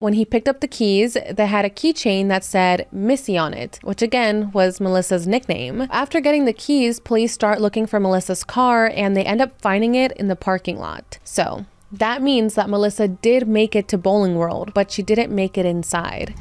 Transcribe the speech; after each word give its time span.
When 0.00 0.12
he 0.12 0.24
picked 0.24 0.46
up 0.46 0.60
the 0.60 0.68
keys, 0.68 1.16
they 1.28 1.46
had 1.46 1.64
a 1.64 1.70
keychain 1.70 2.28
that 2.28 2.44
said 2.44 2.86
Missy 2.92 3.36
on 3.36 3.52
it, 3.52 3.80
which 3.82 4.00
again 4.00 4.52
was 4.52 4.80
Melissa's 4.80 5.26
nickname. 5.26 5.88
After 5.90 6.20
getting 6.20 6.44
the 6.44 6.52
keys, 6.52 7.00
police 7.00 7.32
start 7.32 7.60
looking 7.60 7.84
for 7.84 7.98
Melissa's 7.98 8.44
car 8.44 8.92
and 8.94 9.16
they 9.16 9.24
end 9.24 9.40
up 9.40 9.60
finding 9.60 9.96
it 9.96 10.12
in 10.12 10.28
the 10.28 10.36
parking 10.36 10.78
lot. 10.78 11.18
So, 11.24 11.66
that 11.90 12.22
means 12.22 12.54
that 12.54 12.70
Melissa 12.70 13.08
did 13.08 13.48
make 13.48 13.74
it 13.74 13.88
to 13.88 13.98
Bowling 13.98 14.36
World, 14.36 14.72
but 14.72 14.92
she 14.92 15.02
didn't 15.02 15.34
make 15.34 15.58
it 15.58 15.66
inside. 15.66 16.32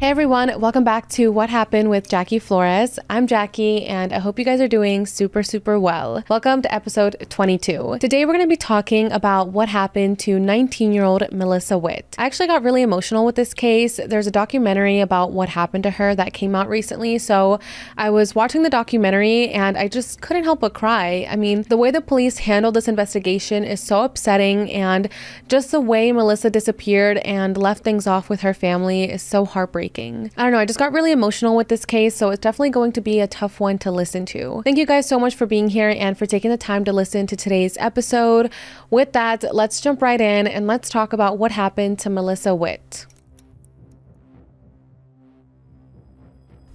Hey 0.00 0.10
everyone, 0.10 0.60
welcome 0.60 0.84
back 0.84 1.08
to 1.08 1.32
What 1.32 1.50
Happened 1.50 1.90
with 1.90 2.08
Jackie 2.08 2.38
Flores. 2.38 3.00
I'm 3.10 3.26
Jackie 3.26 3.84
and 3.84 4.12
I 4.12 4.20
hope 4.20 4.38
you 4.38 4.44
guys 4.44 4.60
are 4.60 4.68
doing 4.68 5.06
super, 5.06 5.42
super 5.42 5.76
well. 5.76 6.22
Welcome 6.28 6.62
to 6.62 6.72
episode 6.72 7.16
22. 7.28 7.96
Today 7.98 8.24
we're 8.24 8.34
going 8.34 8.44
to 8.44 8.48
be 8.48 8.56
talking 8.56 9.10
about 9.10 9.48
what 9.48 9.68
happened 9.68 10.20
to 10.20 10.38
19 10.38 10.92
year 10.92 11.02
old 11.02 11.24
Melissa 11.32 11.76
Witt. 11.76 12.14
I 12.16 12.26
actually 12.26 12.46
got 12.46 12.62
really 12.62 12.82
emotional 12.82 13.26
with 13.26 13.34
this 13.34 13.52
case. 13.52 13.98
There's 14.06 14.28
a 14.28 14.30
documentary 14.30 15.00
about 15.00 15.32
what 15.32 15.48
happened 15.48 15.82
to 15.82 15.90
her 15.90 16.14
that 16.14 16.32
came 16.32 16.54
out 16.54 16.68
recently. 16.68 17.18
So 17.18 17.58
I 17.96 18.10
was 18.10 18.36
watching 18.36 18.62
the 18.62 18.70
documentary 18.70 19.48
and 19.48 19.76
I 19.76 19.88
just 19.88 20.20
couldn't 20.20 20.44
help 20.44 20.60
but 20.60 20.74
cry. 20.74 21.26
I 21.28 21.34
mean, 21.34 21.62
the 21.62 21.76
way 21.76 21.90
the 21.90 22.00
police 22.00 22.38
handled 22.38 22.74
this 22.74 22.86
investigation 22.86 23.64
is 23.64 23.80
so 23.80 24.04
upsetting 24.04 24.70
and 24.70 25.08
just 25.48 25.72
the 25.72 25.80
way 25.80 26.12
Melissa 26.12 26.50
disappeared 26.50 27.18
and 27.18 27.56
left 27.56 27.82
things 27.82 28.06
off 28.06 28.30
with 28.30 28.42
her 28.42 28.54
family 28.54 29.10
is 29.10 29.22
so 29.22 29.44
heartbreaking 29.44 29.87
heartbreaking. 29.88 30.30
I 30.36 30.42
don't 30.42 30.52
know, 30.52 30.58
I 30.58 30.64
just 30.64 30.78
got 30.78 30.92
really 30.92 31.12
emotional 31.12 31.56
with 31.56 31.68
this 31.68 31.84
case, 31.84 32.14
so 32.14 32.30
it's 32.30 32.40
definitely 32.40 32.70
going 32.70 32.92
to 32.92 33.00
be 33.00 33.20
a 33.20 33.26
tough 33.26 33.60
one 33.60 33.78
to 33.78 33.90
listen 33.90 34.26
to. 34.26 34.62
Thank 34.64 34.78
you 34.78 34.86
guys 34.86 35.08
so 35.08 35.18
much 35.18 35.34
for 35.34 35.46
being 35.46 35.68
here 35.68 35.94
and 35.96 36.16
for 36.16 36.26
taking 36.26 36.50
the 36.50 36.56
time 36.56 36.84
to 36.84 36.92
listen 36.92 37.26
to 37.26 37.36
today's 37.36 37.76
episode. 37.78 38.50
With 38.90 39.12
that, 39.12 39.44
let's 39.54 39.80
jump 39.80 40.02
right 40.02 40.20
in 40.20 40.46
and 40.46 40.66
let's 40.66 40.90
talk 40.90 41.12
about 41.12 41.38
what 41.38 41.52
happened 41.52 41.98
to 42.00 42.10
Melissa 42.10 42.54
Witt. 42.54 43.06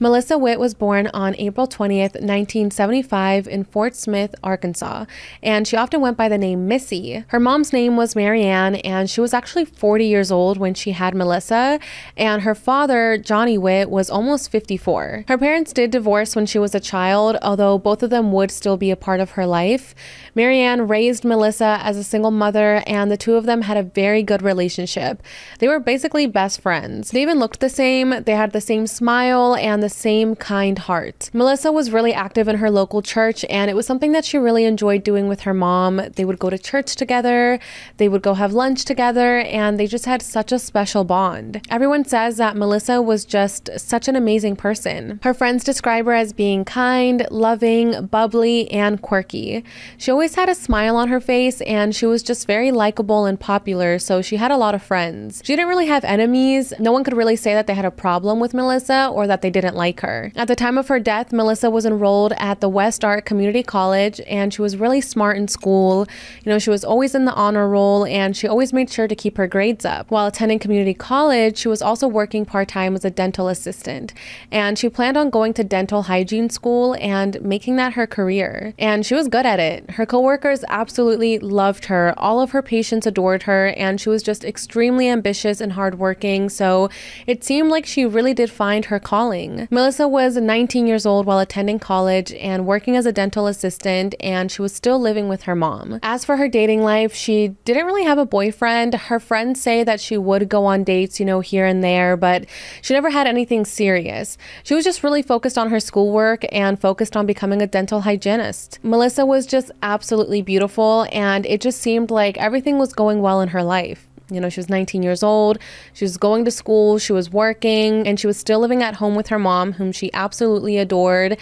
Melissa 0.04 0.38
Witt 0.38 0.60
was 0.60 0.74
born 0.74 1.08
on 1.14 1.34
April 1.38 1.66
20th, 1.66 2.20
1975, 2.20 3.48
in 3.48 3.64
Fort 3.64 3.96
Smith, 3.96 4.36
Arkansas, 4.44 5.06
and 5.42 5.66
she 5.66 5.78
often 5.78 6.02
went 6.02 6.18
by 6.18 6.28
the 6.28 6.38
name 6.38 6.68
Missy. 6.68 7.24
Her 7.30 7.40
mom's 7.40 7.72
name 7.72 7.96
was 7.96 8.14
Marianne, 8.14 8.76
and 8.76 9.10
she 9.10 9.22
was 9.22 9.34
actually 9.34 9.64
40 9.64 10.06
years 10.06 10.30
old 10.30 10.58
when 10.58 10.74
she 10.74 10.92
had 10.92 11.16
Melissa, 11.16 11.80
and 12.18 12.42
her 12.42 12.54
father, 12.54 13.18
Johnny 13.18 13.58
Witt, 13.58 13.90
was 13.90 14.10
almost 14.10 14.52
54. 14.52 15.24
Her 15.30 15.38
parents 15.38 15.72
did 15.72 15.92
divorce 15.92 16.36
when 16.36 16.48
she 16.48 16.60
was 16.60 16.76
a 16.76 16.82
child, 16.82 17.38
although 17.42 17.78
both 17.78 18.04
of 18.04 18.10
them 18.10 18.34
would 18.34 18.52
still 18.52 18.76
be 18.76 18.92
a 18.92 18.98
part 18.98 19.22
of 19.22 19.32
her 19.32 19.46
life. 19.46 19.96
Marianne 20.36 20.86
raised 20.86 21.24
Melissa 21.24 21.80
as 21.82 21.96
a 21.96 22.04
single 22.04 22.30
mother, 22.30 22.84
and 22.86 23.10
the 23.10 23.16
two 23.16 23.36
of 23.36 23.46
them 23.46 23.62
had 23.62 23.78
a 23.78 23.84
very 23.84 24.22
good 24.22 24.42
relationship. 24.42 25.24
They 25.60 25.70
were 25.70 25.80
basically 25.80 26.28
best 26.28 26.60
friends. 26.60 27.12
They 27.12 27.22
even 27.22 27.40
looked 27.40 27.62
the 27.62 27.70
same, 27.70 28.24
they 28.26 28.36
had 28.36 28.52
the 28.52 28.60
same 28.60 28.86
smile 28.86 29.56
and 29.56 29.82
the 29.82 29.93
same 29.94 30.36
kind 30.36 30.80
heart. 30.80 31.30
Melissa 31.34 31.72
was 31.72 31.92
really 31.92 32.14
active 32.14 32.48
in 32.48 32.58
her 32.58 32.72
local 32.72 33.02
church, 33.02 33.46
and 33.50 33.70
it 33.70 33.76
was 33.76 33.86
something 33.86 34.12
that 34.12 34.26
she 34.26 34.38
really 34.38 34.66
enjoyed 34.66 35.04
doing 35.04 35.28
with 35.28 35.42
her 35.42 35.54
mom. 35.54 36.02
They 36.16 36.26
would 36.26 36.40
go 36.40 36.50
to 36.50 36.58
church 36.58 36.96
together, 36.96 37.60
they 37.98 38.10
would 38.10 38.22
go 38.22 38.34
have 38.34 38.54
lunch 38.54 38.86
together, 38.86 39.40
and 39.40 39.80
they 39.80 39.88
just 39.88 40.06
had 40.06 40.22
such 40.22 40.52
a 40.52 40.60
special 40.60 41.04
bond. 41.04 41.62
Everyone 41.70 42.06
says 42.06 42.38
that 42.38 42.58
Melissa 42.58 43.02
was 43.02 43.26
just 43.26 43.70
such 43.78 44.08
an 44.08 44.16
amazing 44.16 44.56
person. 44.56 45.20
Her 45.24 45.34
friends 45.34 45.64
describe 45.64 46.06
her 46.06 46.14
as 46.14 46.34
being 46.34 46.66
kind, 46.66 47.28
loving, 47.30 48.08
bubbly, 48.08 48.70
and 48.72 49.02
quirky. 49.02 49.64
She 49.98 50.10
always 50.10 50.36
had 50.36 50.50
a 50.50 50.56
smile 50.56 50.96
on 50.96 51.10
her 51.10 51.20
face, 51.20 51.62
and 51.62 51.96
she 51.96 52.06
was 52.06 52.24
just 52.24 52.48
very 52.48 52.72
likable 52.72 53.26
and 53.26 53.40
popular, 53.40 54.00
so 54.00 54.22
she 54.22 54.38
had 54.38 54.52
a 54.52 54.58
lot 54.58 54.74
of 54.74 54.82
friends. 54.82 55.42
She 55.44 55.54
didn't 55.54 55.70
really 55.70 55.88
have 55.88 56.04
enemies. 56.04 56.74
No 56.80 56.92
one 56.92 57.04
could 57.04 57.16
really 57.16 57.36
say 57.36 57.54
that 57.54 57.68
they 57.68 57.76
had 57.76 57.86
a 57.86 57.92
problem 57.92 58.40
with 58.40 58.54
Melissa 58.54 59.08
or 59.08 59.28
that 59.28 59.42
they 59.42 59.50
didn't 59.50 59.76
like 59.76 59.83
like 59.84 60.00
her. 60.00 60.32
At 60.38 60.48
the 60.48 60.56
time 60.56 60.78
of 60.78 60.88
her 60.88 61.00
death, 61.00 61.34
Melissa 61.34 61.70
was 61.70 61.86
enrolled 61.86 62.32
at 62.38 62.62
the 62.62 62.70
Westark 62.70 63.26
Community 63.26 63.64
College 63.64 64.22
and 64.28 64.54
she 64.54 64.62
was 64.62 64.78
really 64.78 65.02
smart 65.02 65.36
in 65.36 65.50
school. 65.50 66.08
You 66.44 66.52
know, 66.52 66.60
she 66.60 66.70
was 66.70 66.86
always 66.86 67.14
in 67.14 67.26
the 67.26 67.34
honor 67.34 67.68
roll 67.68 68.06
and 68.06 68.36
she 68.38 68.48
always 68.48 68.72
made 68.72 68.90
sure 68.90 69.10
to 69.10 69.16
keep 69.24 69.36
her 69.36 69.46
grades 69.46 69.84
up. 69.84 70.10
While 70.10 70.28
attending 70.28 70.60
community 70.60 70.94
college, 70.94 71.58
she 71.58 71.68
was 71.68 71.82
also 71.82 72.08
working 72.08 72.46
part 72.46 72.70
time 72.70 72.96
as 72.96 73.04
a 73.04 73.10
dental 73.10 73.50
assistant 73.50 74.14
and 74.52 74.80
she 74.80 74.88
planned 74.88 75.18
on 75.18 75.30
going 75.30 75.54
to 75.56 75.66
dental 75.66 76.04
hygiene 76.04 76.50
school 76.50 76.96
and 77.02 77.42
making 77.42 77.76
that 77.76 77.94
her 77.94 78.08
career. 78.08 78.74
And 78.80 79.06
she 79.06 79.16
was 79.16 79.28
good 79.28 79.46
at 79.46 79.60
it. 79.60 79.92
Her 79.98 80.06
coworkers 80.06 80.64
absolutely 80.70 81.40
loved 81.40 81.86
her. 81.86 82.14
All 82.18 82.40
of 82.40 82.52
her 82.52 82.62
patients 82.62 83.06
adored 83.06 83.44
her 83.44 83.68
and 83.76 84.00
she 84.00 84.08
was 84.08 84.24
just 84.24 84.46
extremely 84.46 85.10
ambitious 85.10 85.60
and 85.60 85.74
hardworking. 85.74 86.48
So 86.48 86.90
it 87.28 87.44
seemed 87.44 87.70
like 87.70 87.86
she 87.86 88.06
really 88.06 88.34
did 88.34 88.50
find 88.50 88.86
her 88.86 89.00
calling. 89.00 89.63
Melissa 89.70 90.08
was 90.08 90.36
19 90.36 90.88
years 90.88 91.06
old 91.06 91.26
while 91.26 91.40
attending 91.40 91.80
college 91.80 92.32
and 92.34 92.66
working 92.66 92.96
as 92.96 93.06
a 93.06 93.12
dental 93.12 93.48
assistant, 93.48 94.16
and 94.20 94.52
she 94.52 94.62
was 94.62 94.74
still 94.74 95.00
living 95.00 95.28
with 95.28 95.44
her 95.44 95.56
mom. 95.56 96.00
As 96.04 96.26
for 96.26 96.38
her 96.38 96.48
dating 96.48 96.82
life, 96.82 97.14
she 97.14 97.50
didn't 97.66 97.86
really 97.86 98.04
have 98.04 98.18
a 98.18 98.26
boyfriend. 98.26 98.94
Her 98.94 99.20
friends 99.20 99.62
say 99.62 99.84
that 99.84 100.00
she 100.00 100.18
would 100.18 100.50
go 100.50 100.66
on 100.66 100.84
dates, 100.84 101.20
you 101.20 101.26
know, 101.26 101.40
here 101.40 101.66
and 101.66 101.84
there, 101.84 102.18
but 102.18 102.46
she 102.82 102.94
never 102.94 103.10
had 103.10 103.28
anything 103.28 103.66
serious. 103.66 104.38
She 104.64 104.74
was 104.74 104.84
just 104.84 105.04
really 105.04 105.22
focused 105.22 105.58
on 105.58 105.70
her 105.70 105.80
schoolwork 105.80 106.46
and 106.52 106.80
focused 106.80 107.16
on 107.16 107.26
becoming 107.26 107.62
a 107.62 107.68
dental 107.68 108.02
hygienist. 108.02 108.80
Melissa 108.84 109.26
was 109.26 109.46
just 109.46 109.72
absolutely 109.82 110.42
beautiful, 110.42 111.08
and 111.12 111.46
it 111.46 111.62
just 111.62 111.82
seemed 111.82 112.12
like 112.12 112.38
everything 112.38 112.78
was 112.78 112.94
going 112.94 113.22
well 113.22 113.42
in 113.42 113.50
her 113.50 113.64
life. 113.64 114.08
You 114.34 114.42
know, 114.42 114.50
she 114.50 114.60
was 114.60 114.70
19 114.70 115.04
years 115.04 115.24
old. 115.24 115.60
She 115.94 116.04
was 116.04 116.18
going 116.18 116.44
to 116.46 116.52
school, 116.52 116.98
she 116.98 117.14
was 117.14 117.30
working, 117.30 118.08
and 118.08 118.20
she 118.20 118.28
was 118.28 118.38
still 118.38 118.60
living 118.60 118.84
at 118.84 118.96
home 118.96 119.16
with 119.16 119.28
her 119.28 119.40
mom, 119.40 119.74
whom 119.74 119.92
she 119.92 120.12
absolutely 120.14 120.78
adored. 120.78 121.38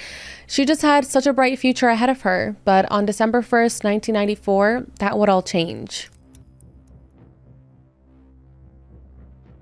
She 0.45 0.65
just 0.65 0.81
had 0.81 1.05
such 1.05 1.25
a 1.25 1.33
bright 1.33 1.57
future 1.57 1.89
ahead 1.89 2.09
of 2.09 2.21
her. 2.21 2.55
But 2.65 2.91
on 2.91 3.05
December 3.05 3.41
1st, 3.41 3.83
1994, 3.83 4.85
that 4.99 5.17
would 5.17 5.29
all 5.29 5.41
change. 5.41 6.10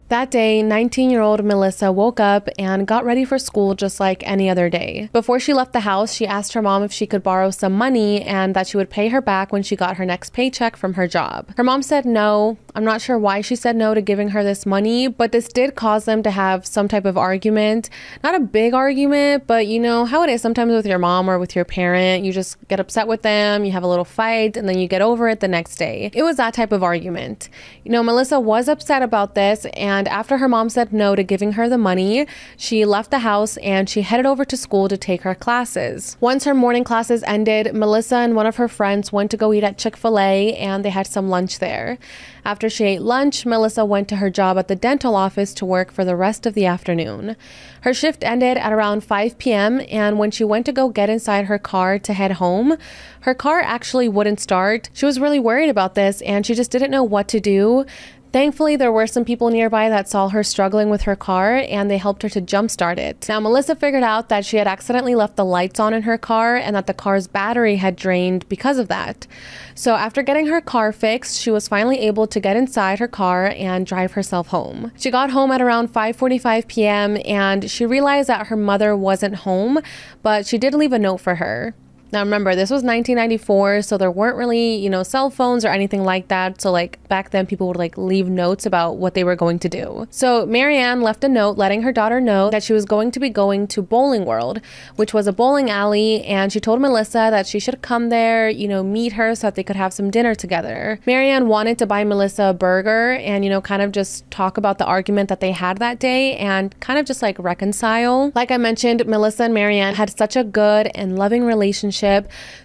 That 0.09 0.31
day, 0.31 0.63
19 0.63 1.11
year 1.11 1.21
old 1.21 1.45
Melissa 1.45 1.91
woke 1.91 2.19
up 2.19 2.49
and 2.57 2.87
got 2.87 3.05
ready 3.05 3.23
for 3.23 3.37
school 3.37 3.75
just 3.75 3.99
like 3.99 4.23
any 4.25 4.49
other 4.49 4.67
day. 4.67 5.07
Before 5.13 5.39
she 5.39 5.53
left 5.53 5.71
the 5.71 5.81
house, 5.81 6.15
she 6.15 6.25
asked 6.25 6.53
her 6.53 6.63
mom 6.63 6.81
if 6.81 6.91
she 6.91 7.05
could 7.05 7.21
borrow 7.21 7.51
some 7.51 7.73
money 7.73 8.23
and 8.23 8.55
that 8.55 8.65
she 8.65 8.75
would 8.75 8.89
pay 8.89 9.09
her 9.09 9.21
back 9.21 9.53
when 9.53 9.61
she 9.61 9.75
got 9.75 9.97
her 9.97 10.05
next 10.05 10.33
paycheck 10.33 10.75
from 10.75 10.95
her 10.95 11.07
job. 11.07 11.53
Her 11.57 11.63
mom 11.63 11.83
said 11.83 12.05
no. 12.05 12.57
I'm 12.73 12.83
not 12.83 13.01
sure 13.01 13.19
why 13.19 13.41
she 13.41 13.55
said 13.55 13.75
no 13.75 13.93
to 13.93 14.01
giving 14.01 14.29
her 14.29 14.43
this 14.43 14.65
money, 14.65 15.07
but 15.07 15.31
this 15.31 15.47
did 15.47 15.75
cause 15.75 16.05
them 16.05 16.23
to 16.23 16.31
have 16.31 16.65
some 16.65 16.87
type 16.87 17.05
of 17.05 17.15
argument. 17.15 17.91
Not 18.23 18.33
a 18.33 18.39
big 18.39 18.73
argument, 18.73 19.45
but 19.45 19.67
you 19.67 19.79
know 19.79 20.05
how 20.05 20.23
it 20.23 20.29
is 20.31 20.41
sometimes 20.41 20.71
with 20.71 20.87
your 20.87 20.97
mom 20.97 21.29
or 21.29 21.37
with 21.37 21.55
your 21.55 21.65
parent. 21.65 22.25
You 22.25 22.31
just 22.31 22.57
get 22.67 22.79
upset 22.79 23.07
with 23.07 23.21
them, 23.21 23.63
you 23.63 23.71
have 23.73 23.83
a 23.83 23.87
little 23.87 24.05
fight, 24.05 24.57
and 24.57 24.67
then 24.67 24.79
you 24.79 24.87
get 24.87 25.03
over 25.03 25.29
it 25.29 25.39
the 25.39 25.47
next 25.47 25.75
day. 25.75 26.09
It 26.13 26.23
was 26.23 26.37
that 26.37 26.55
type 26.55 26.71
of 26.71 26.81
argument. 26.81 27.49
You 27.83 27.91
know, 27.91 28.01
Melissa 28.01 28.39
was 28.39 28.67
upset 28.67 29.03
about 29.03 29.35
this 29.35 29.65
and 29.73 29.98
and 29.99 30.07
after 30.07 30.37
her 30.37 30.47
mom 30.47 30.69
said 30.69 30.93
no 30.93 31.13
to 31.13 31.23
giving 31.23 31.51
her 31.51 31.67
the 31.67 31.77
money, 31.77 32.25
she 32.55 32.85
left 32.85 33.11
the 33.11 33.19
house 33.19 33.57
and 33.57 33.89
she 33.89 34.01
headed 34.01 34.25
over 34.25 34.45
to 34.45 34.55
school 34.55 34.87
to 34.87 34.95
take 34.95 35.23
her 35.23 35.35
classes. 35.35 36.15
Once 36.21 36.45
her 36.45 36.53
morning 36.53 36.85
classes 36.85 37.21
ended, 37.23 37.75
Melissa 37.75 38.15
and 38.15 38.33
one 38.33 38.45
of 38.45 38.55
her 38.55 38.69
friends 38.69 39.11
went 39.11 39.29
to 39.31 39.35
go 39.35 39.51
eat 39.51 39.65
at 39.65 39.77
Chick 39.77 39.97
fil 39.97 40.17
A 40.17 40.55
and 40.55 40.85
they 40.85 40.89
had 40.89 41.05
some 41.05 41.27
lunch 41.27 41.59
there. 41.59 41.97
After 42.45 42.69
she 42.69 42.85
ate 42.85 43.01
lunch, 43.01 43.45
Melissa 43.45 43.83
went 43.83 44.07
to 44.07 44.15
her 44.15 44.29
job 44.29 44.57
at 44.57 44.69
the 44.69 44.75
dental 44.75 45.15
office 45.15 45.53
to 45.55 45.65
work 45.65 45.91
for 45.91 46.05
the 46.05 46.15
rest 46.15 46.45
of 46.45 46.53
the 46.53 46.65
afternoon. 46.65 47.35
Her 47.81 47.93
shift 47.93 48.23
ended 48.23 48.57
at 48.57 48.71
around 48.71 49.03
5 49.03 49.37
p.m., 49.37 49.81
and 49.89 50.17
when 50.17 50.31
she 50.31 50.45
went 50.45 50.65
to 50.65 50.71
go 50.71 50.87
get 50.87 51.09
inside 51.09 51.45
her 51.45 51.59
car 51.59 51.99
to 51.99 52.13
head 52.13 52.33
home, 52.33 52.77
her 53.21 53.33
car 53.33 53.59
actually 53.59 54.07
wouldn't 54.07 54.39
start. 54.39 54.89
She 54.93 55.05
was 55.05 55.19
really 55.19 55.39
worried 55.39 55.69
about 55.69 55.95
this 55.95 56.21
and 56.21 56.45
she 56.45 56.55
just 56.55 56.71
didn't 56.71 56.91
know 56.91 57.03
what 57.03 57.27
to 57.29 57.39
do. 57.39 57.85
Thankfully, 58.31 58.75
there 58.75 58.91
were 58.91 59.07
some 59.07 59.25
people 59.25 59.49
nearby 59.49 59.89
that 59.89 60.07
saw 60.07 60.29
her 60.29 60.43
struggling 60.43 60.91
with 60.91 61.01
her 61.03 61.15
car 61.15 61.55
and 61.67 61.89
they 61.89 61.97
helped 61.97 62.21
her 62.21 62.29
to 62.29 62.41
jumpstart 62.41 62.99
it. 62.99 63.25
Now, 63.27 63.39
Melissa 63.39 63.75
figured 63.75 64.03
out 64.03 64.29
that 64.29 64.45
she 64.45 64.57
had 64.57 64.67
accidentally 64.67 65.15
left 65.15 65.35
the 65.35 65.45
lights 65.45 65.79
on 65.79 65.95
in 65.95 66.03
her 66.03 66.17
car 66.17 66.55
and 66.55 66.75
that 66.75 66.85
the 66.85 66.93
car's 66.93 67.25
battery 67.25 67.77
had 67.77 67.95
drained 67.95 68.47
because 68.47 68.77
of 68.77 68.87
that. 68.87 69.25
So, 69.73 69.95
after 69.95 70.21
getting 70.21 70.45
her 70.45 70.61
car 70.61 70.91
fixed, 70.91 71.41
she 71.41 71.49
was 71.49 71.67
finally 71.67 71.99
able 72.01 72.27
to 72.27 72.39
get 72.39 72.55
inside 72.55 72.99
her 72.99 73.07
car 73.07 73.47
and 73.57 73.87
drive 73.87 74.11
herself 74.11 74.49
home. 74.49 74.91
She 74.95 75.09
got 75.09 75.31
home 75.31 75.51
at 75.51 75.61
around 75.61 75.91
5:45 75.91 76.67
p.m. 76.67 77.17
and 77.25 77.69
she 77.69 77.85
realized 77.85 78.29
that 78.29 78.47
her 78.47 78.57
mother 78.57 78.95
wasn't 78.95 79.37
home, 79.37 79.79
but 80.21 80.45
she 80.45 80.59
did 80.59 80.75
leave 80.75 80.93
a 80.93 80.99
note 80.99 81.17
for 81.17 81.35
her. 81.35 81.73
Now 82.11 82.21
remember, 82.21 82.55
this 82.55 82.69
was 82.69 82.83
1994, 82.83 83.83
so 83.83 83.97
there 83.97 84.11
weren't 84.11 84.35
really, 84.37 84.75
you 84.75 84.89
know, 84.89 85.03
cell 85.03 85.29
phones 85.29 85.63
or 85.63 85.69
anything 85.69 86.03
like 86.03 86.27
that. 86.29 86.61
So 86.61 86.71
like 86.71 86.97
back 87.07 87.29
then 87.29 87.45
people 87.45 87.67
would 87.67 87.77
like 87.77 87.97
leave 87.97 88.29
notes 88.29 88.65
about 88.65 88.97
what 88.97 89.13
they 89.13 89.23
were 89.23 89.35
going 89.35 89.59
to 89.59 89.69
do. 89.69 90.07
So 90.09 90.45
Marianne 90.45 91.01
left 91.01 91.23
a 91.23 91.29
note 91.29 91.57
letting 91.57 91.83
her 91.83 91.91
daughter 91.91 92.19
know 92.19 92.49
that 92.49 92.63
she 92.63 92.73
was 92.73 92.85
going 92.85 93.11
to 93.11 93.19
be 93.19 93.29
going 93.29 93.67
to 93.67 93.81
Bowling 93.81 94.25
World, 94.25 94.61
which 94.95 95.13
was 95.13 95.27
a 95.27 95.33
bowling 95.33 95.69
alley, 95.69 96.23
and 96.23 96.51
she 96.51 96.59
told 96.59 96.81
Melissa 96.81 97.29
that 97.29 97.45
she 97.45 97.59
should 97.59 97.81
come 97.81 98.09
there, 98.09 98.49
you 98.49 98.67
know, 98.67 98.81
meet 98.83 99.13
her 99.13 99.35
so 99.35 99.47
that 99.47 99.55
they 99.55 99.63
could 99.63 99.75
have 99.75 99.93
some 99.93 100.09
dinner 100.09 100.33
together. 100.33 100.99
Marianne 101.05 101.47
wanted 101.47 101.77
to 101.79 101.85
buy 101.85 102.03
Melissa 102.03 102.45
a 102.45 102.53
burger 102.53 103.13
and, 103.13 103.43
you 103.43 103.49
know, 103.49 103.61
kind 103.61 103.81
of 103.81 103.91
just 103.91 104.29
talk 104.31 104.57
about 104.57 104.77
the 104.77 104.85
argument 104.85 105.29
that 105.29 105.41
they 105.41 105.51
had 105.51 105.77
that 105.77 105.99
day 105.99 106.35
and 106.37 106.77
kind 106.79 106.99
of 106.99 107.05
just 107.05 107.21
like 107.21 107.37
reconcile. 107.37 108.31
Like 108.33 108.49
I 108.49 108.57
mentioned, 108.57 109.05
Melissa 109.05 109.43
and 109.43 109.53
Marianne 109.53 109.95
had 109.95 110.17
such 110.17 110.35
a 110.35 110.43
good 110.43 110.89
and 110.95 111.17
loving 111.17 111.43
relationship. 111.43 111.98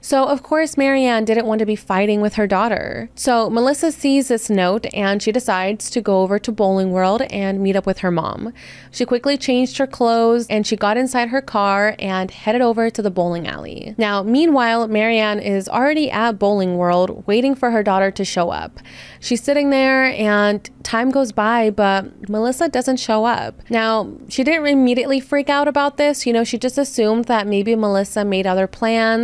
So, 0.00 0.24
of 0.24 0.42
course, 0.42 0.76
Marianne 0.76 1.24
didn't 1.24 1.46
want 1.46 1.60
to 1.60 1.66
be 1.66 1.76
fighting 1.76 2.20
with 2.20 2.34
her 2.34 2.46
daughter. 2.46 3.10
So, 3.14 3.50
Melissa 3.50 3.92
sees 3.92 4.28
this 4.28 4.50
note 4.50 4.86
and 4.92 5.22
she 5.22 5.32
decides 5.32 5.90
to 5.90 6.00
go 6.00 6.22
over 6.22 6.38
to 6.38 6.52
Bowling 6.52 6.92
World 6.92 7.22
and 7.22 7.60
meet 7.60 7.76
up 7.76 7.86
with 7.86 7.98
her 7.98 8.10
mom. 8.10 8.52
She 8.90 9.04
quickly 9.04 9.36
changed 9.36 9.78
her 9.78 9.86
clothes 9.86 10.46
and 10.48 10.66
she 10.66 10.76
got 10.76 10.96
inside 10.96 11.28
her 11.28 11.40
car 11.40 11.96
and 11.98 12.30
headed 12.30 12.60
over 12.60 12.90
to 12.90 13.02
the 13.02 13.10
bowling 13.10 13.46
alley. 13.46 13.94
Now, 13.96 14.22
meanwhile, 14.22 14.88
Marianne 14.88 15.40
is 15.40 15.68
already 15.68 16.10
at 16.10 16.38
Bowling 16.38 16.76
World 16.76 17.24
waiting 17.26 17.54
for 17.54 17.70
her 17.70 17.82
daughter 17.82 18.10
to 18.10 18.24
show 18.24 18.50
up. 18.50 18.78
She's 19.20 19.42
sitting 19.42 19.70
there 19.70 20.04
and 20.04 20.68
time 20.84 21.10
goes 21.10 21.32
by, 21.32 21.70
but 21.70 22.28
Melissa 22.28 22.68
doesn't 22.68 22.98
show 22.98 23.24
up. 23.24 23.58
Now, 23.70 24.12
she 24.28 24.44
didn't 24.44 24.66
immediately 24.66 25.18
freak 25.20 25.48
out 25.48 25.66
about 25.66 25.96
this. 25.96 26.26
You 26.26 26.32
know, 26.32 26.44
she 26.44 26.58
just 26.58 26.76
assumed 26.76 27.24
that 27.24 27.46
maybe 27.46 27.74
Melissa 27.74 28.24
made 28.24 28.46
other 28.46 28.66
plans. 28.66 29.23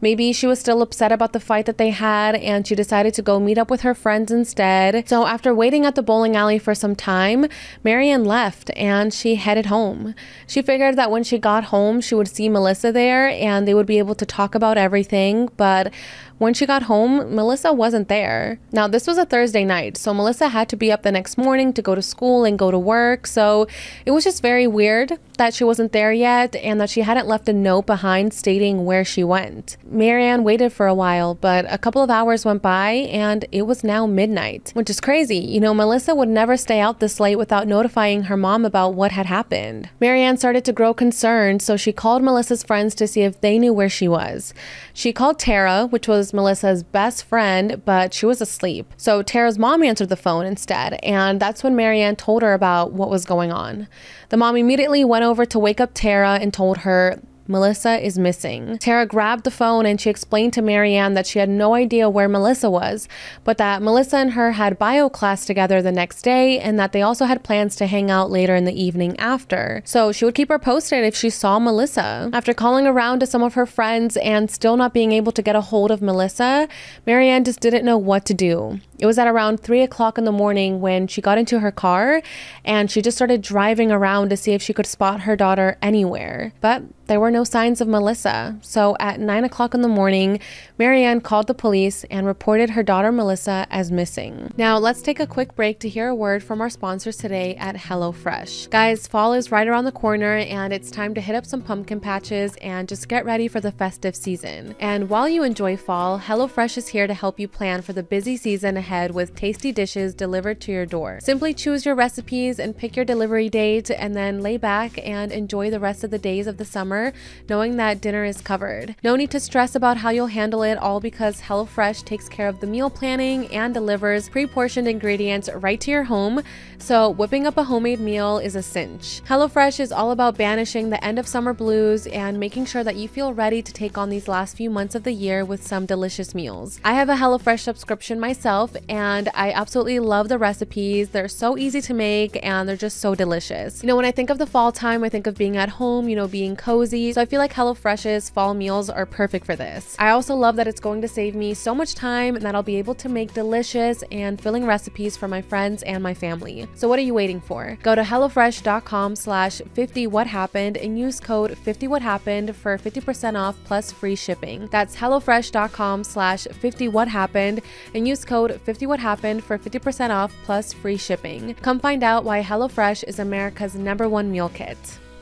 Maybe 0.00 0.32
she 0.32 0.46
was 0.46 0.58
still 0.58 0.82
upset 0.82 1.12
about 1.12 1.32
the 1.32 1.40
fight 1.40 1.66
that 1.66 1.78
they 1.78 1.90
had 1.90 2.34
and 2.36 2.66
she 2.66 2.74
decided 2.74 3.14
to 3.14 3.22
go 3.22 3.40
meet 3.40 3.58
up 3.58 3.70
with 3.70 3.80
her 3.82 3.94
friends 3.94 4.30
instead. 4.30 5.08
So, 5.08 5.26
after 5.26 5.54
waiting 5.54 5.86
at 5.86 5.94
the 5.94 6.02
bowling 6.02 6.36
alley 6.36 6.58
for 6.58 6.74
some 6.74 6.94
time, 6.94 7.46
Marianne 7.82 8.24
left 8.24 8.70
and 8.76 9.12
she 9.12 9.36
headed 9.36 9.66
home. 9.66 10.14
She 10.46 10.62
figured 10.62 10.96
that 10.96 11.10
when 11.10 11.24
she 11.24 11.38
got 11.38 11.64
home, 11.64 12.00
she 12.00 12.14
would 12.14 12.28
see 12.28 12.48
Melissa 12.48 12.92
there 12.92 13.28
and 13.28 13.66
they 13.66 13.74
would 13.74 13.86
be 13.86 13.98
able 13.98 14.14
to 14.16 14.26
talk 14.26 14.54
about 14.54 14.78
everything, 14.78 15.48
but 15.56 15.92
when 16.38 16.54
she 16.54 16.66
got 16.66 16.84
home, 16.84 17.34
Melissa 17.34 17.72
wasn't 17.72 18.08
there. 18.08 18.58
Now, 18.72 18.88
this 18.88 19.06
was 19.06 19.18
a 19.18 19.26
Thursday 19.26 19.64
night, 19.64 19.96
so 19.96 20.14
Melissa 20.14 20.48
had 20.48 20.68
to 20.70 20.76
be 20.76 20.90
up 20.90 21.02
the 21.02 21.12
next 21.12 21.36
morning 21.36 21.72
to 21.74 21.82
go 21.82 21.94
to 21.94 22.02
school 22.02 22.44
and 22.44 22.58
go 22.58 22.70
to 22.70 22.78
work. 22.78 23.26
So 23.26 23.66
it 24.06 24.12
was 24.12 24.24
just 24.24 24.42
very 24.42 24.66
weird 24.66 25.18
that 25.38 25.54
she 25.54 25.64
wasn't 25.64 25.92
there 25.92 26.12
yet 26.12 26.54
and 26.56 26.80
that 26.80 26.90
she 26.90 27.02
hadn't 27.02 27.26
left 27.26 27.48
a 27.48 27.52
note 27.52 27.86
behind 27.86 28.34
stating 28.34 28.84
where 28.84 29.04
she 29.04 29.24
went. 29.24 29.76
Marianne 29.84 30.44
waited 30.44 30.72
for 30.72 30.86
a 30.86 30.94
while, 30.94 31.34
but 31.34 31.64
a 31.68 31.78
couple 31.78 32.02
of 32.02 32.10
hours 32.10 32.44
went 32.44 32.60
by 32.60 32.90
and 32.90 33.44
it 33.52 33.62
was 33.62 33.84
now 33.84 34.06
midnight, 34.06 34.70
which 34.74 34.90
is 34.90 35.00
crazy. 35.00 35.38
You 35.38 35.60
know, 35.60 35.74
Melissa 35.74 36.14
would 36.14 36.28
never 36.28 36.56
stay 36.56 36.80
out 36.80 37.00
this 37.00 37.20
late 37.20 37.36
without 37.36 37.66
notifying 37.66 38.24
her 38.24 38.36
mom 38.36 38.64
about 38.64 38.94
what 38.94 39.12
had 39.12 39.26
happened. 39.26 39.88
Marianne 40.00 40.36
started 40.36 40.64
to 40.64 40.72
grow 40.72 40.92
concerned, 40.92 41.62
so 41.62 41.76
she 41.76 41.92
called 41.92 42.22
Melissa's 42.22 42.62
friends 42.62 42.94
to 42.96 43.06
see 43.06 43.22
if 43.22 43.40
they 43.40 43.58
knew 43.58 43.72
where 43.72 43.88
she 43.88 44.08
was. 44.08 44.52
She 44.92 45.12
called 45.12 45.38
Tara, 45.38 45.86
which 45.86 46.08
was 46.08 46.27
was 46.28 46.34
Melissa's 46.34 46.82
best 46.82 47.24
friend, 47.24 47.80
but 47.86 48.12
she 48.12 48.26
was 48.26 48.42
asleep. 48.42 48.92
So 48.98 49.22
Tara's 49.22 49.58
mom 49.58 49.82
answered 49.82 50.10
the 50.10 50.16
phone 50.16 50.44
instead, 50.44 50.98
and 51.02 51.40
that's 51.40 51.62
when 51.62 51.74
Marianne 51.74 52.16
told 52.16 52.42
her 52.42 52.52
about 52.52 52.92
what 52.92 53.08
was 53.08 53.24
going 53.24 53.50
on. 53.50 53.88
The 54.28 54.36
mom 54.36 54.56
immediately 54.56 55.04
went 55.04 55.24
over 55.24 55.46
to 55.46 55.58
wake 55.58 55.80
up 55.80 55.92
Tara 55.94 56.34
and 56.34 56.52
told 56.52 56.78
her 56.78 57.20
Melissa 57.48 57.98
is 58.04 58.18
missing. 58.18 58.76
Tara 58.78 59.06
grabbed 59.06 59.44
the 59.44 59.50
phone 59.50 59.86
and 59.86 59.98
she 59.98 60.10
explained 60.10 60.52
to 60.52 60.62
Marianne 60.62 61.14
that 61.14 61.26
she 61.26 61.38
had 61.38 61.48
no 61.48 61.74
idea 61.74 62.10
where 62.10 62.28
Melissa 62.28 62.70
was, 62.70 63.08
but 63.42 63.56
that 63.56 63.80
Melissa 63.80 64.18
and 64.18 64.32
her 64.32 64.52
had 64.52 64.78
bio 64.78 65.08
class 65.08 65.46
together 65.46 65.80
the 65.80 65.90
next 65.90 66.22
day 66.22 66.60
and 66.60 66.78
that 66.78 66.92
they 66.92 67.00
also 67.00 67.24
had 67.24 67.42
plans 67.42 67.74
to 67.76 67.86
hang 67.86 68.10
out 68.10 68.30
later 68.30 68.54
in 68.54 68.66
the 68.66 68.80
evening 68.80 69.18
after. 69.18 69.82
So 69.86 70.12
she 70.12 70.26
would 70.26 70.34
keep 70.34 70.50
her 70.50 70.58
posted 70.58 71.04
if 71.04 71.16
she 71.16 71.30
saw 71.30 71.58
Melissa. 71.58 72.28
After 72.34 72.52
calling 72.52 72.86
around 72.86 73.20
to 73.20 73.26
some 73.26 73.42
of 73.42 73.54
her 73.54 73.66
friends 73.66 74.18
and 74.18 74.50
still 74.50 74.76
not 74.76 74.92
being 74.92 75.12
able 75.12 75.32
to 75.32 75.42
get 75.42 75.56
a 75.56 75.62
hold 75.62 75.90
of 75.90 76.02
Melissa, 76.02 76.68
Marianne 77.06 77.44
just 77.44 77.60
didn't 77.60 77.84
know 77.84 77.96
what 77.96 78.26
to 78.26 78.34
do. 78.34 78.80
It 78.98 79.06
was 79.06 79.18
at 79.18 79.28
around 79.28 79.60
three 79.60 79.82
o'clock 79.82 80.18
in 80.18 80.24
the 80.24 80.32
morning 80.32 80.80
when 80.80 81.06
she 81.06 81.20
got 81.20 81.38
into 81.38 81.60
her 81.60 81.70
car 81.70 82.20
and 82.64 82.90
she 82.90 83.00
just 83.00 83.16
started 83.16 83.42
driving 83.42 83.92
around 83.92 84.30
to 84.30 84.36
see 84.36 84.52
if 84.52 84.62
she 84.62 84.72
could 84.72 84.86
spot 84.86 85.20
her 85.20 85.36
daughter 85.36 85.78
anywhere. 85.80 86.52
But 86.60 86.82
there 87.06 87.20
were 87.20 87.30
no 87.30 87.42
signs 87.42 87.80
of 87.80 87.88
Melissa. 87.88 88.58
So 88.60 88.94
at 89.00 89.18
9 89.18 89.44
o'clock 89.44 89.72
in 89.72 89.80
the 89.80 89.88
morning, 89.88 90.40
Marianne 90.76 91.22
called 91.22 91.46
the 91.46 91.54
police 91.54 92.04
and 92.10 92.26
reported 92.26 92.70
her 92.70 92.82
daughter 92.82 93.10
Melissa 93.10 93.66
as 93.70 93.90
missing. 93.90 94.52
Now, 94.58 94.76
let's 94.76 95.00
take 95.00 95.18
a 95.18 95.26
quick 95.26 95.56
break 95.56 95.78
to 95.80 95.88
hear 95.88 96.08
a 96.08 96.14
word 96.14 96.42
from 96.42 96.60
our 96.60 96.68
sponsors 96.68 97.16
today 97.16 97.56
at 97.56 97.76
HelloFresh. 97.76 98.68
Guys, 98.68 99.06
fall 99.06 99.32
is 99.32 99.50
right 99.50 99.66
around 99.66 99.86
the 99.86 99.92
corner 99.92 100.36
and 100.36 100.70
it's 100.70 100.90
time 100.90 101.14
to 101.14 101.22
hit 101.22 101.34
up 101.34 101.46
some 101.46 101.62
pumpkin 101.62 101.98
patches 101.98 102.56
and 102.56 102.86
just 102.86 103.08
get 103.08 103.24
ready 103.24 103.48
for 103.48 103.60
the 103.60 103.72
festive 103.72 104.14
season. 104.14 104.74
And 104.78 105.08
while 105.08 105.30
you 105.30 105.44
enjoy 105.44 105.78
fall, 105.78 106.18
HelloFresh 106.18 106.76
is 106.76 106.88
here 106.88 107.06
to 107.06 107.14
help 107.14 107.40
you 107.40 107.48
plan 107.48 107.80
for 107.80 107.94
the 107.94 108.02
busy 108.02 108.36
season 108.36 108.76
ahead 108.76 108.87
with 108.88 109.34
tasty 109.34 109.70
dishes 109.70 110.14
delivered 110.14 110.60
to 110.62 110.72
your 110.72 110.86
door. 110.86 111.18
Simply 111.20 111.52
choose 111.52 111.84
your 111.84 111.94
recipes 111.94 112.58
and 112.58 112.76
pick 112.76 112.96
your 112.96 113.04
delivery 113.04 113.48
date 113.48 113.90
and 113.90 114.16
then 114.16 114.40
lay 114.40 114.56
back 114.56 114.98
and 115.06 115.30
enjoy 115.30 115.70
the 115.70 115.78
rest 115.78 116.04
of 116.04 116.10
the 116.10 116.18
days 116.18 116.46
of 116.46 116.56
the 116.56 116.64
summer 116.64 117.12
knowing 117.48 117.76
that 117.76 118.00
dinner 118.00 118.24
is 118.24 118.40
covered. 118.40 118.96
No 119.04 119.14
need 119.14 119.30
to 119.32 119.40
stress 119.40 119.74
about 119.74 119.98
how 119.98 120.10
you'll 120.10 120.28
handle 120.28 120.62
it, 120.62 120.78
all 120.78 121.00
because 121.00 121.42
HelloFresh 121.42 122.04
takes 122.04 122.28
care 122.28 122.48
of 122.48 122.60
the 122.60 122.66
meal 122.66 122.88
planning 122.88 123.46
and 123.54 123.74
delivers 123.74 124.28
pre 124.28 124.46
portioned 124.46 124.88
ingredients 124.88 125.50
right 125.54 125.80
to 125.80 125.90
your 125.90 126.04
home, 126.04 126.42
so 126.78 127.10
whipping 127.10 127.46
up 127.46 127.56
a 127.56 127.64
homemade 127.64 128.00
meal 128.00 128.38
is 128.38 128.56
a 128.56 128.62
cinch. 128.62 129.22
HelloFresh 129.26 129.80
is 129.80 129.92
all 129.92 130.10
about 130.10 130.38
banishing 130.38 130.90
the 130.90 131.02
end 131.04 131.18
of 131.18 131.26
summer 131.26 131.52
blues 131.52 132.06
and 132.06 132.38
making 132.38 132.66
sure 132.66 132.84
that 132.84 132.96
you 132.96 133.08
feel 133.08 133.34
ready 133.34 133.62
to 133.62 133.72
take 133.72 133.98
on 133.98 134.08
these 134.08 134.28
last 134.28 134.56
few 134.56 134.70
months 134.70 134.94
of 134.94 135.02
the 135.02 135.12
year 135.12 135.44
with 135.44 135.66
some 135.66 135.86
delicious 135.86 136.34
meals. 136.34 136.80
I 136.84 136.94
have 136.94 137.08
a 137.08 137.16
HelloFresh 137.16 137.60
subscription 137.60 138.20
myself, 138.20 138.76
and 138.88 139.28
I 139.34 139.52
absolutely 139.52 139.98
love 139.98 140.28
the 140.28 140.38
recipes. 140.38 141.10
They're 141.10 141.28
so 141.28 141.58
easy 141.58 141.80
to 141.80 141.94
make 141.94 142.38
and 142.44 142.68
they're 142.68 142.76
just 142.76 143.00
so 143.00 143.14
delicious. 143.14 143.82
You 143.82 143.88
know, 143.88 143.96
when 143.96 144.04
I 144.04 144.12
think 144.12 144.30
of 144.30 144.38
the 144.38 144.46
fall 144.46 144.72
time, 144.72 145.02
I 145.02 145.08
think 145.08 145.26
of 145.26 145.36
being 145.36 145.56
at 145.56 145.68
home, 145.68 146.08
you 146.08 146.16
know, 146.16 146.28
being 146.28 146.54
cozy 146.54 147.08
so 147.12 147.22
I 147.22 147.26
feel 147.26 147.38
like 147.40 147.52
HelloFresh's 147.52 148.30
fall 148.30 148.54
meals 148.54 148.88
are 148.88 149.04
perfect 149.04 149.44
for 149.44 149.56
this. 149.56 149.96
I 149.98 150.10
also 150.10 150.36
love 150.36 150.54
that 150.56 150.68
it's 150.68 150.78
going 150.78 151.00
to 151.02 151.08
save 151.08 151.34
me 151.34 151.52
so 151.54 151.74
much 151.74 151.94
time 151.94 152.36
and 152.36 152.44
that 152.44 152.54
I'll 152.54 152.62
be 152.62 152.76
able 152.76 152.94
to 152.96 153.08
make 153.08 153.34
delicious 153.34 154.04
and 154.12 154.40
filling 154.40 154.64
recipes 154.64 155.16
for 155.16 155.26
my 155.26 155.42
friends 155.42 155.82
and 155.82 156.02
my 156.02 156.14
family. 156.14 156.67
So 156.74 156.88
what 156.88 156.98
are 156.98 157.02
you 157.02 157.14
waiting 157.14 157.40
for? 157.40 157.76
Go 157.82 157.94
to 157.94 158.02
HelloFresh.com 158.02 159.16
slash 159.16 159.60
50 159.74 160.06
what 160.06 160.26
happened 160.26 160.76
and 160.76 160.98
use 160.98 161.18
code 161.18 161.58
50 161.58 161.88
what 161.88 162.02
happened 162.02 162.54
for 162.54 162.78
50% 162.78 163.36
off 163.36 163.56
plus 163.64 163.90
free 163.90 164.14
shipping. 164.14 164.68
That's 164.70 164.94
HelloFresh.com 164.94 166.04
slash 166.04 166.44
50 166.44 166.88
what 166.88 167.08
happened 167.08 167.62
and 167.94 168.06
use 168.06 168.24
code 168.24 168.60
50 168.62 168.86
what 168.86 169.00
happened 169.00 169.42
for 169.42 169.58
50% 169.58 170.10
off 170.10 170.32
plus 170.44 170.72
free 170.72 170.96
shipping. 170.96 171.54
Come 171.54 171.80
find 171.80 172.04
out 172.04 172.24
why 172.24 172.42
HelloFresh 172.42 173.04
is 173.04 173.18
America's 173.18 173.74
number 173.74 174.08
one 174.08 174.30
meal 174.30 174.48
kit. 174.48 174.78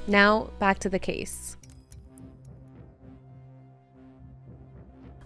Now, 0.07 0.51
back 0.59 0.79
to 0.81 0.89
the 0.89 0.99
case. 0.99 1.56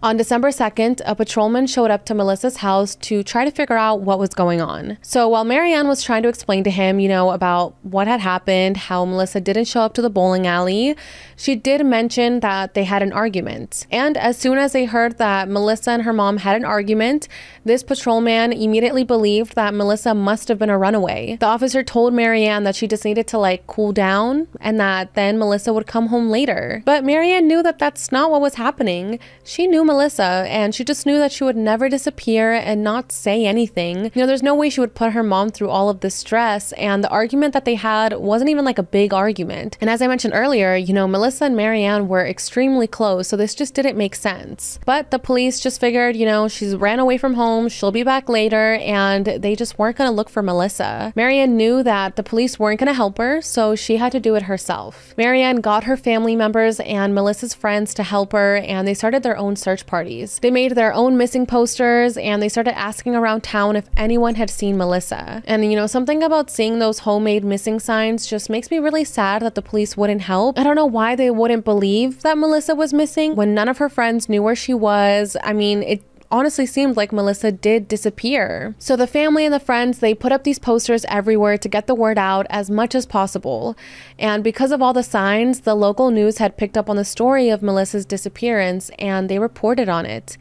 On 0.02 0.16
December 0.16 0.48
2nd, 0.48 1.02
a 1.04 1.14
patrolman 1.14 1.66
showed 1.66 1.90
up 1.90 2.06
to 2.06 2.14
Melissa's 2.14 2.56
house 2.58 2.94
to 2.96 3.22
try 3.22 3.44
to 3.44 3.50
figure 3.50 3.76
out 3.76 4.00
what 4.00 4.18
was 4.18 4.30
going 4.30 4.62
on. 4.62 4.96
So 5.02 5.28
while 5.28 5.44
Marianne 5.44 5.88
was 5.88 6.02
trying 6.02 6.22
to 6.22 6.30
explain 6.30 6.64
to 6.64 6.70
him, 6.70 7.00
you 7.00 7.08
know, 7.08 7.32
about 7.32 7.74
what 7.82 8.08
had 8.08 8.20
happened, 8.20 8.78
how 8.78 9.04
Melissa 9.04 9.42
didn't 9.42 9.66
show 9.66 9.82
up 9.82 9.92
to 9.94 10.02
the 10.02 10.08
bowling 10.08 10.46
alley, 10.46 10.96
she 11.36 11.54
did 11.54 11.84
mention 11.84 12.40
that 12.40 12.72
they 12.72 12.84
had 12.84 13.02
an 13.02 13.12
argument. 13.12 13.86
And 13.90 14.16
as 14.16 14.38
soon 14.38 14.56
as 14.56 14.72
they 14.72 14.86
heard 14.86 15.18
that 15.18 15.50
Melissa 15.50 15.90
and 15.90 16.04
her 16.04 16.14
mom 16.14 16.38
had 16.38 16.56
an 16.56 16.64
argument, 16.64 17.28
this 17.66 17.82
patrolman 17.82 18.54
immediately 18.54 19.04
believed 19.04 19.54
that 19.54 19.74
Melissa 19.74 20.14
must 20.14 20.48
have 20.48 20.58
been 20.58 20.70
a 20.70 20.78
runaway. 20.78 21.36
The 21.40 21.46
officer 21.46 21.82
told 21.82 22.14
Marianne 22.14 22.64
that 22.64 22.74
she 22.74 22.88
just 22.88 23.04
needed 23.04 23.26
to 23.28 23.38
like 23.38 23.66
cool 23.66 23.92
down 23.92 24.48
and 24.62 24.80
that 24.80 25.12
then 25.12 25.38
Melissa 25.38 25.74
would 25.74 25.86
come 25.86 26.06
home 26.06 26.30
later. 26.30 26.82
But 26.86 27.04
Marianne 27.04 27.46
knew 27.46 27.62
that 27.62 27.78
that's 27.78 28.10
not 28.10 28.30
what 28.30 28.40
was 28.40 28.54
happening. 28.54 29.18
She 29.44 29.66
knew 29.66 29.89
Melissa, 29.90 30.46
and 30.48 30.72
she 30.72 30.84
just 30.84 31.04
knew 31.04 31.18
that 31.18 31.32
she 31.32 31.42
would 31.42 31.56
never 31.56 31.88
disappear 31.88 32.52
and 32.52 32.84
not 32.84 33.10
say 33.10 33.44
anything. 33.44 34.04
You 34.04 34.22
know, 34.22 34.26
there's 34.26 34.42
no 34.42 34.54
way 34.54 34.70
she 34.70 34.78
would 34.78 34.94
put 34.94 35.12
her 35.12 35.24
mom 35.24 35.48
through 35.50 35.70
all 35.70 35.88
of 35.88 35.98
this 35.98 36.14
stress, 36.14 36.70
and 36.72 37.02
the 37.02 37.08
argument 37.08 37.54
that 37.54 37.64
they 37.64 37.74
had 37.74 38.12
wasn't 38.14 38.50
even 38.50 38.64
like 38.64 38.78
a 38.78 38.84
big 38.84 39.12
argument. 39.12 39.76
And 39.80 39.90
as 39.90 40.00
I 40.00 40.06
mentioned 40.06 40.34
earlier, 40.34 40.76
you 40.76 40.94
know, 40.94 41.08
Melissa 41.08 41.46
and 41.46 41.56
Marianne 41.56 42.06
were 42.06 42.24
extremely 42.24 42.86
close, 42.86 43.26
so 43.26 43.36
this 43.36 43.54
just 43.54 43.74
didn't 43.74 43.98
make 43.98 44.14
sense. 44.14 44.78
But 44.86 45.10
the 45.10 45.18
police 45.18 45.58
just 45.58 45.80
figured, 45.80 46.14
you 46.14 46.24
know, 46.24 46.46
she's 46.46 46.76
ran 46.76 47.00
away 47.00 47.18
from 47.18 47.34
home, 47.34 47.68
she'll 47.68 47.90
be 47.90 48.04
back 48.04 48.28
later, 48.28 48.74
and 48.74 49.26
they 49.26 49.56
just 49.56 49.76
weren't 49.76 49.96
gonna 49.96 50.12
look 50.12 50.30
for 50.30 50.42
Melissa. 50.42 51.12
Marianne 51.16 51.56
knew 51.56 51.82
that 51.82 52.14
the 52.14 52.22
police 52.22 52.58
weren't 52.58 52.78
gonna 52.78 52.94
help 52.94 53.18
her, 53.18 53.42
so 53.42 53.74
she 53.74 53.96
had 53.96 54.12
to 54.12 54.20
do 54.20 54.36
it 54.36 54.44
herself. 54.44 55.14
Marianne 55.16 55.60
got 55.60 55.84
her 55.84 55.96
family 55.96 56.36
members 56.36 56.78
and 56.80 57.12
Melissa's 57.12 57.54
friends 57.54 57.92
to 57.94 58.04
help 58.04 58.32
her, 58.32 58.56
and 58.56 58.86
they 58.86 58.94
started 58.94 59.24
their 59.24 59.36
own 59.36 59.56
search 59.56 59.79
parties. 59.86 60.38
They 60.40 60.50
made 60.50 60.72
their 60.72 60.92
own 60.92 61.16
missing 61.16 61.46
posters 61.46 62.16
and 62.16 62.42
they 62.42 62.48
started 62.48 62.78
asking 62.78 63.14
around 63.14 63.42
town 63.42 63.76
if 63.76 63.88
anyone 63.96 64.34
had 64.34 64.50
seen 64.50 64.76
Melissa. 64.76 65.42
And 65.46 65.70
you 65.70 65.76
know, 65.76 65.86
something 65.86 66.22
about 66.22 66.50
seeing 66.50 66.78
those 66.78 67.00
homemade 67.00 67.44
missing 67.44 67.80
signs 67.80 68.26
just 68.26 68.50
makes 68.50 68.70
me 68.70 68.78
really 68.78 69.04
sad 69.04 69.42
that 69.42 69.54
the 69.54 69.62
police 69.62 69.96
wouldn't 69.96 70.22
help. 70.22 70.58
I 70.58 70.62
don't 70.62 70.76
know 70.76 70.86
why 70.86 71.16
they 71.16 71.30
wouldn't 71.30 71.64
believe 71.64 72.22
that 72.22 72.38
Melissa 72.38 72.74
was 72.74 72.92
missing 72.92 73.36
when 73.36 73.54
none 73.54 73.68
of 73.68 73.78
her 73.78 73.88
friends 73.88 74.28
knew 74.28 74.42
where 74.42 74.56
she 74.56 74.74
was. 74.74 75.36
I 75.42 75.52
mean, 75.52 75.82
it 75.82 76.02
honestly 76.30 76.66
seemed 76.66 76.96
like 76.96 77.12
Melissa 77.12 77.50
did 77.50 77.88
disappear. 77.88 78.74
So 78.78 78.96
the 78.96 79.06
family 79.06 79.44
and 79.44 79.52
the 79.52 79.60
friends, 79.60 79.98
they 79.98 80.14
put 80.14 80.32
up 80.32 80.44
these 80.44 80.58
posters 80.58 81.04
everywhere 81.08 81.58
to 81.58 81.68
get 81.68 81.86
the 81.86 81.94
word 81.94 82.18
out 82.18 82.46
as 82.50 82.70
much 82.70 82.94
as 82.94 83.06
possible. 83.06 83.76
And 84.18 84.44
because 84.44 84.72
of 84.72 84.80
all 84.80 84.92
the 84.92 85.02
signs, 85.02 85.60
the 85.60 85.74
local 85.74 86.10
news 86.10 86.38
had 86.38 86.56
picked 86.56 86.76
up 86.76 86.88
on 86.88 86.96
the 86.96 87.04
story 87.04 87.48
of 87.48 87.62
Melissa's 87.62 88.06
disappearance 88.06 88.90
and 88.98 89.28
they 89.28 89.38
reported 89.38 89.88
on 89.88 90.06
it. 90.06 90.38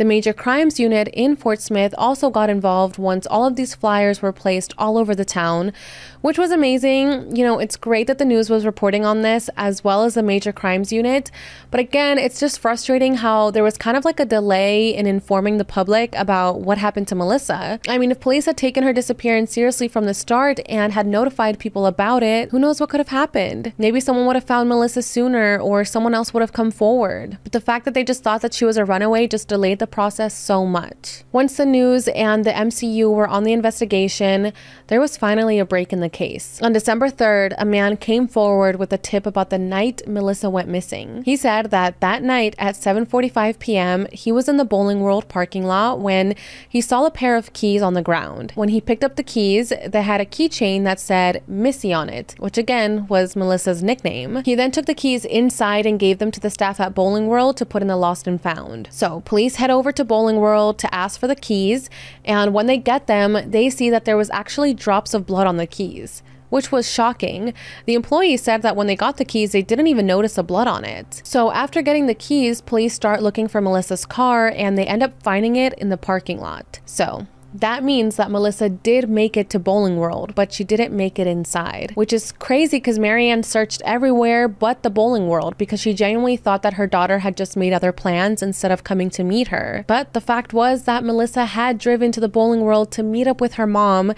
The 0.00 0.06
Major 0.06 0.32
Crimes 0.32 0.80
Unit 0.80 1.08
in 1.08 1.36
Fort 1.36 1.60
Smith 1.60 1.94
also 1.98 2.30
got 2.30 2.48
involved 2.48 2.96
once 2.96 3.26
all 3.26 3.44
of 3.44 3.56
these 3.56 3.74
flyers 3.74 4.22
were 4.22 4.32
placed 4.32 4.72
all 4.78 4.96
over 4.96 5.14
the 5.14 5.26
town, 5.26 5.74
which 6.22 6.38
was 6.38 6.50
amazing. 6.50 7.36
You 7.36 7.44
know, 7.44 7.58
it's 7.58 7.76
great 7.76 8.06
that 8.06 8.16
the 8.16 8.24
news 8.24 8.48
was 8.48 8.64
reporting 8.64 9.04
on 9.04 9.20
this 9.20 9.50
as 9.58 9.84
well 9.84 10.04
as 10.04 10.14
the 10.14 10.22
Major 10.22 10.52
Crimes 10.52 10.90
Unit. 10.90 11.30
But 11.70 11.80
again, 11.80 12.16
it's 12.16 12.40
just 12.40 12.60
frustrating 12.60 13.16
how 13.16 13.50
there 13.50 13.62
was 13.62 13.76
kind 13.76 13.94
of 13.94 14.06
like 14.06 14.18
a 14.18 14.24
delay 14.24 14.88
in 14.88 15.06
informing 15.06 15.58
the 15.58 15.66
public 15.66 16.14
about 16.16 16.62
what 16.62 16.78
happened 16.78 17.06
to 17.08 17.14
Melissa. 17.14 17.78
I 17.86 17.98
mean, 17.98 18.10
if 18.10 18.20
police 18.20 18.46
had 18.46 18.56
taken 18.56 18.82
her 18.84 18.94
disappearance 18.94 19.52
seriously 19.52 19.86
from 19.86 20.06
the 20.06 20.14
start 20.14 20.60
and 20.66 20.94
had 20.94 21.06
notified 21.06 21.58
people 21.58 21.84
about 21.84 22.22
it, 22.22 22.48
who 22.52 22.58
knows 22.58 22.80
what 22.80 22.88
could 22.88 23.00
have 23.00 23.08
happened? 23.08 23.74
Maybe 23.76 24.00
someone 24.00 24.24
would 24.24 24.36
have 24.36 24.44
found 24.44 24.70
Melissa 24.70 25.02
sooner 25.02 25.58
or 25.58 25.84
someone 25.84 26.14
else 26.14 26.32
would 26.32 26.40
have 26.40 26.54
come 26.54 26.70
forward. 26.70 27.36
But 27.42 27.52
the 27.52 27.60
fact 27.60 27.84
that 27.84 27.92
they 27.92 28.02
just 28.02 28.22
thought 28.22 28.40
that 28.40 28.54
she 28.54 28.64
was 28.64 28.78
a 28.78 28.84
runaway 28.86 29.26
just 29.26 29.46
delayed 29.46 29.78
the 29.78 29.89
process 29.90 30.34
so 30.34 30.66
much. 30.66 31.24
Once 31.32 31.56
the 31.56 31.66
news 31.66 32.08
and 32.08 32.44
the 32.44 32.52
MCU 32.52 33.12
were 33.12 33.28
on 33.28 33.44
the 33.44 33.52
investigation, 33.52 34.52
there 34.88 35.00
was 35.00 35.16
finally 35.16 35.58
a 35.58 35.64
break 35.64 35.92
in 35.92 36.00
the 36.00 36.08
case. 36.08 36.60
On 36.62 36.72
December 36.72 37.08
3rd, 37.08 37.54
a 37.58 37.64
man 37.64 37.96
came 37.96 38.26
forward 38.28 38.76
with 38.76 38.92
a 38.92 38.98
tip 38.98 39.26
about 39.26 39.50
the 39.50 39.58
night 39.58 40.02
Melissa 40.06 40.50
went 40.50 40.68
missing. 40.68 41.22
He 41.24 41.36
said 41.36 41.70
that 41.70 42.00
that 42.00 42.22
night 42.22 42.54
at 42.58 42.74
7:45 42.74 43.58
p.m., 43.58 44.06
he 44.12 44.32
was 44.32 44.48
in 44.48 44.56
the 44.56 44.64
Bowling 44.64 45.00
World 45.00 45.28
parking 45.28 45.64
lot 45.64 46.00
when 46.00 46.34
he 46.68 46.80
saw 46.80 47.06
a 47.06 47.10
pair 47.10 47.36
of 47.36 47.52
keys 47.52 47.82
on 47.82 47.94
the 47.94 48.02
ground. 48.02 48.52
When 48.54 48.68
he 48.68 48.80
picked 48.80 49.04
up 49.04 49.16
the 49.16 49.22
keys, 49.22 49.72
they 49.86 50.02
had 50.02 50.20
a 50.20 50.26
keychain 50.26 50.84
that 50.84 51.00
said 51.00 51.42
Missy 51.46 51.92
on 51.92 52.08
it, 52.08 52.34
which 52.38 52.58
again 52.58 53.06
was 53.06 53.36
Melissa's 53.36 53.82
nickname. 53.82 54.42
He 54.44 54.54
then 54.54 54.70
took 54.70 54.86
the 54.86 54.94
keys 54.94 55.24
inside 55.24 55.86
and 55.86 55.98
gave 55.98 56.18
them 56.18 56.30
to 56.32 56.40
the 56.40 56.50
staff 56.50 56.80
at 56.80 56.94
Bowling 56.94 57.26
World 57.28 57.56
to 57.56 57.66
put 57.66 57.82
in 57.82 57.88
the 57.88 57.96
lost 57.96 58.26
and 58.26 58.40
found. 58.40 58.88
So, 58.90 59.22
police 59.24 59.56
head 59.56 59.70
over 59.70 59.79
over 59.80 59.92
to 59.92 60.04
Bowling 60.04 60.36
World 60.36 60.78
to 60.80 60.94
ask 60.94 61.18
for 61.18 61.26
the 61.26 61.34
keys, 61.34 61.88
and 62.22 62.52
when 62.52 62.66
they 62.66 62.76
get 62.76 63.06
them, 63.06 63.50
they 63.50 63.70
see 63.70 63.88
that 63.88 64.04
there 64.04 64.16
was 64.16 64.28
actually 64.28 64.74
drops 64.74 65.14
of 65.14 65.24
blood 65.26 65.46
on 65.46 65.56
the 65.56 65.66
keys 65.66 66.22
which 66.50 66.72
was 66.72 66.90
shocking. 66.90 67.54
The 67.86 67.94
employee 67.94 68.36
said 68.36 68.62
that 68.62 68.74
when 68.74 68.88
they 68.88 68.96
got 68.96 69.18
the 69.18 69.24
keys, 69.24 69.52
they 69.52 69.62
didn't 69.62 69.86
even 69.86 70.04
notice 70.04 70.34
the 70.34 70.42
blood 70.42 70.66
on 70.66 70.84
it. 70.84 71.22
So 71.24 71.52
after 71.52 71.80
getting 71.80 72.06
the 72.06 72.14
keys, 72.14 72.60
police 72.60 72.92
start 72.92 73.22
looking 73.22 73.46
for 73.46 73.60
Melissa's 73.60 74.04
car 74.04 74.48
and 74.48 74.76
they 74.76 74.84
end 74.84 75.04
up 75.04 75.22
finding 75.22 75.54
it 75.54 75.72
in 75.74 75.90
the 75.90 75.96
parking 75.96 76.40
lot. 76.40 76.80
So 76.84 77.28
that 77.52 77.82
means 77.82 78.16
that 78.16 78.30
Melissa 78.30 78.68
did 78.68 79.08
make 79.08 79.36
it 79.36 79.50
to 79.50 79.58
Bowling 79.58 79.96
World, 79.96 80.34
but 80.34 80.52
she 80.52 80.62
didn't 80.62 80.96
make 80.96 81.18
it 81.18 81.26
inside, 81.26 81.92
which 81.94 82.12
is 82.12 82.32
crazy 82.32 82.76
because 82.76 82.98
Marianne 82.98 83.42
searched 83.42 83.82
everywhere 83.84 84.46
but 84.46 84.82
the 84.82 84.90
Bowling 84.90 85.26
World 85.26 85.58
because 85.58 85.80
she 85.80 85.92
genuinely 85.92 86.36
thought 86.36 86.62
that 86.62 86.74
her 86.74 86.86
daughter 86.86 87.20
had 87.20 87.36
just 87.36 87.56
made 87.56 87.72
other 87.72 87.92
plans 87.92 88.42
instead 88.42 88.70
of 88.70 88.84
coming 88.84 89.10
to 89.10 89.24
meet 89.24 89.48
her. 89.48 89.84
But 89.88 90.12
the 90.12 90.20
fact 90.20 90.52
was 90.52 90.84
that 90.84 91.04
Melissa 91.04 91.46
had 91.46 91.78
driven 91.78 92.12
to 92.12 92.20
the 92.20 92.28
Bowling 92.28 92.60
World 92.60 92.92
to 92.92 93.02
meet 93.02 93.26
up 93.26 93.40
with 93.40 93.54
her 93.54 93.66
mom 93.66 94.12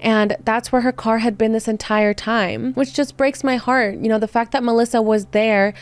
and 0.00 0.36
that's 0.44 0.70
where 0.70 0.82
her 0.82 0.92
car 0.92 1.18
had 1.18 1.38
been 1.38 1.52
this 1.52 1.66
entire 1.66 2.12
time, 2.12 2.74
which 2.74 2.92
just 2.92 3.16
breaks 3.16 3.42
my 3.42 3.56
heart. 3.56 3.96
You 3.96 4.08
know, 4.08 4.18
the 4.18 4.28
fact 4.28 4.52
that 4.52 4.62
Melissa 4.62 5.00
was 5.00 5.26
there 5.26 5.72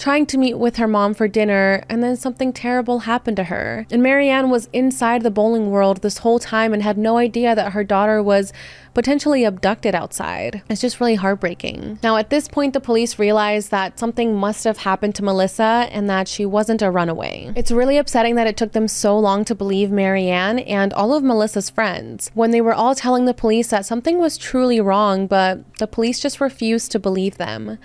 trying 0.00 0.24
to 0.24 0.38
meet 0.38 0.54
with 0.54 0.76
her 0.76 0.88
mom 0.88 1.12
for 1.12 1.28
dinner, 1.28 1.84
and 1.88 2.02
then 2.02 2.16
something 2.16 2.52
terrible 2.52 3.00
happened 3.00 3.36
to 3.36 3.44
her. 3.44 3.86
And 3.90 4.02
Marianne 4.02 4.48
was 4.48 4.68
inside 4.72 5.22
the 5.22 5.30
bowling 5.30 5.70
world 5.70 6.00
this 6.00 6.18
whole 6.18 6.38
time 6.38 6.72
and 6.72 6.82
had 6.82 6.96
no 6.96 7.18
idea 7.18 7.54
that 7.54 7.72
her 7.72 7.84
daughter 7.84 8.22
was 8.22 8.50
potentially 8.94 9.44
abducted 9.44 9.94
outside. 9.94 10.62
It's 10.68 10.80
just 10.80 11.00
really 11.00 11.14
heartbreaking. 11.14 11.98
Now, 12.02 12.16
at 12.16 12.30
this 12.30 12.48
point, 12.48 12.72
the 12.72 12.80
police 12.80 13.18
realized 13.18 13.70
that 13.70 13.98
something 13.98 14.34
must 14.34 14.64
have 14.64 14.78
happened 14.78 15.14
to 15.16 15.22
Melissa 15.22 15.86
and 15.92 16.08
that 16.08 16.26
she 16.26 16.46
wasn't 16.46 16.82
a 16.82 16.90
runaway. 16.90 17.52
It's 17.54 17.70
really 17.70 17.98
upsetting 17.98 18.34
that 18.36 18.46
it 18.46 18.56
took 18.56 18.72
them 18.72 18.88
so 18.88 19.18
long 19.18 19.44
to 19.44 19.54
believe 19.54 19.90
Marianne 19.90 20.60
and 20.60 20.92
all 20.94 21.14
of 21.14 21.22
Melissa's 21.22 21.70
friends 21.70 22.30
when 22.34 22.50
they 22.50 22.60
were 22.60 22.74
all 22.74 22.94
telling 22.94 23.26
the 23.26 23.34
police 23.34 23.68
that 23.68 23.86
something 23.86 24.18
was 24.18 24.38
truly 24.38 24.80
wrong, 24.80 25.26
but 25.26 25.76
the 25.76 25.86
police 25.86 26.18
just 26.18 26.40
refused 26.40 26.90
to 26.92 26.98
believe 26.98 27.36
them. 27.36 27.78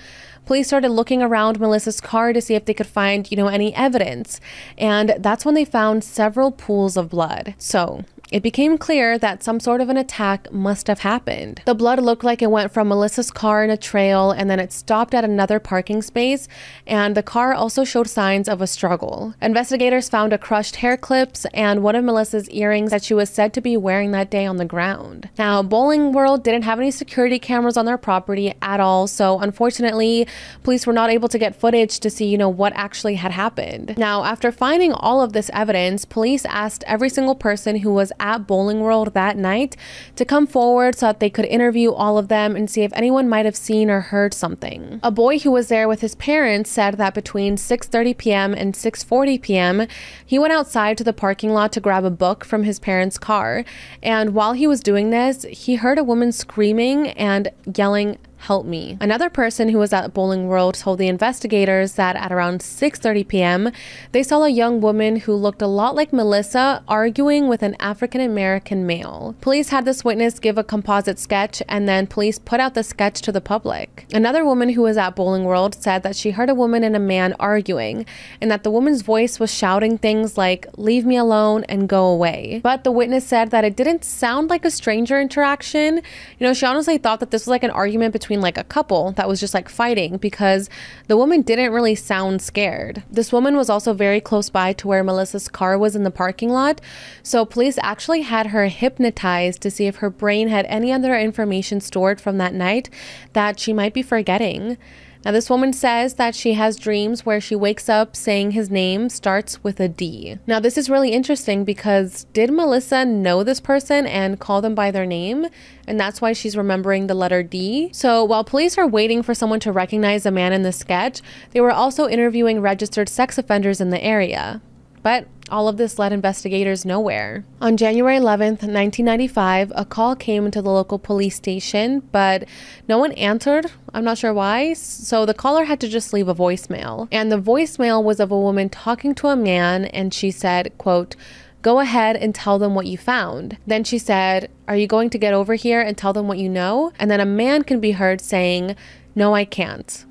Police 0.45 0.67
started 0.67 0.89
looking 0.89 1.21
around 1.21 1.59
Melissa's 1.59 1.99
car 1.99 2.33
to 2.33 2.41
see 2.41 2.55
if 2.55 2.65
they 2.65 2.73
could 2.73 2.87
find, 2.87 3.29
you 3.29 3.37
know, 3.37 3.47
any 3.47 3.73
evidence. 3.75 4.39
And 4.77 5.15
that's 5.19 5.45
when 5.45 5.55
they 5.55 5.65
found 5.65 6.03
several 6.03 6.51
pools 6.51 6.97
of 6.97 7.09
blood. 7.09 7.55
So, 7.57 8.05
it 8.31 8.43
became 8.43 8.77
clear 8.77 9.17
that 9.17 9.43
some 9.43 9.59
sort 9.59 9.81
of 9.81 9.89
an 9.89 9.97
attack 9.97 10.51
must 10.51 10.87
have 10.87 10.99
happened. 10.99 11.61
The 11.65 11.75
blood 11.75 11.99
looked 11.99 12.23
like 12.23 12.41
it 12.41 12.49
went 12.51 12.71
from 12.71 12.87
Melissa's 12.87 13.31
car 13.31 13.63
in 13.63 13.69
a 13.69 13.77
trail 13.77 14.31
and 14.31 14.49
then 14.49 14.59
it 14.59 14.73
stopped 14.73 15.13
at 15.13 15.23
another 15.23 15.59
parking 15.59 16.01
space, 16.01 16.47
and 16.87 17.15
the 17.15 17.23
car 17.23 17.53
also 17.53 17.83
showed 17.83 18.07
signs 18.07 18.49
of 18.49 18.61
a 18.61 18.67
struggle. 18.67 19.33
Investigators 19.41 20.09
found 20.09 20.33
a 20.33 20.37
crushed 20.37 20.77
hair 20.77 20.97
clips 20.97 21.45
and 21.53 21.83
one 21.83 21.95
of 21.95 22.03
Melissa's 22.03 22.49
earrings 22.49 22.91
that 22.91 23.03
she 23.03 23.13
was 23.13 23.29
said 23.29 23.53
to 23.53 23.61
be 23.61 23.77
wearing 23.77 24.11
that 24.11 24.29
day 24.29 24.45
on 24.45 24.57
the 24.57 24.65
ground. 24.65 25.29
Now, 25.37 25.61
Bowling 25.61 26.11
World 26.11 26.43
didn't 26.43 26.63
have 26.63 26.79
any 26.79 26.91
security 26.91 27.39
cameras 27.39 27.77
on 27.77 27.85
their 27.85 27.97
property 27.97 28.53
at 28.61 28.79
all, 28.79 29.07
so 29.07 29.39
unfortunately, 29.39 30.27
police 30.63 30.87
were 30.87 30.93
not 30.93 31.09
able 31.09 31.29
to 31.29 31.37
get 31.37 31.55
footage 31.55 31.99
to 31.99 32.09
see, 32.09 32.25
you 32.25 32.37
know, 32.37 32.49
what 32.49 32.73
actually 32.75 33.15
had 33.15 33.31
happened. 33.31 33.97
Now, 33.97 34.23
after 34.23 34.51
finding 34.51 34.93
all 34.93 35.21
of 35.21 35.33
this 35.33 35.49
evidence, 35.53 36.05
police 36.05 36.45
asked 36.45 36.83
every 36.87 37.09
single 37.09 37.35
person 37.35 37.77
who 37.77 37.93
was 37.93 38.11
at 38.25 38.47
Bowling 38.47 38.79
World 38.79 39.13
that 39.13 39.37
night 39.37 39.77
to 40.15 40.25
come 40.25 40.47
forward 40.47 40.95
so 40.95 41.05
that 41.07 41.19
they 41.19 41.29
could 41.29 41.45
interview 41.45 41.91
all 41.91 42.17
of 42.17 42.27
them 42.27 42.55
and 42.55 42.69
see 42.69 42.81
if 42.81 42.91
anyone 42.93 43.29
might 43.29 43.45
have 43.45 43.55
seen 43.55 43.89
or 43.91 44.01
heard 44.01 44.33
something. 44.33 44.99
A 45.03 45.11
boy 45.11 45.37
who 45.39 45.51
was 45.51 45.67
there 45.67 45.87
with 45.87 46.01
his 46.01 46.15
parents 46.15 46.71
said 46.71 46.95
that 46.95 47.13
between 47.13 47.55
6:30 47.55 48.17
p.m. 48.17 48.53
and 48.53 48.73
6:40 48.73 49.41
p.m., 49.41 49.87
he 50.25 50.39
went 50.39 50.53
outside 50.53 50.97
to 50.97 51.03
the 51.03 51.13
parking 51.13 51.51
lot 51.51 51.71
to 51.73 51.79
grab 51.79 52.03
a 52.03 52.09
book 52.09 52.43
from 52.43 52.63
his 52.63 52.79
parents' 52.79 53.19
car, 53.19 53.63
and 54.01 54.33
while 54.33 54.53
he 54.53 54.65
was 54.65 54.81
doing 54.81 55.11
this, 55.11 55.43
he 55.43 55.75
heard 55.75 55.99
a 55.99 56.03
woman 56.03 56.31
screaming 56.31 57.09
and 57.09 57.49
yelling 57.75 58.17
help 58.45 58.65
me. 58.65 58.97
Another 59.01 59.29
person 59.29 59.69
who 59.69 59.79
was 59.79 59.91
at 59.91 60.13
Bowling 60.13 60.47
World 60.47 60.75
told 60.75 60.99
the 60.99 61.07
investigators 61.07 61.93
that 61.93 62.15
at 62.15 62.31
around 62.31 62.61
6:30 62.61 63.27
p.m., 63.27 63.71
they 64.11 64.23
saw 64.23 64.43
a 64.43 64.49
young 64.49 64.81
woman 64.81 65.17
who 65.17 65.33
looked 65.33 65.61
a 65.61 65.67
lot 65.67 65.95
like 65.95 66.13
Melissa 66.13 66.83
arguing 66.87 67.47
with 67.47 67.63
an 67.63 67.75
African 67.79 68.21
American 68.21 68.85
male. 68.85 69.35
Police 69.41 69.69
had 69.69 69.85
this 69.85 70.03
witness 70.03 70.39
give 70.39 70.57
a 70.57 70.63
composite 70.63 71.19
sketch 71.19 71.61
and 71.67 71.87
then 71.87 72.07
police 72.07 72.39
put 72.39 72.59
out 72.59 72.73
the 72.73 72.83
sketch 72.83 73.21
to 73.21 73.31
the 73.31 73.41
public. 73.41 74.05
Another 74.13 74.45
woman 74.45 74.69
who 74.69 74.83
was 74.83 74.97
at 74.97 75.15
Bowling 75.15 75.45
World 75.45 75.75
said 75.75 76.03
that 76.03 76.15
she 76.15 76.31
heard 76.31 76.49
a 76.49 76.55
woman 76.55 76.83
and 76.83 76.95
a 76.95 76.99
man 76.99 77.33
arguing 77.39 78.05
and 78.39 78.51
that 78.51 78.63
the 78.63 78.71
woman's 78.71 79.01
voice 79.01 79.39
was 79.39 79.53
shouting 79.53 79.97
things 79.97 80.37
like 80.37 80.67
leave 80.77 81.05
me 81.05 81.17
alone 81.17 81.63
and 81.67 81.89
go 81.89 82.05
away. 82.05 82.61
But 82.63 82.83
the 82.83 82.91
witness 82.91 83.25
said 83.25 83.51
that 83.51 83.65
it 83.65 83.75
didn't 83.75 84.03
sound 84.03 84.49
like 84.49 84.65
a 84.65 84.71
stranger 84.71 85.19
interaction. 85.19 85.95
You 86.37 86.47
know, 86.47 86.53
she 86.53 86.65
honestly 86.65 86.97
thought 86.97 87.19
that 87.19 87.31
this 87.31 87.43
was 87.43 87.47
like 87.55 87.63
an 87.63 87.71
argument 87.71 88.13
between 88.13 88.34
between 88.35 88.43
like 88.43 88.57
a 88.57 88.67
couple 88.67 89.11
that 89.13 89.27
was 89.29 89.39
just 89.39 89.53
like 89.53 89.69
fighting 89.69 90.17
because 90.17 90.69
the 91.07 91.15
woman 91.15 91.41
didn't 91.41 91.71
really 91.71 91.95
sound 91.95 92.41
scared. 92.41 93.03
This 93.09 93.31
woman 93.31 93.55
was 93.55 93.69
also 93.69 93.93
very 93.93 94.19
close 94.19 94.49
by 94.49 94.73
to 94.73 94.87
where 94.87 95.03
Melissa's 95.03 95.47
car 95.47 95.77
was 95.77 95.95
in 95.95 96.03
the 96.03 96.11
parking 96.11 96.49
lot. 96.49 96.81
So 97.23 97.45
police 97.45 97.77
actually 97.81 98.23
had 98.23 98.47
her 98.47 98.67
hypnotized 98.67 99.61
to 99.61 99.71
see 99.71 99.87
if 99.87 99.97
her 99.97 100.09
brain 100.09 100.49
had 100.49 100.65
any 100.65 100.91
other 100.91 101.17
information 101.17 101.79
stored 101.79 102.19
from 102.19 102.37
that 102.39 102.53
night 102.53 102.89
that 103.33 103.59
she 103.59 103.71
might 103.71 103.93
be 103.93 104.03
forgetting. 104.03 104.77
Now, 105.25 105.31
this 105.31 105.49
woman 105.49 105.73
says 105.73 106.13
that 106.13 106.35
she 106.35 106.53
has 106.53 106.77
dreams 106.77 107.25
where 107.25 107.41
she 107.41 107.55
wakes 107.55 107.89
up 107.89 108.15
saying 108.15 108.51
his 108.51 108.69
name 108.69 109.09
starts 109.09 109.63
with 109.63 109.79
a 109.79 109.87
D. 109.87 110.37
Now, 110.45 110.59
this 110.59 110.77
is 110.77 110.87
really 110.87 111.09
interesting 111.09 111.65
because 111.65 112.25
did 112.25 112.53
Melissa 112.53 113.05
know 113.05 113.43
this 113.43 113.59
person 113.59 114.05
and 114.05 114.39
call 114.39 114.61
them 114.61 114.75
by 114.75 114.91
their 114.91 115.07
name? 115.07 115.47
And 115.87 115.99
that's 115.99 116.21
why 116.21 116.33
she's 116.33 116.55
remembering 116.55 117.07
the 117.07 117.15
letter 117.15 117.41
D. 117.41 117.89
So, 117.91 118.23
while 118.23 118.43
police 118.43 118.77
are 118.77 118.87
waiting 118.87 119.23
for 119.23 119.33
someone 119.33 119.59
to 119.61 119.71
recognize 119.71 120.23
the 120.23 120.31
man 120.31 120.53
in 120.53 120.61
the 120.61 120.71
sketch, 120.71 121.21
they 121.51 121.61
were 121.61 121.71
also 121.71 122.07
interviewing 122.07 122.61
registered 122.61 123.09
sex 123.09 123.39
offenders 123.39 123.81
in 123.81 123.89
the 123.89 124.03
area. 124.03 124.61
But 125.01 125.27
all 125.49 125.67
of 125.67 125.77
this 125.77 125.99
led 125.99 126.11
investigators 126.11 126.85
nowhere. 126.85 127.43
On 127.61 127.77
January 127.77 128.17
11th, 128.17 128.63
1995, 128.63 129.71
a 129.75 129.85
call 129.85 130.15
came 130.15 130.45
into 130.45 130.61
the 130.61 130.71
local 130.71 130.97
police 130.97 131.35
station, 131.35 132.01
but 132.11 132.45
no 132.87 132.97
one 132.97 133.11
answered. 133.13 133.71
I'm 133.93 134.03
not 134.03 134.17
sure 134.17 134.33
why. 134.33 134.73
So 134.73 135.25
the 135.25 135.33
caller 135.33 135.65
had 135.65 135.79
to 135.81 135.87
just 135.87 136.13
leave 136.13 136.27
a 136.27 136.35
voicemail. 136.35 137.07
And 137.11 137.31
the 137.31 137.41
voicemail 137.41 138.03
was 138.03 138.19
of 138.19 138.31
a 138.31 138.39
woman 138.39 138.69
talking 138.69 139.13
to 139.15 139.27
a 139.27 139.35
man, 139.35 139.85
and 139.85 140.13
she 140.13 140.31
said, 140.31 140.75
quote, 140.77 141.15
Go 141.61 141.79
ahead 141.79 142.15
and 142.15 142.35
tell 142.35 142.59
them 142.59 142.75
what 142.75 142.85
you 142.85 142.95
found. 142.95 143.57
Then 143.65 143.83
she 143.83 143.97
said, 143.97 144.51
Are 144.67 144.75
you 144.75 144.85
going 144.85 145.09
to 145.09 145.17
get 145.17 145.33
over 145.33 145.55
here 145.55 145.81
and 145.81 145.97
tell 145.97 146.13
them 146.13 146.27
what 146.27 146.37
you 146.37 146.47
know? 146.47 146.93
And 146.99 147.09
then 147.09 147.19
a 147.19 147.25
man 147.25 147.63
can 147.63 147.79
be 147.79 147.93
heard 147.93 148.21
saying, 148.21 148.75
No, 149.15 149.33
I 149.33 149.45
can't. 149.45 150.05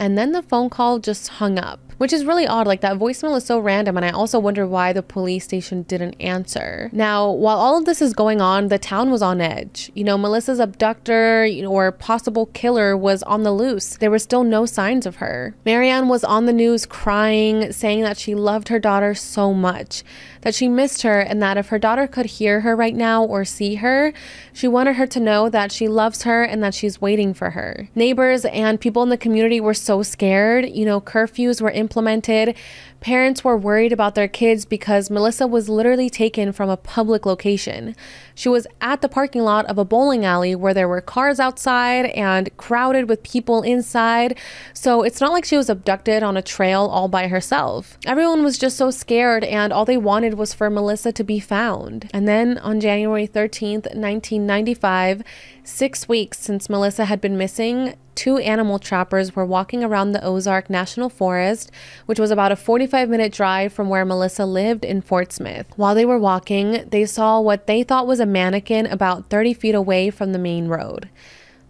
And 0.00 0.18
then 0.18 0.32
the 0.32 0.42
phone 0.42 0.68
call 0.68 0.98
just 0.98 1.28
hung 1.28 1.58
up 1.58 1.85
which 1.98 2.12
is 2.12 2.24
really 2.24 2.46
odd. 2.46 2.66
Like 2.66 2.80
that 2.80 2.98
voicemail 2.98 3.36
is 3.36 3.44
so 3.44 3.58
random, 3.58 3.96
and 3.96 4.04
I 4.04 4.10
also 4.10 4.38
wonder 4.38 4.66
why 4.66 4.92
the 4.92 5.02
police 5.02 5.44
station 5.44 5.82
didn't 5.82 6.14
answer. 6.20 6.90
Now, 6.92 7.30
while 7.30 7.58
all 7.58 7.78
of 7.78 7.84
this 7.84 8.02
is 8.02 8.12
going 8.12 8.40
on, 8.40 8.68
the 8.68 8.78
town 8.78 9.10
was 9.10 9.22
on 9.22 9.40
edge. 9.40 9.90
You 9.94 10.04
know, 10.04 10.18
Melissa's 10.18 10.60
abductor 10.60 11.48
or 11.66 11.92
possible 11.92 12.46
killer 12.46 12.96
was 12.96 13.22
on 13.24 13.42
the 13.42 13.52
loose. 13.52 13.96
There 13.96 14.10
were 14.10 14.18
still 14.18 14.44
no 14.44 14.66
signs 14.66 15.06
of 15.06 15.16
her. 15.16 15.54
Marianne 15.64 16.08
was 16.08 16.24
on 16.24 16.46
the 16.46 16.52
news 16.52 16.86
crying, 16.86 17.72
saying 17.72 18.02
that 18.02 18.16
she 18.18 18.34
loved 18.34 18.68
her 18.68 18.78
daughter 18.78 19.14
so 19.14 19.52
much, 19.52 20.02
that 20.46 20.54
she 20.54 20.68
missed 20.68 21.02
her, 21.02 21.18
and 21.18 21.42
that 21.42 21.56
if 21.56 21.70
her 21.70 21.78
daughter 21.78 22.06
could 22.06 22.26
hear 22.26 22.60
her 22.60 22.76
right 22.76 22.94
now 22.94 23.24
or 23.24 23.44
see 23.44 23.74
her, 23.74 24.12
she 24.52 24.68
wanted 24.68 24.94
her 24.94 25.04
to 25.04 25.18
know 25.18 25.48
that 25.48 25.72
she 25.72 25.88
loves 25.88 26.22
her 26.22 26.44
and 26.44 26.62
that 26.62 26.72
she's 26.72 27.00
waiting 27.00 27.34
for 27.34 27.50
her. 27.50 27.88
Neighbors 27.96 28.44
and 28.44 28.80
people 28.80 29.02
in 29.02 29.08
the 29.08 29.16
community 29.16 29.60
were 29.60 29.74
so 29.74 30.04
scared. 30.04 30.70
You 30.70 30.84
know, 30.84 31.00
curfews 31.00 31.60
were 31.60 31.72
implemented. 31.72 32.54
Parents 33.00 33.44
were 33.44 33.56
worried 33.56 33.92
about 33.92 34.14
their 34.14 34.28
kids 34.28 34.64
because 34.64 35.10
Melissa 35.10 35.46
was 35.46 35.68
literally 35.68 36.10
taken 36.10 36.52
from 36.52 36.68
a 36.68 36.76
public 36.76 37.26
location. 37.26 37.94
She 38.34 38.48
was 38.48 38.66
at 38.80 39.00
the 39.00 39.08
parking 39.08 39.42
lot 39.42 39.66
of 39.66 39.78
a 39.78 39.84
bowling 39.84 40.24
alley 40.24 40.54
where 40.54 40.74
there 40.74 40.88
were 40.88 41.00
cars 41.00 41.38
outside 41.38 42.06
and 42.06 42.54
crowded 42.56 43.08
with 43.08 43.22
people 43.22 43.62
inside. 43.62 44.38
So 44.72 45.02
it's 45.02 45.20
not 45.20 45.32
like 45.32 45.44
she 45.44 45.56
was 45.56 45.70
abducted 45.70 46.22
on 46.22 46.36
a 46.36 46.42
trail 46.42 46.82
all 46.82 47.08
by 47.08 47.28
herself. 47.28 47.98
Everyone 48.06 48.42
was 48.42 48.58
just 48.58 48.76
so 48.76 48.90
scared 48.90 49.44
and 49.44 49.72
all 49.72 49.84
they 49.84 49.96
wanted 49.96 50.34
was 50.34 50.52
for 50.52 50.68
Melissa 50.68 51.12
to 51.12 51.24
be 51.24 51.38
found. 51.38 52.10
And 52.12 52.26
then 52.26 52.58
on 52.58 52.80
January 52.80 53.28
13th, 53.28 53.94
1995, 53.94 55.22
six 55.66 56.08
weeks 56.08 56.38
since 56.38 56.70
Melissa 56.70 57.06
had 57.06 57.20
been 57.20 57.36
missing, 57.36 57.96
two 58.14 58.38
animal 58.38 58.78
trappers 58.78 59.34
were 59.34 59.44
walking 59.44 59.82
around 59.82 60.12
the 60.12 60.24
Ozark 60.24 60.70
National 60.70 61.08
Forest, 61.08 61.70
which 62.06 62.20
was 62.20 62.30
about 62.30 62.52
a 62.52 62.56
45 62.56 63.08
minute 63.08 63.32
drive 63.32 63.72
from 63.72 63.88
where 63.88 64.04
Melissa 64.04 64.46
lived 64.46 64.84
in 64.84 65.00
Fort 65.00 65.32
Smith. 65.32 65.66
While 65.76 65.94
they 65.94 66.06
were 66.06 66.18
walking, 66.18 66.88
they 66.90 67.04
saw 67.04 67.40
what 67.40 67.66
they 67.66 67.82
thought 67.82 68.06
was 68.06 68.20
a 68.20 68.26
mannequin 68.26 68.86
about 68.86 69.28
30 69.28 69.54
feet 69.54 69.74
away 69.74 70.10
from 70.10 70.32
the 70.32 70.38
main 70.38 70.68
road. 70.68 71.08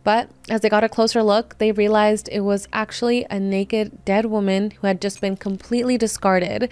But 0.06 0.28
as 0.48 0.60
they 0.60 0.68
got 0.68 0.84
a 0.84 0.88
closer 0.88 1.20
look, 1.20 1.58
they 1.58 1.72
realized 1.72 2.28
it 2.30 2.42
was 2.42 2.68
actually 2.72 3.26
a 3.28 3.40
naked, 3.40 4.04
dead 4.04 4.26
woman 4.26 4.70
who 4.70 4.86
had 4.86 5.00
just 5.00 5.20
been 5.20 5.36
completely 5.36 5.98
discarded 5.98 6.70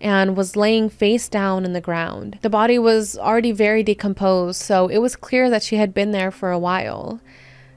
and 0.00 0.36
was 0.36 0.54
laying 0.54 0.88
face 0.88 1.28
down 1.28 1.64
in 1.64 1.72
the 1.72 1.80
ground. 1.80 2.38
The 2.42 2.48
body 2.48 2.78
was 2.78 3.18
already 3.18 3.50
very 3.50 3.82
decomposed, 3.82 4.62
so 4.62 4.86
it 4.86 4.98
was 4.98 5.16
clear 5.16 5.50
that 5.50 5.64
she 5.64 5.78
had 5.78 5.94
been 5.94 6.12
there 6.12 6.30
for 6.30 6.52
a 6.52 6.60
while. 6.60 7.20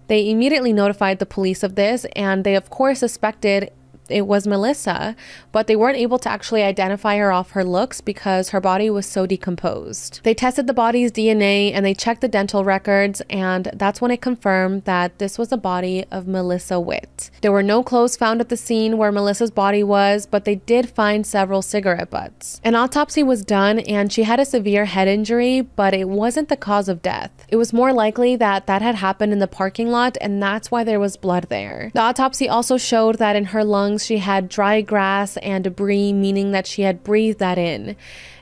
They 0.10 0.30
immediately 0.30 0.74
notified 0.74 1.18
the 1.18 1.26
police 1.26 1.64
of 1.64 1.74
this, 1.74 2.06
and 2.16 2.44
they, 2.44 2.54
of 2.54 2.70
course, 2.70 3.00
suspected 3.00 3.72
it 4.12 4.28
was 4.28 4.48
Melissa, 4.48 5.16
but 5.52 5.68
they 5.68 5.76
weren't 5.76 5.98
able 5.98 6.20
to 6.20 6.30
actually 6.30 6.64
identify 6.64 7.18
her 7.18 7.32
off 7.32 7.52
her 7.52 7.64
looks 7.64 8.02
because 8.02 8.50
her 8.50 8.62
body 8.62 8.90
was 8.90 9.06
so 9.06 9.26
decomposed. 9.26 10.22
They 10.24 10.34
tested 10.34 10.68
the 10.68 10.74
body's 10.74 11.12
DNA 11.12 11.72
and 11.74 11.86
they 11.86 11.94
checked 11.94 12.22
the 12.22 12.28
dental 12.28 12.64
records, 12.64 13.22
and 13.30 13.70
that's 13.74 14.02
when 14.02 14.12
it 14.12 14.22
confirmed 14.22 14.86
that 14.86 15.20
this 15.20 15.38
was 15.38 15.50
the 15.50 15.58
body 15.58 16.06
of 16.12 16.28
Melissa 16.28 16.80
Witt. 16.80 17.30
There 17.42 17.52
were 17.52 17.64
no 17.64 17.84
clothes 17.84 18.18
found 18.18 18.42
at 18.42 18.50
the 18.50 18.58
scene 18.58 18.98
where 18.98 19.12
Melissa's 19.12 19.52
body 19.52 19.84
was, 19.84 20.26
but 20.26 20.46
they 20.46 20.56
did 20.56 20.90
find 20.90 21.26
several 21.26 21.62
cigarette 21.62 22.10
butts. 22.10 22.60
An 22.64 22.76
autopsy 22.76 23.24
was 23.24 23.44
done, 23.44 23.80
and 23.80 24.12
she 24.12 24.24
had 24.24 24.40
a 24.40 24.46
severe 24.46 24.86
head 24.86 25.08
injury, 25.08 25.62
but 25.62 25.94
it 25.94 26.10
wasn't 26.10 26.50
the 26.50 26.58
cause 26.58 26.90
of 26.90 27.02
death. 27.02 27.32
It 27.50 27.56
was 27.56 27.74
more 27.74 27.94
likely 27.94 28.36
that 28.36 28.68
that 28.68 28.82
had 28.82 28.96
happened 28.96 29.34
in 29.34 29.40
the 29.40 29.48
parking 29.48 29.90
lot, 29.90 30.18
and 30.22 30.42
that's 30.42 30.72
why 30.72 30.84
there 30.84 31.00
was 31.00 31.18
blood 31.18 31.48
there. 31.50 31.92
The 31.94 32.02
autopsy 32.02 32.48
also 32.48 32.78
showed 32.78 33.16
that 33.16 33.36
in 33.36 33.46
her 33.46 33.64
lungs, 33.64 33.99
she 34.06 34.18
had 34.18 34.50
dry 34.50 34.82
grass 34.82 35.38
and 35.38 35.64
debris, 35.64 36.14
meaning 36.14 36.52
that 36.52 36.68
she 36.68 36.84
had 36.84 37.04
breathed 37.04 37.40
that 37.40 37.58
in. 37.58 37.96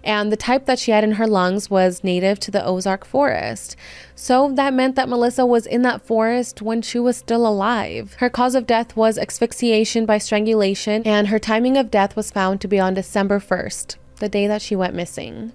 And 0.03 0.31
the 0.31 0.37
type 0.37 0.65
that 0.65 0.79
she 0.79 0.91
had 0.91 1.03
in 1.03 1.13
her 1.13 1.27
lungs 1.27 1.69
was 1.69 2.03
native 2.03 2.39
to 2.41 2.51
the 2.51 2.65
Ozark 2.65 3.05
forest. 3.05 3.75
So 4.15 4.51
that 4.53 4.73
meant 4.73 4.95
that 4.95 5.09
Melissa 5.09 5.45
was 5.45 5.65
in 5.65 5.81
that 5.81 6.01
forest 6.01 6.61
when 6.61 6.81
she 6.81 6.99
was 6.99 7.17
still 7.17 7.45
alive. 7.45 8.15
Her 8.19 8.29
cause 8.29 8.55
of 8.55 8.65
death 8.65 8.95
was 8.95 9.17
asphyxiation 9.17 10.05
by 10.05 10.17
strangulation, 10.17 11.03
and 11.03 11.27
her 11.27 11.39
timing 11.39 11.77
of 11.77 11.91
death 11.91 12.15
was 12.15 12.31
found 12.31 12.61
to 12.61 12.67
be 12.67 12.79
on 12.79 12.93
December 12.93 13.39
1st, 13.39 13.97
the 14.17 14.29
day 14.29 14.47
that 14.47 14.61
she 14.61 14.75
went 14.75 14.95
missing. 14.95 15.51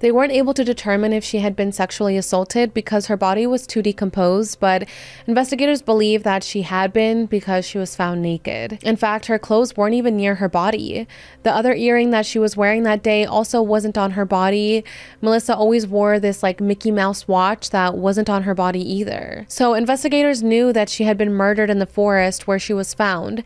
They 0.00 0.12
weren't 0.12 0.32
able 0.32 0.54
to 0.54 0.64
determine 0.64 1.12
if 1.12 1.24
she 1.24 1.38
had 1.38 1.56
been 1.56 1.72
sexually 1.72 2.16
assaulted 2.16 2.74
because 2.74 3.06
her 3.06 3.16
body 3.16 3.46
was 3.46 3.66
too 3.66 3.82
decomposed, 3.82 4.60
but 4.60 4.88
investigators 5.26 5.82
believe 5.82 6.22
that 6.22 6.42
she 6.44 6.62
had 6.62 6.92
been 6.92 7.26
because 7.26 7.64
she 7.66 7.78
was 7.78 7.96
found 7.96 8.22
naked. 8.22 8.78
In 8.82 8.96
fact, 8.96 9.26
her 9.26 9.38
clothes 9.38 9.76
weren't 9.76 9.94
even 9.94 10.16
near 10.16 10.36
her 10.36 10.48
body. 10.48 11.06
The 11.42 11.54
other 11.54 11.74
earring 11.74 12.10
that 12.10 12.26
she 12.26 12.38
was 12.38 12.56
wearing 12.56 12.82
that 12.84 13.02
day 13.02 13.24
also 13.24 13.62
wasn't 13.62 13.98
on 13.98 14.12
her 14.12 14.24
body. 14.24 14.84
Melissa 15.20 15.54
always 15.56 15.86
wore 15.86 16.18
this 16.18 16.42
like 16.42 16.60
Mickey 16.60 16.90
Mouse 16.90 17.26
watch 17.28 17.70
that 17.70 17.96
wasn't 17.96 18.30
on 18.30 18.44
her 18.44 18.54
body 18.54 18.80
either. 18.80 19.46
So 19.48 19.74
investigators 19.74 20.42
knew 20.42 20.72
that 20.72 20.88
she 20.88 21.04
had 21.04 21.16
been 21.16 21.32
murdered 21.32 21.70
in 21.70 21.78
the 21.78 21.86
forest 21.86 22.46
where 22.46 22.58
she 22.58 22.72
was 22.72 22.94
found, 22.94 23.42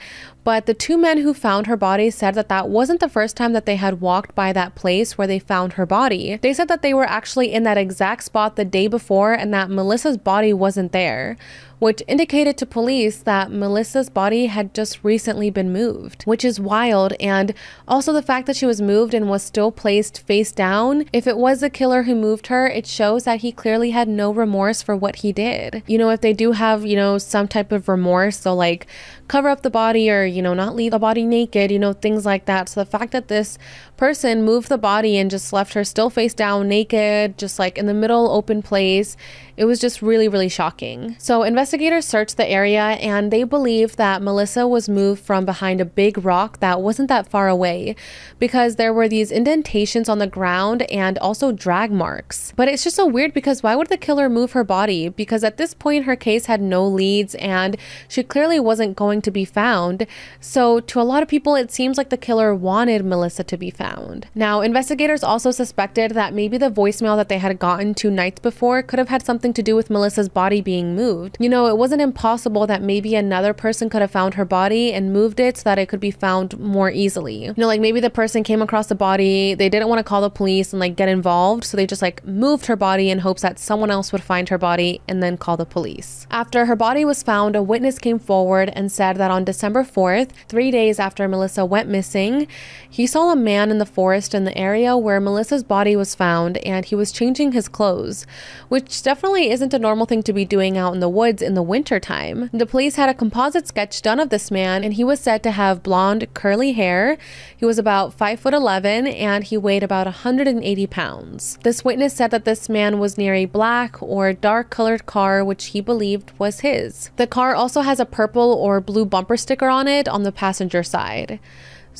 but 0.48 0.64
the 0.64 0.72
two 0.72 0.96
men 0.96 1.18
who 1.18 1.34
found 1.34 1.66
her 1.66 1.76
body 1.76 2.08
said 2.08 2.34
that 2.34 2.48
that 2.48 2.70
wasn't 2.70 3.00
the 3.00 3.08
first 3.10 3.36
time 3.36 3.52
that 3.52 3.66
they 3.66 3.76
had 3.76 4.00
walked 4.00 4.34
by 4.34 4.50
that 4.50 4.74
place 4.74 5.18
where 5.18 5.26
they 5.26 5.38
found 5.38 5.74
her 5.74 5.84
body. 5.84 6.38
They 6.40 6.54
said 6.54 6.68
that 6.68 6.80
they 6.80 6.94
were 6.94 7.04
actually 7.04 7.52
in 7.52 7.64
that 7.64 7.76
exact 7.76 8.24
spot 8.24 8.56
the 8.56 8.64
day 8.64 8.86
before 8.86 9.34
and 9.34 9.52
that 9.52 9.68
Melissa's 9.68 10.16
body 10.16 10.54
wasn't 10.54 10.92
there 10.92 11.36
which 11.78 12.02
indicated 12.08 12.56
to 12.58 12.66
police 12.66 13.18
that 13.18 13.50
Melissa's 13.50 14.10
body 14.10 14.46
had 14.46 14.74
just 14.74 15.02
recently 15.04 15.50
been 15.50 15.72
moved, 15.72 16.22
which 16.24 16.44
is 16.44 16.60
wild. 16.60 17.12
And 17.20 17.54
also 17.86 18.12
the 18.12 18.22
fact 18.22 18.46
that 18.46 18.56
she 18.56 18.66
was 18.66 18.80
moved 18.80 19.14
and 19.14 19.28
was 19.28 19.42
still 19.42 19.70
placed 19.70 20.20
face 20.22 20.52
down. 20.52 21.06
If 21.12 21.26
it 21.26 21.36
was 21.36 21.60
the 21.60 21.70
killer 21.70 22.04
who 22.04 22.14
moved 22.14 22.48
her, 22.48 22.66
it 22.66 22.86
shows 22.86 23.24
that 23.24 23.40
he 23.40 23.52
clearly 23.52 23.90
had 23.90 24.08
no 24.08 24.32
remorse 24.32 24.82
for 24.82 24.96
what 24.96 25.16
he 25.16 25.32
did. 25.32 25.82
You 25.86 25.98
know, 25.98 26.10
if 26.10 26.20
they 26.20 26.32
do 26.32 26.52
have, 26.52 26.84
you 26.84 26.96
know, 26.96 27.18
some 27.18 27.48
type 27.48 27.72
of 27.72 27.88
remorse, 27.88 28.40
so 28.40 28.54
like 28.54 28.86
cover 29.28 29.48
up 29.48 29.62
the 29.62 29.70
body 29.70 30.10
or, 30.10 30.24
you 30.24 30.42
know, 30.42 30.54
not 30.54 30.74
leave 30.74 30.92
the 30.92 30.98
body 30.98 31.24
naked, 31.24 31.70
you 31.70 31.78
know, 31.78 31.92
things 31.92 32.24
like 32.24 32.46
that. 32.46 32.68
So 32.68 32.80
the 32.80 32.90
fact 32.90 33.12
that 33.12 33.28
this 33.28 33.58
person 33.96 34.44
moved 34.44 34.68
the 34.68 34.78
body 34.78 35.18
and 35.18 35.30
just 35.30 35.52
left 35.52 35.74
her 35.74 35.84
still 35.84 36.10
face 36.10 36.34
down, 36.34 36.68
naked, 36.68 37.36
just 37.38 37.58
like 37.58 37.76
in 37.78 37.86
the 37.86 37.94
middle 37.94 38.30
open 38.30 38.62
place, 38.62 39.16
it 39.56 39.64
was 39.64 39.80
just 39.80 40.00
really, 40.00 40.28
really 40.28 40.48
shocking. 40.48 41.16
So 41.18 41.42
investigators 41.68 42.06
searched 42.06 42.38
the 42.38 42.48
area 42.48 42.80
and 42.80 43.30
they 43.30 43.44
believe 43.44 43.96
that 43.96 44.22
Melissa 44.22 44.66
was 44.66 44.88
moved 44.88 45.22
from 45.22 45.44
behind 45.44 45.82
a 45.82 45.84
big 45.84 46.24
rock 46.24 46.60
that 46.60 46.80
wasn't 46.80 47.10
that 47.10 47.28
far 47.28 47.46
away 47.46 47.94
because 48.38 48.76
there 48.76 48.94
were 48.94 49.06
these 49.06 49.30
indentations 49.30 50.08
on 50.08 50.18
the 50.18 50.26
ground 50.26 50.80
and 50.90 51.18
also 51.18 51.52
drag 51.52 51.92
marks. 51.92 52.54
But 52.56 52.68
it's 52.68 52.84
just 52.84 52.96
so 52.96 53.06
weird 53.06 53.34
because 53.34 53.62
why 53.62 53.76
would 53.76 53.88
the 53.88 53.98
killer 53.98 54.30
move 54.30 54.52
her 54.52 54.64
body? 54.64 55.10
Because 55.10 55.44
at 55.44 55.58
this 55.58 55.74
point, 55.74 56.06
her 56.06 56.16
case 56.16 56.46
had 56.46 56.62
no 56.62 56.86
leads 56.86 57.34
and 57.34 57.76
she 58.08 58.22
clearly 58.22 58.58
wasn't 58.58 58.96
going 58.96 59.20
to 59.20 59.30
be 59.30 59.44
found. 59.44 60.06
So 60.40 60.80
to 60.80 61.02
a 61.02 61.02
lot 61.02 61.22
of 61.22 61.28
people, 61.28 61.54
it 61.54 61.70
seems 61.70 61.98
like 61.98 62.08
the 62.08 62.16
killer 62.16 62.54
wanted 62.54 63.04
Melissa 63.04 63.44
to 63.44 63.58
be 63.58 63.70
found. 63.70 64.26
Now, 64.34 64.62
investigators 64.62 65.22
also 65.22 65.50
suspected 65.50 66.12
that 66.12 66.32
maybe 66.32 66.56
the 66.56 66.70
voicemail 66.70 67.18
that 67.18 67.28
they 67.28 67.36
had 67.36 67.58
gotten 67.58 67.92
two 67.92 68.10
nights 68.10 68.40
before 68.40 68.82
could 68.82 68.98
have 68.98 69.10
had 69.10 69.22
something 69.22 69.52
to 69.52 69.62
do 69.62 69.76
with 69.76 69.90
Melissa's 69.90 70.30
body 70.30 70.62
being 70.62 70.96
moved. 70.96 71.36
You 71.38 71.50
know, 71.50 71.57
it 71.66 71.76
wasn't 71.76 72.02
impossible 72.02 72.66
that 72.66 72.82
maybe 72.82 73.14
another 73.14 73.52
person 73.52 73.88
could 73.88 74.00
have 74.00 74.10
found 74.10 74.34
her 74.34 74.44
body 74.44 74.92
and 74.92 75.12
moved 75.12 75.40
it 75.40 75.58
so 75.58 75.64
that 75.64 75.78
it 75.78 75.88
could 75.88 76.00
be 76.00 76.10
found 76.10 76.58
more 76.58 76.90
easily. 76.90 77.46
You 77.46 77.54
know, 77.56 77.66
like 77.66 77.80
maybe 77.80 78.00
the 78.00 78.10
person 78.10 78.42
came 78.42 78.62
across 78.62 78.86
the 78.86 78.94
body, 78.94 79.54
they 79.54 79.68
didn't 79.68 79.88
want 79.88 79.98
to 79.98 80.04
call 80.04 80.20
the 80.20 80.30
police 80.30 80.72
and 80.72 80.80
like 80.80 80.96
get 80.96 81.08
involved, 81.08 81.64
so 81.64 81.76
they 81.76 81.86
just 81.86 82.02
like 82.02 82.24
moved 82.24 82.66
her 82.66 82.76
body 82.76 83.10
in 83.10 83.20
hopes 83.20 83.42
that 83.42 83.58
someone 83.58 83.90
else 83.90 84.12
would 84.12 84.22
find 84.22 84.48
her 84.48 84.58
body 84.58 85.00
and 85.08 85.22
then 85.22 85.36
call 85.36 85.56
the 85.56 85.66
police. 85.66 86.26
After 86.30 86.66
her 86.66 86.76
body 86.76 87.04
was 87.04 87.22
found, 87.22 87.56
a 87.56 87.62
witness 87.62 87.98
came 87.98 88.18
forward 88.18 88.70
and 88.74 88.92
said 88.92 89.16
that 89.16 89.30
on 89.30 89.44
December 89.44 89.82
4th, 89.82 90.30
three 90.48 90.70
days 90.70 90.98
after 90.98 91.26
Melissa 91.28 91.64
went 91.64 91.88
missing, 91.88 92.46
he 92.88 93.06
saw 93.06 93.32
a 93.32 93.36
man 93.36 93.70
in 93.70 93.78
the 93.78 93.86
forest 93.86 94.34
in 94.34 94.44
the 94.44 94.56
area 94.56 94.96
where 94.96 95.20
Melissa's 95.20 95.64
body 95.64 95.96
was 95.96 96.14
found 96.14 96.58
and 96.58 96.84
he 96.84 96.94
was 96.94 97.12
changing 97.12 97.52
his 97.52 97.68
clothes, 97.68 98.26
which 98.68 99.02
definitely 99.02 99.50
isn't 99.50 99.74
a 99.74 99.78
normal 99.78 100.06
thing 100.06 100.22
to 100.22 100.32
be 100.32 100.44
doing 100.44 100.76
out 100.76 100.94
in 100.94 101.00
the 101.00 101.08
woods 101.08 101.42
in 101.48 101.54
the 101.54 101.62
winter 101.62 101.98
time. 101.98 102.50
The 102.52 102.66
police 102.66 102.94
had 102.94 103.08
a 103.08 103.14
composite 103.14 103.66
sketch 103.66 104.00
done 104.02 104.20
of 104.20 104.28
this 104.28 104.50
man 104.50 104.84
and 104.84 104.94
he 104.94 105.02
was 105.02 105.18
said 105.18 105.42
to 105.42 105.50
have 105.50 105.82
blonde 105.82 106.28
curly 106.34 106.72
hair. 106.72 107.18
He 107.56 107.64
was 107.64 107.78
about 107.78 108.14
5 108.14 108.38
foot 108.38 108.54
11 108.54 109.08
and 109.08 109.42
he 109.42 109.56
weighed 109.56 109.82
about 109.82 110.06
180 110.06 110.86
pounds. 110.86 111.58
This 111.64 111.84
witness 111.84 112.14
said 112.14 112.30
that 112.30 112.44
this 112.44 112.68
man 112.68 113.00
was 113.00 113.18
near 113.18 113.34
a 113.34 113.46
black 113.46 114.00
or 114.00 114.32
dark 114.32 114.70
colored 114.70 115.06
car 115.06 115.44
which 115.44 115.66
he 115.66 115.80
believed 115.80 116.32
was 116.38 116.60
his. 116.60 117.10
The 117.16 117.26
car 117.26 117.54
also 117.54 117.80
has 117.80 117.98
a 117.98 118.06
purple 118.06 118.52
or 118.52 118.80
blue 118.80 119.06
bumper 119.06 119.36
sticker 119.36 119.68
on 119.68 119.88
it 119.88 120.06
on 120.06 120.22
the 120.22 120.30
passenger 120.30 120.82
side. 120.82 121.40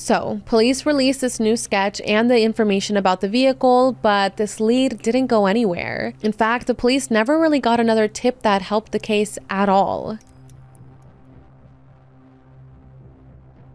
So, 0.01 0.41
police 0.47 0.87
released 0.87 1.23
this 1.23 1.41
new 1.41 1.57
sketch 1.57 2.01
and 2.03 2.31
the 2.31 2.43
information 2.43 2.97
about 2.97 3.21
the 3.21 3.29
vehicle, 3.29 3.99
but 4.01 4.37
this 4.37 4.61
lead 4.61 5.03
didn't 5.03 5.27
go 5.27 5.47
anywhere. 5.47 6.15
In 6.23 6.31
fact, 6.31 6.69
the 6.69 6.75
police 6.75 7.11
never 7.11 7.37
really 7.37 7.59
got 7.59 7.81
another 7.81 8.07
tip 8.07 8.43
that 8.43 8.63
helped 8.63 8.93
the 8.93 9.01
case 9.01 9.41
at 9.51 9.69
all. 9.69 10.21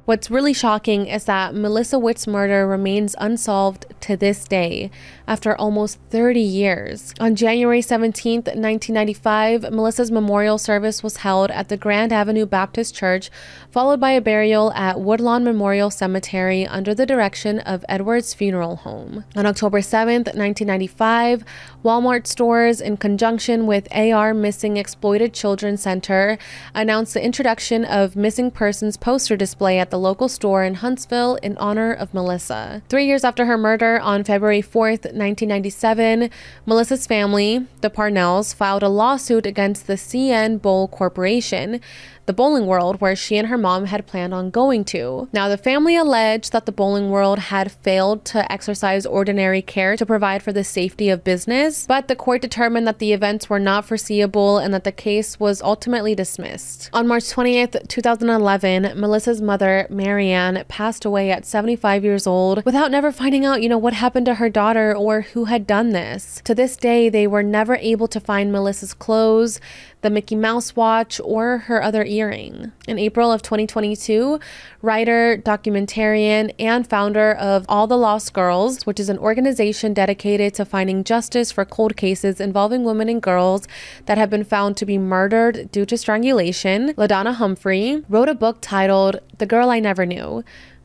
What's 0.06 0.30
really 0.30 0.52
shocking 0.52 1.08
is 1.08 1.24
that 1.26 1.56
Melissa 1.56 1.98
Witt's 1.98 2.28
murder 2.28 2.68
remains 2.68 3.16
unsolved 3.20 3.86
to 4.02 4.18
this 4.18 4.44
day 4.44 4.92
after 5.26 5.56
almost 5.56 5.98
30 6.10 6.42
years. 6.42 7.14
On 7.22 7.38
January 7.38 7.82
17, 7.82 8.40
1995, 8.40 9.72
Melissa's 9.72 10.12
memorial 10.12 10.58
service 10.58 11.04
was 11.04 11.18
held 11.18 11.52
at 11.52 11.70
the 11.70 11.78
Grand 11.78 12.12
Avenue 12.12 12.46
Baptist 12.46 12.94
Church, 12.94 13.32
followed 13.72 14.02
by 14.02 14.12
a 14.12 14.20
burial 14.20 14.74
at 14.74 15.00
Woodlawn 15.00 15.46
Memorial 15.46 15.90
Cemetery 15.90 16.68
under 16.68 16.94
the 16.94 17.06
direction 17.06 17.60
of 17.62 17.86
Edwards 17.88 18.34
Funeral 18.34 18.76
Home. 18.76 19.24
On 19.38 19.46
October 19.46 19.82
7, 19.82 20.16
1995, 20.16 21.46
Walmart 21.82 22.28
stores, 22.28 22.82
in 22.82 22.98
conjunction 22.98 23.68
with 23.68 23.88
AR 23.94 24.34
Missing 24.34 24.76
Exploited 24.76 25.34
Children 25.34 25.78
Center, 25.78 26.38
announced 26.76 27.14
the 27.14 27.24
introduction 27.24 27.86
of 27.86 28.18
missing 28.18 28.52
persons 28.52 28.98
poster 28.98 29.38
display 29.38 29.80
at 29.80 29.93
the 29.94 30.00
local 30.00 30.28
store 30.28 30.64
in 30.64 30.74
Huntsville 30.74 31.36
in 31.44 31.56
honor 31.58 31.94
of 31.94 32.16
Melissa. 32.16 32.82
Three 32.90 33.06
years 33.06 33.24
after 33.24 33.46
her 33.46 33.60
murder, 33.60 34.00
on 34.00 34.24
February 34.24 34.64
4th, 34.64 35.06
1997, 35.14 36.32
Melissa's 36.66 37.06
family, 37.06 37.68
the 37.82 37.92
Parnells, 37.92 38.56
filed 38.56 38.82
a 38.82 38.90
lawsuit 38.90 39.46
against 39.46 39.86
the 39.86 39.94
CN 39.94 40.60
Bowl 40.60 40.88
Corporation, 40.88 41.80
the 42.26 42.34
bowling 42.34 42.66
world 42.66 43.02
where 43.02 43.16
she 43.16 43.38
and 43.38 43.48
her 43.48 43.58
mom 43.58 43.86
had 43.86 44.08
planned 44.08 44.34
on 44.34 44.50
going 44.50 44.86
to. 44.86 45.28
Now, 45.34 45.50
the 45.50 45.58
family 45.58 45.96
alleged 45.96 46.52
that 46.52 46.66
the 46.66 46.72
bowling 46.72 47.10
world 47.10 47.40
had 47.40 47.72
failed 47.72 48.26
to 48.26 48.50
exercise 48.52 49.06
ordinary 49.06 49.62
care 49.62 49.98
to 49.98 50.06
provide 50.06 50.42
for 50.42 50.54
the 50.54 50.64
safety 50.64 51.10
of 51.10 51.24
business, 51.24 51.86
but 51.88 52.08
the 52.08 52.16
court 52.16 52.42
determined 52.42 52.88
that 52.88 53.00
the 53.00 53.14
events 53.14 53.50
were 53.50 53.60
not 53.60 53.86
foreseeable 53.86 54.58
and 54.58 54.74
that 54.74 54.84
the 54.84 54.92
case 54.92 55.40
was 55.40 55.62
ultimately 55.62 56.16
dismissed. 56.16 56.90
On 56.94 57.08
March 57.08 57.26
20th, 57.26 57.88
2011, 57.88 59.00
Melissa's 59.00 59.42
mother, 59.42 59.88
Marianne, 59.90 60.64
passed 60.68 61.06
away 61.06 61.32
at 61.32 61.46
75 61.46 62.04
years 62.04 62.26
old 62.26 62.64
without 62.66 62.92
never 62.92 63.12
finding 63.12 63.46
out, 63.46 63.62
you 63.62 63.70
know, 63.70 63.78
what 63.78 63.94
happened 63.94 64.26
to 64.28 64.36
her 64.36 64.50
daughter 64.50 64.96
or 64.96 65.22
who 65.22 65.46
had 65.46 65.68
done 65.68 65.90
this. 65.90 66.42
To 66.46 66.56
this 66.56 66.78
day, 66.78 67.10
they 67.10 67.28
were 67.28 67.44
never 67.44 67.76
able 67.76 68.08
to 68.08 68.20
find 68.20 68.52
Melissa's 68.52 68.94
clothes, 68.94 69.60
the 70.04 70.10
Mickey 70.10 70.36
Mouse 70.36 70.76
watch, 70.76 71.20
or 71.24 71.60
her 71.60 71.82
other 71.82 72.04
earring. 72.04 72.72
In 72.88 73.00
April 73.00 73.32
of 73.32 73.42
2022, 73.42 74.40
writer, 74.82 75.38
documentarian, 75.38 76.54
and 76.60 76.88
founder 76.88 77.32
of 77.34 77.66
All 77.68 77.88
the 77.88 77.98
Lost 77.98 78.34
Girls, 78.34 78.86
which 78.86 79.00
is 79.00 79.10
an 79.10 79.18
organization 79.18 79.94
dedicated 79.94 80.54
to 80.56 80.66
finding 80.66 81.04
justice 81.04 81.52
for 81.52 81.66
cold 81.66 81.98
cases 81.98 82.40
involving 82.40 82.84
women 82.84 83.10
and 83.10 83.22
girls 83.22 83.68
that 84.06 84.18
have 84.18 84.30
been 84.30 84.44
found 84.44 84.78
to 84.78 84.86
be 84.86 84.98
murdered 84.98 85.72
due 85.72 85.86
to 85.86 85.98
strangulation, 85.98 86.94
LaDonna 86.94 87.34
Humphrey, 87.36 88.04
wrote 88.08 88.30
a 88.30 88.36
book 88.36 88.58
titled 88.62 89.20
The 89.38 89.46
Girl 89.46 89.70
I 89.70 89.80
Never 89.80 90.06
Knew 90.06 90.44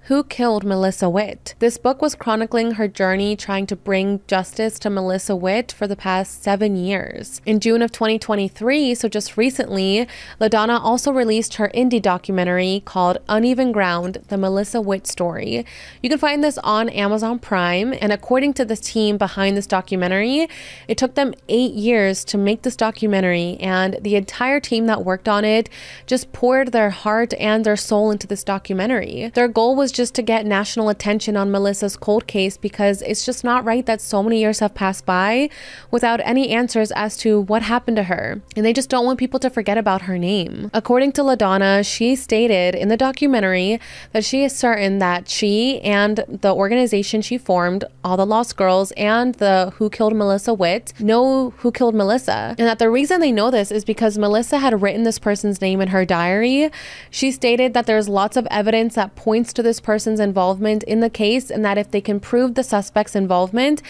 who 0.09 0.25
Killed 0.25 0.64
Melissa 0.64 1.11
Witt? 1.11 1.55
This 1.59 1.77
book 1.77 2.01
was 2.01 2.14
chronicling 2.14 2.73
her 2.73 2.88
journey 2.88 3.37
trying 3.37 3.66
to 3.66 3.77
bring 3.77 4.23
justice 4.27 4.79
to 4.79 4.88
Melissa 4.88 5.37
Witt 5.37 5.71
for 5.71 5.87
the 5.87 5.97
past 5.97 6.42
seven 6.42 6.77
years. 6.77 7.42
In 7.44 7.61
June 7.61 7.83
of 7.83 7.92
2023, 7.92 8.94
so 8.94 9.07
just 9.07 9.37
recently, 9.37 10.09
LaDonna 10.40 10.81
also 10.83 11.12
released 11.12 11.57
her 11.57 11.71
indie 11.75 12.01
documentary 12.01 12.81
called 12.87 13.18
Uneven 13.29 13.71
Ground 13.71 14.23
The 14.29 14.38
Melissa 14.38 14.81
Witt 14.81 15.07
Story. 15.07 15.66
You 16.03 16.09
can 16.09 16.18
find 16.18 16.42
this 16.42 16.57
on 16.64 16.88
Amazon 16.88 17.38
Prime, 17.38 17.92
and 18.01 18.11
according 18.11 18.55
to 18.55 18.64
the 18.64 18.77
team 18.77 19.18
behind 19.18 19.59
this 19.59 19.66
documentary, 19.66 20.49
it 20.88 20.97
took 20.97 21.16
them 21.16 21.35
eight 21.51 21.75
years 21.75 22.25
to 22.25 22.38
make 22.38 22.62
this 22.62 22.77
documentary, 22.77 23.59
and 23.61 23.99
the 24.01 24.16
entire 24.16 24.59
team 24.59 24.87
that 24.87 25.05
worked 25.05 25.29
on 25.29 25.44
it 25.44 25.68
just 26.07 26.33
poured 26.33 26.73
their 26.73 26.88
heart 26.88 27.35
and 27.35 27.66
their 27.66 27.77
soul 27.77 28.11
into 28.11 28.27
this 28.27 28.42
documentary. 28.42 29.31
Their 29.35 29.49
goal 29.49 29.77
was 29.77 29.97
just 29.98 30.14
to 30.14 30.22
get 30.22 30.46
national 30.46 30.88
attention 30.88 31.37
on 31.37 31.50
Melissa's 31.50 31.96
cold 31.96 32.28
case 32.28 32.56
because 32.56 33.02
it's 33.02 33.26
just 33.26 33.42
not 33.42 33.64
right 33.64 33.84
that 33.87 34.00
so 34.00 34.22
many 34.22 34.38
years 34.38 34.61
have 34.61 34.72
passed 34.72 35.04
by 35.04 35.50
without 35.90 36.20
any 36.22 36.50
answers 36.50 36.92
as 36.92 37.16
to 37.16 37.40
what 37.40 37.62
happened 37.62 37.96
to 37.96 38.04
her. 38.04 38.40
And 38.54 38.64
they 38.64 38.72
just 38.72 38.88
don't 38.88 39.04
want 39.04 39.18
people 39.18 39.40
to 39.40 39.50
forget 39.50 39.76
about 39.76 40.02
her 40.02 40.16
name. 40.16 40.70
According 40.72 41.12
to 41.12 41.22
LaDonna, 41.22 41.84
she 41.84 42.14
stated 42.14 42.76
in 42.76 42.87
the 42.87 42.96
documentary 42.96 43.80
that 44.12 44.24
she 44.24 44.44
is 44.44 44.56
certain 44.56 45.00
that 45.00 45.28
she 45.28 45.80
and 45.80 46.24
the 46.28 46.54
organization 46.54 47.20
she 47.20 47.37
formed, 47.37 47.84
All 48.04 48.16
the 48.16 48.24
Lost 48.24 48.56
Girls 48.56 48.92
and 48.92 49.34
the 49.34 49.72
Who 49.78 49.90
Killed 49.90 50.14
Melissa 50.14 50.54
Witt, 50.54 50.92
know 51.00 51.50
who 51.58 51.72
killed 51.72 51.96
Melissa. 51.96 52.54
And 52.56 52.68
that 52.68 52.78
the 52.78 52.88
reason 52.88 53.20
they 53.20 53.32
know 53.32 53.50
this 53.50 53.72
is 53.72 53.84
because 53.84 54.16
Melissa 54.16 54.58
had 54.58 54.80
written 54.80 55.02
this 55.02 55.18
person's 55.18 55.61
name 55.61 55.80
in 55.80 55.88
her 55.88 56.04
diary. 56.04 56.70
She 57.11 57.32
stated 57.32 57.74
that 57.74 57.87
there's 57.87 58.08
lots 58.08 58.37
of 58.37 58.46
evidence 58.48 58.94
that 58.94 59.16
points 59.16 59.52
to 59.54 59.62
this 59.64 59.80
person's 59.88 60.20
involvement 60.20 60.83
in 60.83 61.01
the 61.01 61.09
case 61.09 61.51
and 61.51 61.64
that 61.64 61.79
if 61.79 61.90
they 61.90 62.03
can 62.03 62.20
prove 62.20 62.55
the 62.55 62.62
suspect's 62.62 63.16
involvement, 63.16 63.81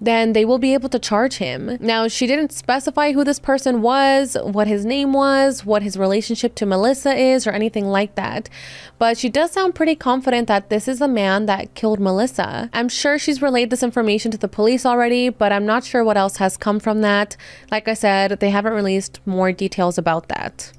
then 0.00 0.32
they 0.32 0.44
will 0.44 0.60
be 0.60 0.72
able 0.72 0.88
to 0.88 1.00
charge 1.00 1.38
him. 1.38 1.76
Now, 1.80 2.06
she 2.06 2.28
didn't 2.28 2.52
specify 2.52 3.10
who 3.10 3.24
this 3.24 3.40
person 3.40 3.82
was, 3.82 4.36
what 4.40 4.68
his 4.68 4.84
name 4.84 5.12
was, 5.12 5.66
what 5.66 5.82
his 5.82 5.98
relationship 5.98 6.54
to 6.54 6.66
Melissa 6.66 7.12
is, 7.16 7.44
or 7.44 7.50
anything 7.50 7.86
like 7.86 8.14
that. 8.14 8.48
But 9.00 9.18
she 9.18 9.28
does 9.28 9.50
sound 9.50 9.74
pretty 9.74 9.96
confident 9.96 10.46
that 10.46 10.70
this 10.70 10.86
is 10.86 11.00
the 11.00 11.08
man 11.08 11.46
that 11.46 11.74
killed 11.74 11.98
Melissa. 11.98 12.70
I'm 12.72 12.88
sure 12.88 13.18
she's 13.18 13.42
relayed 13.42 13.70
this 13.70 13.82
information 13.82 14.30
to 14.30 14.38
the 14.38 14.46
police 14.46 14.86
already, 14.86 15.28
but 15.28 15.52
I'm 15.52 15.66
not 15.66 15.82
sure 15.82 16.04
what 16.04 16.16
else 16.16 16.36
has 16.36 16.56
come 16.56 16.78
from 16.78 17.00
that. 17.00 17.36
Like 17.68 17.88
I 17.88 17.94
said, 17.94 18.38
they 18.38 18.50
haven't 18.50 18.74
released 18.74 19.18
more 19.26 19.50
details 19.50 19.98
about 19.98 20.28
that. 20.28 20.70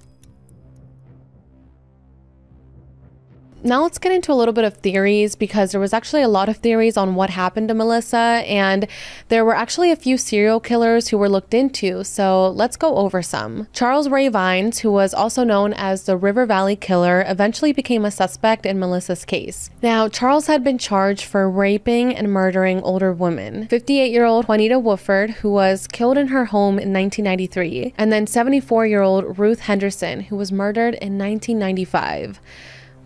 Now 3.63 3.83
let's 3.83 3.97
get 3.97 4.11
into 4.11 4.31
a 4.31 4.35
little 4.35 4.53
bit 4.53 4.63
of 4.63 4.75
theories 4.75 5.35
because 5.35 5.71
there 5.71 5.81
was 5.81 5.93
actually 5.93 6.21
a 6.21 6.27
lot 6.27 6.49
of 6.49 6.57
theories 6.57 6.97
on 6.97 7.15
what 7.15 7.29
happened 7.29 7.67
to 7.67 7.73
Melissa, 7.73 8.43
and 8.45 8.87
there 9.27 9.43
were 9.43 9.55
actually 9.55 9.91
a 9.91 9.95
few 9.95 10.17
serial 10.17 10.59
killers 10.59 11.09
who 11.09 11.17
were 11.17 11.29
looked 11.29 11.53
into. 11.53 12.03
So 12.03 12.49
let's 12.49 12.77
go 12.77 12.95
over 12.95 13.21
some. 13.21 13.67
Charles 13.73 14.09
Ray 14.09 14.27
Vines, 14.27 14.79
who 14.79 14.91
was 14.91 15.13
also 15.13 15.43
known 15.43 15.73
as 15.73 16.03
the 16.03 16.17
River 16.17 16.45
Valley 16.45 16.75
Killer, 16.75 17.23
eventually 17.27 17.73
became 17.73 18.05
a 18.05 18.11
suspect 18.11 18.65
in 18.65 18.79
Melissa's 18.79 19.25
case. 19.25 19.69
Now, 19.81 20.07
Charles 20.07 20.47
had 20.47 20.63
been 20.63 20.77
charged 20.77 21.25
for 21.25 21.49
raping 21.49 22.15
and 22.15 22.31
murdering 22.31 22.81
older 22.81 23.11
women. 23.11 23.67
58 23.67 24.11
year 24.11 24.25
old 24.25 24.47
Juanita 24.47 24.79
Woodford, 24.79 25.31
who 25.31 25.51
was 25.51 25.87
killed 25.87 26.17
in 26.17 26.27
her 26.27 26.45
home 26.45 26.79
in 26.79 26.93
1993, 26.93 27.93
and 27.97 28.11
then 28.11 28.27
74 28.27 28.85
year 28.85 29.01
old 29.01 29.37
Ruth 29.37 29.61
Henderson, 29.61 30.21
who 30.21 30.35
was 30.35 30.51
murdered 30.51 30.95
in 30.95 31.17
1995. 31.17 32.39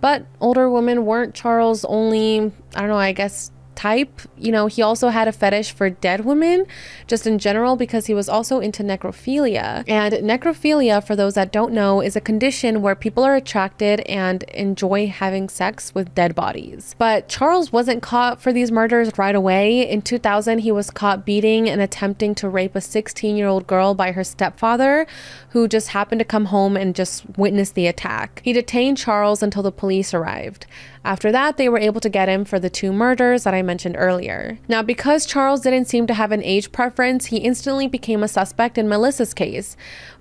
But 0.03 0.25
older 0.41 0.69
women 0.69 1.05
weren't 1.05 1.33
Charles' 1.33 1.85
only, 1.85 2.51
I 2.75 2.81
don't 2.81 2.89
know, 2.89 2.97
I 2.97 3.13
guess 3.13 3.51
type. 3.75 4.21
You 4.37 4.51
know, 4.51 4.67
he 4.67 4.81
also 4.81 5.09
had 5.09 5.27
a 5.27 5.31
fetish 5.31 5.71
for 5.73 5.89
dead 5.89 6.25
women, 6.25 6.65
just 7.07 7.27
in 7.27 7.39
general, 7.39 7.75
because 7.75 8.07
he 8.07 8.13
was 8.13 8.29
also 8.29 8.59
into 8.59 8.83
necrophilia. 8.83 9.83
And 9.87 10.13
necrophilia, 10.13 11.05
for 11.05 11.15
those 11.15 11.35
that 11.35 11.51
don't 11.51 11.73
know, 11.73 12.01
is 12.01 12.15
a 12.15 12.21
condition 12.21 12.81
where 12.81 12.95
people 12.95 13.23
are 13.23 13.35
attracted 13.35 14.01
and 14.01 14.43
enjoy 14.43 15.07
having 15.07 15.49
sex 15.49 15.93
with 15.93 16.13
dead 16.15 16.35
bodies. 16.35 16.95
But 16.97 17.27
Charles 17.29 17.71
wasn't 17.71 18.01
caught 18.01 18.41
for 18.41 18.53
these 18.53 18.71
murders 18.71 19.11
right 19.17 19.35
away. 19.35 19.89
In 19.89 20.01
2000, 20.01 20.59
he 20.59 20.71
was 20.71 20.89
caught 20.89 21.25
beating 21.25 21.69
and 21.69 21.81
attempting 21.81 22.35
to 22.35 22.49
rape 22.49 22.75
a 22.75 22.81
16 22.81 23.35
year 23.35 23.47
old 23.47 23.67
girl 23.67 23.93
by 23.93 24.11
her 24.11 24.23
stepfather, 24.23 25.05
who 25.49 25.67
just 25.67 25.89
happened 25.89 26.19
to 26.19 26.25
come 26.25 26.45
home 26.45 26.75
and 26.75 26.95
just 26.95 27.23
witness 27.37 27.71
the 27.71 27.87
attack. 27.87 28.41
He 28.43 28.53
detained 28.53 28.97
Charles 28.97 29.43
until 29.43 29.63
the 29.63 29.71
police 29.71 30.13
arrived. 30.13 30.65
After 31.05 31.33
that, 31.33 31.57
they 31.57 31.67
were 31.67 31.79
able 31.79 31.99
to 31.99 32.09
get 32.09 32.29
him 32.29 32.45
for 32.45 32.59
the 32.59 32.69
two 32.69 32.93
murders 32.93 33.43
that 33.43 33.53
I 33.53 33.61
mentioned 33.61 33.95
earlier. 33.97 34.57
Now, 34.69 34.81
because 34.81 35.25
Charles 35.25 35.61
didn't 35.61 35.89
seem 35.89 36.07
to 36.07 36.13
have 36.13 36.31
an 36.31 36.43
age 36.43 36.71
preference, 36.71 37.25
he 37.25 37.37
instantly 37.37 37.87
became 37.87 38.23
a 38.23 38.27
suspect 38.29 38.77
in 38.77 38.87
Melissa's 38.87 39.33
case. 39.33 39.75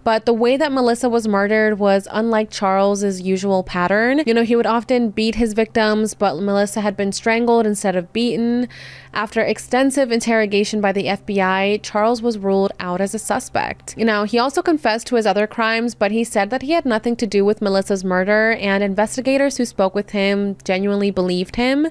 But 0.05 0.27
the 0.27 0.33
way 0.33 0.57
that 0.57 0.73
Melissa 0.73 1.09
was 1.09 1.29
murdered 1.29 1.79
was 1.79 2.09
unlike 2.11 2.51
Charles's 2.51 3.21
usual 3.21 3.63
pattern. 3.63 4.23
You 4.27 4.35
know, 4.35 4.43
he 4.43 4.57
would 4.57 4.67
often 4.67 5.11
beat 5.11 5.37
his 5.37 5.53
victims, 5.53 6.15
but 6.15 6.41
Melissa 6.41 6.81
had 6.81 6.97
been 6.97 7.13
strangled 7.13 7.67
instead 7.67 7.95
of 7.95 8.13
beaten. 8.13 8.69
After 9.15 9.43
extensive 9.43 10.11
interrogation 10.11 10.81
by 10.81 10.93
the 10.93 11.05
FBI, 11.05 11.81
Charles 11.83 12.23
was 12.23 12.39
ruled 12.39 12.73
out 12.81 13.01
as 13.01 13.15
a 13.15 13.19
suspect. 13.19 13.95
You 13.97 14.05
know, 14.05 14.25
he 14.25 14.39
also 14.39 14.63
confessed 14.63 15.07
to 15.09 15.17
his 15.17 15.27
other 15.27 15.47
crimes, 15.47 15.95
but 15.95 16.11
he 16.11 16.25
said 16.25 16.51
that 16.51 16.63
he 16.63 16.73
had 16.73 16.85
nothing 16.85 17.15
to 17.17 17.27
do 17.27 17.45
with 17.45 17.63
Melissa's 17.63 18.03
murder, 18.05 18.53
and 18.53 18.83
investigators 18.83 19.59
who 19.59 19.65
spoke 19.65 19.95
with 19.95 20.11
him 20.11 20.57
genuinely 20.65 21.11
believed 21.11 21.57
him. 21.57 21.89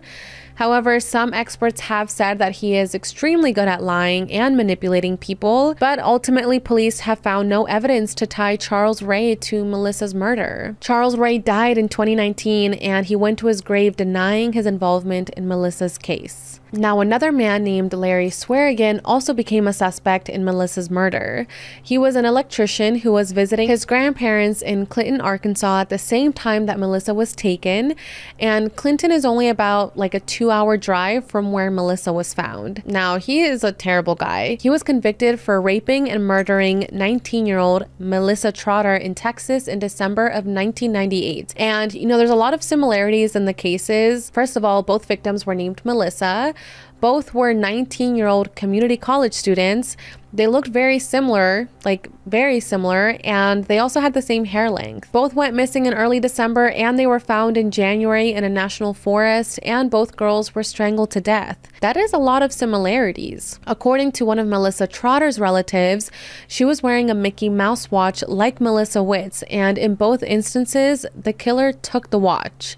However, 0.62 1.00
some 1.00 1.34
experts 1.34 1.82
have 1.82 2.12
said 2.12 2.38
that 2.38 2.58
he 2.58 2.78
is 2.78 2.94
extremely 2.94 3.52
good 3.52 3.68
at 3.68 3.82
lying 3.82 4.32
and 4.32 4.56
manipulating 4.56 5.18
people, 5.18 5.76
but 5.80 5.98
ultimately, 5.98 6.60
police 6.60 7.00
have 7.00 7.18
found 7.18 7.50
no 7.50 7.64
evidence 7.64 8.14
to 8.14 8.28
tie 8.28 8.58
Charles 8.58 9.02
Ray 9.02 9.34
to 9.34 9.66
Melissa's 9.66 10.14
murder. 10.14 10.78
Charles 10.80 11.18
Ray 11.18 11.40
died 11.40 11.80
in 11.80 11.90
2019 11.90 12.76
and 12.76 13.08
he 13.08 13.16
went 13.16 13.40
to 13.40 13.48
his 13.48 13.62
grave 13.62 13.98
denying 13.98 14.54
his 14.54 14.68
involvement 14.68 15.32
in 15.32 15.48
Melissa's 15.48 15.98
case. 15.98 16.60
Now, 16.74 17.02
another 17.02 17.34
man 17.34 17.66
named 17.66 17.92
Larry 17.92 18.30
Swearingen 18.30 19.02
also 19.04 19.34
became 19.34 19.68
a 19.68 19.74
suspect 19.74 20.30
in 20.30 20.46
Melissa's 20.46 20.90
murder. 20.90 21.46
He 21.84 21.98
was 21.98 22.16
an 22.16 22.24
electrician 22.24 23.00
who 23.00 23.12
was 23.12 23.34
visiting 23.34 23.68
his 23.68 23.84
grandparents 23.84 24.62
in 24.62 24.86
Clinton, 24.86 25.20
Arkansas 25.20 25.82
at 25.82 25.90
the 25.90 25.98
same 25.98 26.32
time 26.32 26.68
that 26.68 26.80
Melissa 26.80 27.14
was 27.14 27.36
taken, 27.36 27.94
and 28.40 28.74
Clinton 28.78 29.12
is 29.12 29.26
only 29.26 29.50
about 29.50 29.98
like 29.98 30.14
a 30.14 30.22
two 30.22 30.50
hour 30.50 30.78
drive 30.78 31.26
from 31.26 31.52
where 31.52 31.70
Melissa 31.70 32.14
was 32.14 32.34
found. 32.34 32.84
Now, 32.86 33.18
he 33.18 33.42
is 33.42 33.66
a 33.66 33.74
terrible 33.74 34.16
guy. 34.16 34.58
He 34.62 34.70
was 34.70 34.82
convicted 34.82 35.42
for 35.42 35.62
raping 35.62 36.10
and 36.10 36.26
murdering 36.26 36.88
19 36.94 37.46
year 37.46 37.60
old 37.60 37.86
Melissa 38.00 38.54
Trotter 38.54 38.96
in 38.96 39.14
Texas 39.14 39.68
in 39.68 39.80
December 39.80 40.28
of 40.28 40.46
1998. 40.46 41.54
And, 41.58 41.94
you 41.94 42.06
know, 42.06 42.18
there's 42.18 42.30
a 42.30 42.36
lot 42.36 42.54
of 42.54 42.64
similarities 42.64 43.36
in 43.36 43.44
the 43.44 43.54
cases. 43.54 44.30
First 44.30 44.56
of 44.56 44.64
all, 44.64 44.84
both 44.84 45.06
victims 45.06 45.46
were 45.46 45.56
named 45.56 45.82
Melissa. 45.84 46.54
Both 47.02 47.34
were 47.34 47.52
19 47.52 48.16
year 48.16 48.28
old 48.28 48.56
community 48.56 48.96
college 48.96 49.34
students. 49.34 49.98
They 50.32 50.48
looked 50.48 50.70
very 50.70 51.00
similar, 51.00 51.68
like 51.84 52.10
very 52.28 52.60
similar, 52.60 53.18
and 53.24 53.66
they 53.66 53.80
also 53.80 54.00
had 54.00 54.14
the 54.14 54.22
same 54.22 54.46
hair 54.46 54.70
length. 54.70 55.12
Both 55.12 55.34
went 55.34 55.56
missing 55.56 55.88
in 55.88 55.94
early 55.94 56.20
December 56.20 56.70
and 56.70 56.98
they 56.98 57.08
were 57.08 57.20
found 57.20 57.58
in 57.58 57.72
January 57.72 58.32
in 58.32 58.44
a 58.44 58.50
national 58.50 58.94
forest, 58.94 59.60
and 59.64 59.90
both 59.90 60.16
girls 60.16 60.54
were 60.54 60.64
strangled 60.64 61.10
to 61.12 61.22
death. 61.22 61.58
That 61.82 61.98
is 61.98 62.14
a 62.14 62.20
lot 62.20 62.44
of 62.44 62.54
similarities. 62.54 63.60
According 63.66 64.12
to 64.14 64.26
one 64.26 64.38
of 64.38 64.48
Melissa 64.48 64.86
Trotter's 64.86 65.40
relatives, 65.40 66.12
she 66.48 66.64
was 66.64 66.84
wearing 66.84 67.10
a 67.10 67.16
Mickey 67.16 67.50
Mouse 67.50 67.90
watch 67.90 68.24
like 68.28 68.62
Melissa 68.62 69.02
Witt's, 69.02 69.42
and 69.50 69.78
in 69.78 69.96
both 69.96 70.22
instances, 70.22 71.06
the 71.16 71.34
killer 71.34 71.74
took 71.74 72.12
the 72.12 72.20
watch. 72.20 72.78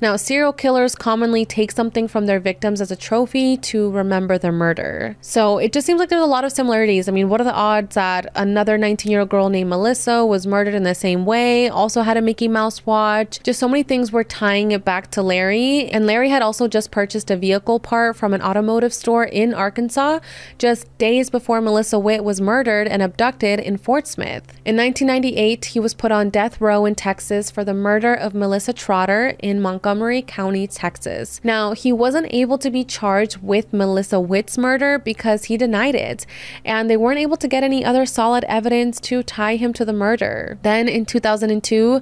Now, 0.00 0.16
serial 0.16 0.54
killers 0.54 0.94
commonly 0.94 1.44
take 1.44 1.70
something 1.72 2.08
from 2.08 2.24
their 2.24 2.40
victims 2.40 2.80
as 2.80 2.90
a 2.90 2.96
trophy 2.96 3.58
to 3.58 3.90
remember 3.90 4.38
their 4.38 4.50
murder. 4.50 5.14
So 5.20 5.58
it 5.58 5.74
just 5.74 5.86
seems 5.86 6.00
like 6.00 6.08
there's 6.08 6.22
a 6.22 6.26
lot 6.26 6.44
of 6.44 6.52
similarities. 6.52 7.06
I 7.06 7.12
mean, 7.12 7.28
what 7.28 7.38
are 7.42 7.44
the 7.44 7.52
odds 7.52 7.96
that 7.96 8.26
another 8.34 8.78
19 8.78 9.12
year 9.12 9.20
old 9.20 9.28
girl 9.28 9.50
named 9.50 9.68
Melissa 9.68 10.24
was 10.24 10.46
murdered 10.46 10.74
in 10.74 10.84
the 10.84 10.94
same 10.94 11.26
way, 11.26 11.68
also 11.68 12.00
had 12.00 12.16
a 12.16 12.22
Mickey 12.22 12.48
Mouse 12.48 12.86
watch? 12.86 13.42
Just 13.42 13.60
so 13.60 13.68
many 13.68 13.82
things 13.82 14.10
were 14.10 14.24
tying 14.24 14.72
it 14.72 14.86
back 14.86 15.10
to 15.10 15.22
Larry. 15.22 15.90
And 15.90 16.06
Larry 16.06 16.30
had 16.30 16.40
also 16.40 16.66
just 16.66 16.90
purchased 16.90 17.30
a 17.30 17.36
vehicle 17.36 17.78
part 17.78 18.16
from 18.16 18.32
an 18.32 18.40
automotive 18.40 18.94
store 18.94 19.24
in 19.24 19.52
Arkansas 19.52 20.20
just 20.56 20.86
days 20.96 21.28
before 21.28 21.60
Melissa 21.60 21.98
Witt 21.98 22.24
was 22.24 22.40
murdered 22.40 22.88
and 22.88 23.02
abducted 23.02 23.60
in 23.60 23.76
Fort 23.76 24.06
Smith. 24.06 24.44
In 24.64 24.78
1998, 24.78 25.66
he 25.66 25.80
was 25.80 25.92
put 25.92 26.10
on 26.10 26.30
death 26.30 26.58
row 26.58 26.86
in 26.86 26.94
Texas 26.94 27.50
for 27.50 27.64
the 27.64 27.74
murder 27.74 28.14
of 28.14 28.32
Melissa 28.32 28.72
Trotter 28.72 29.36
in 29.40 29.60
Montgomery. 29.60 29.89
Montgomery 29.90 30.22
County, 30.22 30.68
Texas. 30.68 31.40
Now, 31.42 31.72
he 31.72 31.92
wasn't 31.92 32.28
able 32.32 32.58
to 32.58 32.70
be 32.70 32.84
charged 32.84 33.38
with 33.38 33.72
Melissa 33.72 34.20
Witt's 34.20 34.56
murder 34.56 35.00
because 35.00 35.46
he 35.46 35.56
denied 35.56 35.96
it, 35.96 36.26
and 36.64 36.88
they 36.88 36.96
weren't 36.96 37.18
able 37.18 37.36
to 37.38 37.48
get 37.48 37.64
any 37.64 37.84
other 37.84 38.06
solid 38.06 38.44
evidence 38.44 39.00
to 39.00 39.24
tie 39.24 39.56
him 39.56 39.72
to 39.72 39.84
the 39.84 39.92
murder. 39.92 40.58
Then 40.62 40.88
in 40.88 41.06
2002, 41.06 42.00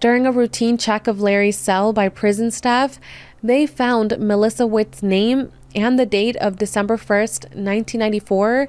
during 0.00 0.26
a 0.26 0.32
routine 0.32 0.78
check 0.78 1.06
of 1.06 1.20
Larry's 1.20 1.58
cell 1.58 1.92
by 1.92 2.08
prison 2.08 2.50
staff, 2.50 2.98
they 3.42 3.66
found 3.66 4.18
Melissa 4.18 4.66
Witt's 4.66 5.02
name 5.02 5.52
and 5.74 5.98
the 5.98 6.06
date 6.06 6.36
of 6.36 6.56
December 6.56 6.96
1st, 6.96 7.50
1994 7.54 8.66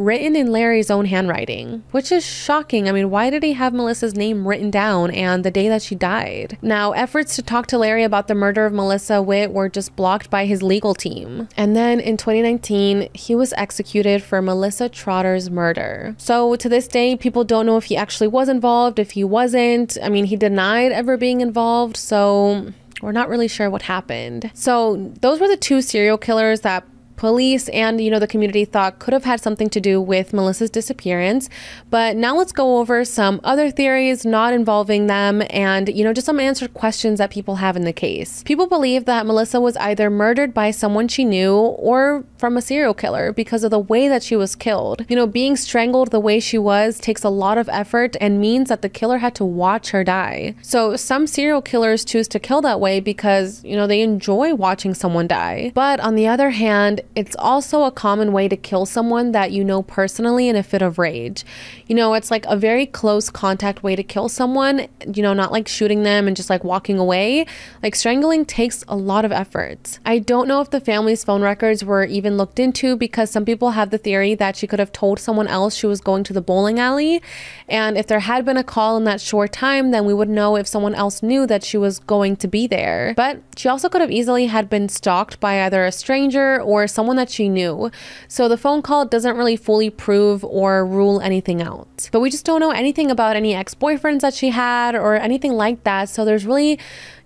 written 0.00 0.34
in 0.34 0.50
Larry's 0.50 0.90
own 0.90 1.04
handwriting, 1.04 1.84
which 1.90 2.10
is 2.10 2.24
shocking. 2.24 2.88
I 2.88 2.92
mean, 2.92 3.10
why 3.10 3.28
did 3.30 3.42
he 3.42 3.52
have 3.52 3.74
Melissa's 3.74 4.14
name 4.14 4.48
written 4.48 4.70
down 4.70 5.10
and 5.10 5.44
the 5.44 5.50
day 5.50 5.68
that 5.68 5.82
she 5.82 5.94
died? 5.94 6.58
Now, 6.62 6.92
efforts 6.92 7.36
to 7.36 7.42
talk 7.42 7.66
to 7.68 7.78
Larry 7.78 8.02
about 8.02 8.26
the 8.26 8.34
murder 8.34 8.64
of 8.64 8.72
Melissa 8.72 9.20
Witt 9.20 9.52
were 9.52 9.68
just 9.68 9.94
blocked 9.96 10.30
by 10.30 10.46
his 10.46 10.62
legal 10.62 10.94
team. 10.94 11.48
And 11.56 11.76
then 11.76 12.00
in 12.00 12.16
2019, 12.16 13.10
he 13.12 13.34
was 13.34 13.52
executed 13.54 14.22
for 14.22 14.40
Melissa 14.40 14.88
Trotter's 14.88 15.50
murder. 15.50 16.14
So 16.18 16.56
to 16.56 16.68
this 16.68 16.88
day, 16.88 17.16
people 17.16 17.44
don't 17.44 17.66
know 17.66 17.76
if 17.76 17.84
he 17.84 17.96
actually 17.96 18.28
was 18.28 18.48
involved, 18.48 18.98
if 18.98 19.12
he 19.12 19.22
wasn't. 19.22 19.98
I 20.02 20.08
mean, 20.08 20.24
he 20.24 20.36
denied 20.36 20.92
ever 20.92 21.16
being 21.16 21.42
involved, 21.42 21.96
so 21.96 22.72
we're 23.02 23.12
not 23.12 23.28
really 23.28 23.48
sure 23.48 23.70
what 23.70 23.82
happened. 23.82 24.50
So, 24.54 25.12
those 25.20 25.40
were 25.40 25.48
the 25.48 25.56
two 25.56 25.82
serial 25.82 26.18
killers 26.18 26.60
that 26.60 26.84
police 27.20 27.68
and 27.68 28.00
you 28.00 28.10
know 28.10 28.18
the 28.18 28.26
community 28.26 28.64
thought 28.64 28.98
could 28.98 29.12
have 29.12 29.24
had 29.24 29.40
something 29.40 29.68
to 29.68 29.80
do 29.80 30.00
with 30.00 30.32
Melissa's 30.32 30.70
disappearance. 30.70 31.50
But 31.90 32.16
now 32.16 32.34
let's 32.34 32.50
go 32.50 32.78
over 32.78 33.04
some 33.04 33.40
other 33.44 33.70
theories 33.70 34.24
not 34.24 34.54
involving 34.54 35.06
them 35.06 35.42
and 35.50 35.88
you 35.90 36.02
know 36.02 36.14
just 36.14 36.26
some 36.26 36.40
answered 36.40 36.72
questions 36.72 37.18
that 37.18 37.30
people 37.30 37.56
have 37.56 37.76
in 37.76 37.84
the 37.84 37.92
case. 37.92 38.42
People 38.44 38.66
believe 38.66 39.04
that 39.04 39.26
Melissa 39.26 39.60
was 39.60 39.76
either 39.76 40.08
murdered 40.08 40.54
by 40.54 40.70
someone 40.70 41.08
she 41.08 41.24
knew 41.26 41.54
or 41.54 42.24
from 42.38 42.56
a 42.56 42.62
serial 42.62 42.94
killer 42.94 43.32
because 43.32 43.62
of 43.64 43.70
the 43.70 43.78
way 43.78 44.08
that 44.08 44.22
she 44.22 44.34
was 44.34 44.56
killed. 44.56 45.04
You 45.10 45.16
know, 45.16 45.26
being 45.26 45.56
strangled 45.56 46.10
the 46.10 46.18
way 46.18 46.40
she 46.40 46.56
was 46.56 46.98
takes 46.98 47.22
a 47.22 47.28
lot 47.28 47.58
of 47.58 47.68
effort 47.68 48.16
and 48.18 48.40
means 48.40 48.70
that 48.70 48.80
the 48.80 48.88
killer 48.88 49.18
had 49.18 49.34
to 49.34 49.44
watch 49.44 49.90
her 49.90 50.02
die. 50.02 50.54
So 50.62 50.96
some 50.96 51.26
serial 51.26 51.60
killers 51.60 52.02
choose 52.02 52.28
to 52.28 52.38
kill 52.40 52.62
that 52.62 52.80
way 52.80 52.98
because, 52.98 53.62
you 53.62 53.76
know, 53.76 53.86
they 53.86 54.00
enjoy 54.00 54.54
watching 54.54 54.94
someone 54.94 55.26
die. 55.26 55.72
But 55.74 56.00
on 56.00 56.14
the 56.14 56.26
other 56.26 56.50
hand, 56.50 57.02
it's 57.14 57.34
also 57.38 57.84
a 57.84 57.90
common 57.90 58.32
way 58.32 58.48
to 58.48 58.56
kill 58.56 58.86
someone 58.86 59.32
that 59.32 59.50
you 59.50 59.64
know 59.64 59.82
personally 59.82 60.48
in 60.48 60.56
a 60.56 60.62
fit 60.62 60.80
of 60.80 60.98
rage. 60.98 61.44
You 61.86 61.96
know, 61.96 62.14
it's 62.14 62.30
like 62.30 62.46
a 62.46 62.56
very 62.56 62.86
close 62.86 63.30
contact 63.30 63.82
way 63.82 63.96
to 63.96 64.02
kill 64.02 64.28
someone, 64.28 64.86
you 65.12 65.22
know, 65.22 65.32
not 65.32 65.52
like 65.52 65.66
shooting 65.66 66.04
them 66.04 66.28
and 66.28 66.36
just 66.36 66.48
like 66.48 66.62
walking 66.62 66.98
away. 66.98 67.46
Like 67.82 67.94
strangling 67.94 68.44
takes 68.44 68.84
a 68.86 68.96
lot 68.96 69.24
of 69.24 69.32
effort. 69.32 69.98
I 70.06 70.20
don't 70.20 70.46
know 70.46 70.60
if 70.60 70.70
the 70.70 70.80
family's 70.80 71.24
phone 71.24 71.42
records 71.42 71.84
were 71.84 72.04
even 72.04 72.36
looked 72.36 72.58
into 72.58 72.96
because 72.96 73.30
some 73.30 73.44
people 73.44 73.72
have 73.72 73.90
the 73.90 73.98
theory 73.98 74.34
that 74.36 74.56
she 74.56 74.66
could 74.66 74.78
have 74.78 74.92
told 74.92 75.18
someone 75.18 75.48
else 75.48 75.74
she 75.74 75.86
was 75.86 76.00
going 76.00 76.24
to 76.24 76.32
the 76.32 76.40
bowling 76.40 76.78
alley. 76.78 77.22
And 77.68 77.98
if 77.98 78.06
there 78.06 78.20
had 78.20 78.44
been 78.44 78.56
a 78.56 78.64
call 78.64 78.96
in 78.96 79.04
that 79.04 79.20
short 79.20 79.52
time, 79.52 79.90
then 79.90 80.04
we 80.04 80.14
would 80.14 80.28
know 80.28 80.56
if 80.56 80.66
someone 80.66 80.94
else 80.94 81.22
knew 81.22 81.46
that 81.46 81.64
she 81.64 81.76
was 81.76 81.98
going 81.98 82.36
to 82.36 82.48
be 82.48 82.66
there. 82.66 83.14
But 83.16 83.42
she 83.56 83.68
also 83.68 83.88
could 83.88 84.00
have 84.00 84.10
easily 84.10 84.46
had 84.46 84.70
been 84.70 84.88
stalked 84.88 85.40
by 85.40 85.64
either 85.64 85.84
a 85.84 85.92
stranger 85.92 86.60
or 86.60 86.86
someone 86.86 86.99
someone 87.00 87.16
that 87.16 87.30
she 87.30 87.48
knew. 87.48 87.90
So 88.28 88.46
the 88.46 88.58
phone 88.58 88.82
call 88.82 89.06
doesn't 89.06 89.34
really 89.34 89.56
fully 89.56 89.88
prove 89.88 90.44
or 90.44 90.84
rule 90.84 91.18
anything 91.22 91.62
out. 91.62 92.10
But 92.12 92.20
we 92.20 92.28
just 92.28 92.44
don't 92.44 92.60
know 92.60 92.72
anything 92.72 93.10
about 93.10 93.36
any 93.36 93.54
ex 93.54 93.74
boyfriends 93.74 94.20
that 94.20 94.34
she 94.34 94.50
had 94.50 94.94
or 94.94 95.16
anything 95.16 95.54
like 95.54 95.84
that. 95.84 96.10
So 96.10 96.26
there's 96.26 96.44
really 96.44 96.78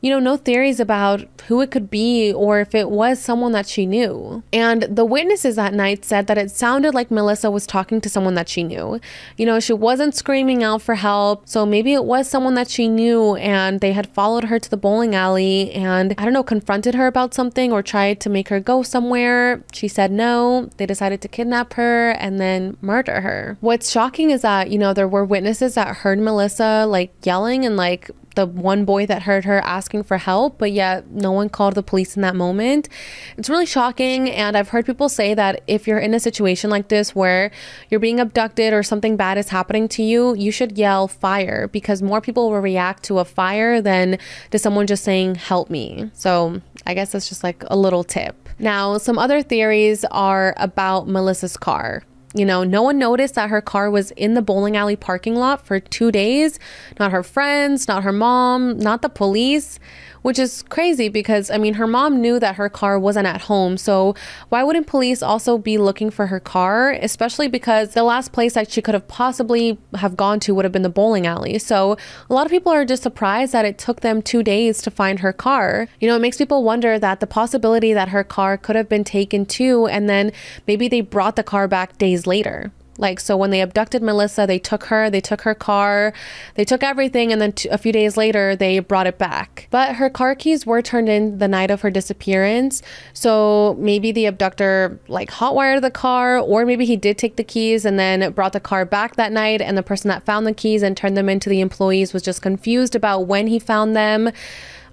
you 0.04 0.10
know, 0.10 0.18
no 0.18 0.36
theories 0.36 0.80
about 0.80 1.24
who 1.48 1.62
it 1.62 1.70
could 1.70 1.88
be 1.88 2.30
or 2.30 2.60
if 2.60 2.74
it 2.74 2.90
was 2.90 3.18
someone 3.18 3.52
that 3.52 3.66
she 3.66 3.86
knew. 3.86 4.42
And 4.52 4.82
the 4.82 5.04
witnesses 5.06 5.56
that 5.56 5.72
night 5.72 6.04
said 6.04 6.26
that 6.26 6.36
it 6.36 6.50
sounded 6.50 6.92
like 6.92 7.10
Melissa 7.10 7.50
was 7.50 7.66
talking 7.66 8.02
to 8.02 8.10
someone 8.10 8.34
that 8.34 8.50
she 8.50 8.62
knew. 8.64 9.00
You 9.38 9.46
know, 9.46 9.60
she 9.60 9.72
wasn't 9.72 10.14
screaming 10.14 10.62
out 10.62 10.82
for 10.82 10.96
help, 10.96 11.48
so 11.48 11.64
maybe 11.64 11.94
it 11.94 12.04
was 12.04 12.28
someone 12.28 12.52
that 12.52 12.68
she 12.68 12.86
knew 12.86 13.36
and 13.36 13.80
they 13.80 13.92
had 13.92 14.12
followed 14.12 14.44
her 14.44 14.58
to 14.58 14.68
the 14.68 14.76
bowling 14.76 15.14
alley 15.14 15.72
and, 15.72 16.14
I 16.18 16.24
don't 16.24 16.34
know, 16.34 16.42
confronted 16.42 16.94
her 16.94 17.06
about 17.06 17.32
something 17.32 17.72
or 17.72 17.82
tried 17.82 18.20
to 18.20 18.28
make 18.28 18.50
her 18.50 18.60
go 18.60 18.82
somewhere. 18.82 19.64
She 19.72 19.88
said 19.88 20.12
no. 20.12 20.68
They 20.76 20.84
decided 20.84 21.22
to 21.22 21.28
kidnap 21.28 21.72
her 21.74 22.10
and 22.10 22.38
then 22.38 22.76
murder 22.82 23.22
her. 23.22 23.56
What's 23.62 23.90
shocking 23.90 24.30
is 24.30 24.42
that, 24.42 24.68
you 24.68 24.76
know, 24.76 24.92
there 24.92 25.08
were 25.08 25.24
witnesses 25.24 25.76
that 25.76 25.96
heard 25.96 26.18
Melissa 26.18 26.84
like 26.86 27.14
yelling 27.24 27.64
and 27.64 27.78
like 27.78 28.10
the 28.34 28.46
one 28.46 28.84
boy 28.84 29.06
that 29.06 29.22
heard 29.22 29.44
her 29.44 29.60
asking 29.60 30.04
for 30.04 30.18
help, 30.18 30.58
but 30.58 30.72
yet 30.72 31.10
no 31.10 31.32
one 31.32 31.48
called 31.48 31.74
the 31.74 31.82
police 31.82 32.16
in 32.16 32.22
that 32.22 32.36
moment. 32.36 32.88
It's 33.36 33.48
really 33.48 33.66
shocking. 33.66 34.30
And 34.30 34.56
I've 34.56 34.70
heard 34.70 34.86
people 34.86 35.08
say 35.08 35.34
that 35.34 35.62
if 35.66 35.86
you're 35.86 35.98
in 35.98 36.14
a 36.14 36.20
situation 36.20 36.70
like 36.70 36.88
this 36.88 37.14
where 37.14 37.50
you're 37.90 38.00
being 38.00 38.20
abducted 38.20 38.72
or 38.72 38.82
something 38.82 39.16
bad 39.16 39.38
is 39.38 39.48
happening 39.48 39.88
to 39.88 40.02
you, 40.02 40.34
you 40.34 40.50
should 40.50 40.78
yell 40.78 41.08
fire 41.08 41.68
because 41.68 42.02
more 42.02 42.20
people 42.20 42.50
will 42.50 42.60
react 42.60 43.02
to 43.04 43.18
a 43.18 43.24
fire 43.24 43.80
than 43.80 44.18
to 44.50 44.58
someone 44.58 44.86
just 44.86 45.04
saying, 45.04 45.36
help 45.36 45.70
me. 45.70 46.10
So 46.14 46.60
I 46.86 46.94
guess 46.94 47.12
that's 47.12 47.28
just 47.28 47.44
like 47.44 47.64
a 47.68 47.76
little 47.76 48.04
tip. 48.04 48.36
Now, 48.58 48.98
some 48.98 49.18
other 49.18 49.42
theories 49.42 50.04
are 50.06 50.54
about 50.56 51.08
Melissa's 51.08 51.56
car. 51.56 52.02
You 52.36 52.44
know, 52.44 52.64
no 52.64 52.82
one 52.82 52.98
noticed 52.98 53.36
that 53.36 53.48
her 53.50 53.60
car 53.60 53.90
was 53.90 54.10
in 54.12 54.34
the 54.34 54.42
bowling 54.42 54.76
alley 54.76 54.96
parking 54.96 55.36
lot 55.36 55.64
for 55.64 55.78
two 55.78 56.10
days. 56.10 56.58
Not 56.98 57.12
her 57.12 57.22
friends, 57.22 57.86
not 57.86 58.02
her 58.02 58.12
mom, 58.12 58.76
not 58.78 59.02
the 59.02 59.08
police 59.08 59.78
which 60.24 60.38
is 60.38 60.62
crazy 60.70 61.10
because 61.10 61.50
I 61.50 61.58
mean, 61.58 61.74
her 61.74 61.86
mom 61.86 62.22
knew 62.22 62.40
that 62.40 62.56
her 62.56 62.70
car 62.70 62.98
wasn't 62.98 63.26
at 63.26 63.42
home. 63.42 63.76
So 63.76 64.14
why 64.48 64.64
wouldn't 64.64 64.86
police 64.86 65.22
also 65.22 65.58
be 65.58 65.76
looking 65.76 66.08
for 66.08 66.28
her 66.28 66.40
car? 66.40 66.92
Especially 66.92 67.46
because 67.46 67.92
the 67.92 68.02
last 68.02 68.32
place 68.32 68.54
that 68.54 68.70
she 68.70 68.80
could 68.80 68.94
have 68.94 69.06
possibly 69.06 69.76
have 69.96 70.16
gone 70.16 70.40
to 70.40 70.54
would 70.54 70.64
have 70.64 70.72
been 70.72 70.80
the 70.80 70.88
bowling 70.88 71.26
alley. 71.26 71.58
So 71.58 71.98
a 72.30 72.32
lot 72.32 72.46
of 72.46 72.50
people 72.50 72.72
are 72.72 72.86
just 72.86 73.02
surprised 73.02 73.52
that 73.52 73.66
it 73.66 73.76
took 73.76 74.00
them 74.00 74.22
two 74.22 74.42
days 74.42 74.80
to 74.80 74.90
find 74.90 75.18
her 75.18 75.32
car. 75.32 75.88
You 76.00 76.08
know, 76.08 76.16
it 76.16 76.22
makes 76.22 76.38
people 76.38 76.64
wonder 76.64 76.98
that 76.98 77.20
the 77.20 77.26
possibility 77.26 77.92
that 77.92 78.08
her 78.08 78.24
car 78.24 78.56
could 78.56 78.76
have 78.76 78.88
been 78.88 79.04
taken 79.04 79.44
too, 79.44 79.86
and 79.88 80.08
then 80.08 80.32
maybe 80.66 80.88
they 80.88 81.02
brought 81.02 81.36
the 81.36 81.42
car 81.42 81.68
back 81.68 81.98
days 81.98 82.26
later. 82.26 82.72
Like, 82.96 83.18
so 83.18 83.36
when 83.36 83.50
they 83.50 83.60
abducted 83.60 84.02
Melissa, 84.02 84.46
they 84.46 84.58
took 84.58 84.84
her, 84.84 85.10
they 85.10 85.20
took 85.20 85.40
her 85.42 85.54
car, 85.54 86.12
they 86.54 86.64
took 86.64 86.82
everything, 86.82 87.32
and 87.32 87.42
then 87.42 87.52
t- 87.52 87.68
a 87.68 87.78
few 87.78 87.92
days 87.92 88.16
later, 88.16 88.54
they 88.54 88.78
brought 88.78 89.06
it 89.06 89.18
back. 89.18 89.66
But 89.70 89.96
her 89.96 90.08
car 90.08 90.34
keys 90.34 90.64
were 90.64 90.80
turned 90.80 91.08
in 91.08 91.38
the 91.38 91.48
night 91.48 91.70
of 91.70 91.80
her 91.80 91.90
disappearance. 91.90 92.82
So 93.12 93.76
maybe 93.80 94.12
the 94.12 94.26
abductor, 94.26 95.00
like, 95.08 95.30
hotwired 95.30 95.80
the 95.80 95.90
car, 95.90 96.38
or 96.38 96.64
maybe 96.64 96.84
he 96.84 96.96
did 96.96 97.18
take 97.18 97.36
the 97.36 97.44
keys 97.44 97.84
and 97.84 97.98
then 97.98 98.32
brought 98.32 98.52
the 98.52 98.60
car 98.60 98.84
back 98.84 99.16
that 99.16 99.32
night, 99.32 99.60
and 99.60 99.76
the 99.76 99.82
person 99.82 100.08
that 100.08 100.24
found 100.24 100.46
the 100.46 100.54
keys 100.54 100.82
and 100.82 100.96
turned 100.96 101.16
them 101.16 101.28
into 101.28 101.48
the 101.48 101.60
employees 101.60 102.12
was 102.12 102.22
just 102.22 102.42
confused 102.42 102.94
about 102.94 103.26
when 103.26 103.48
he 103.48 103.58
found 103.58 103.96
them. 103.96 104.30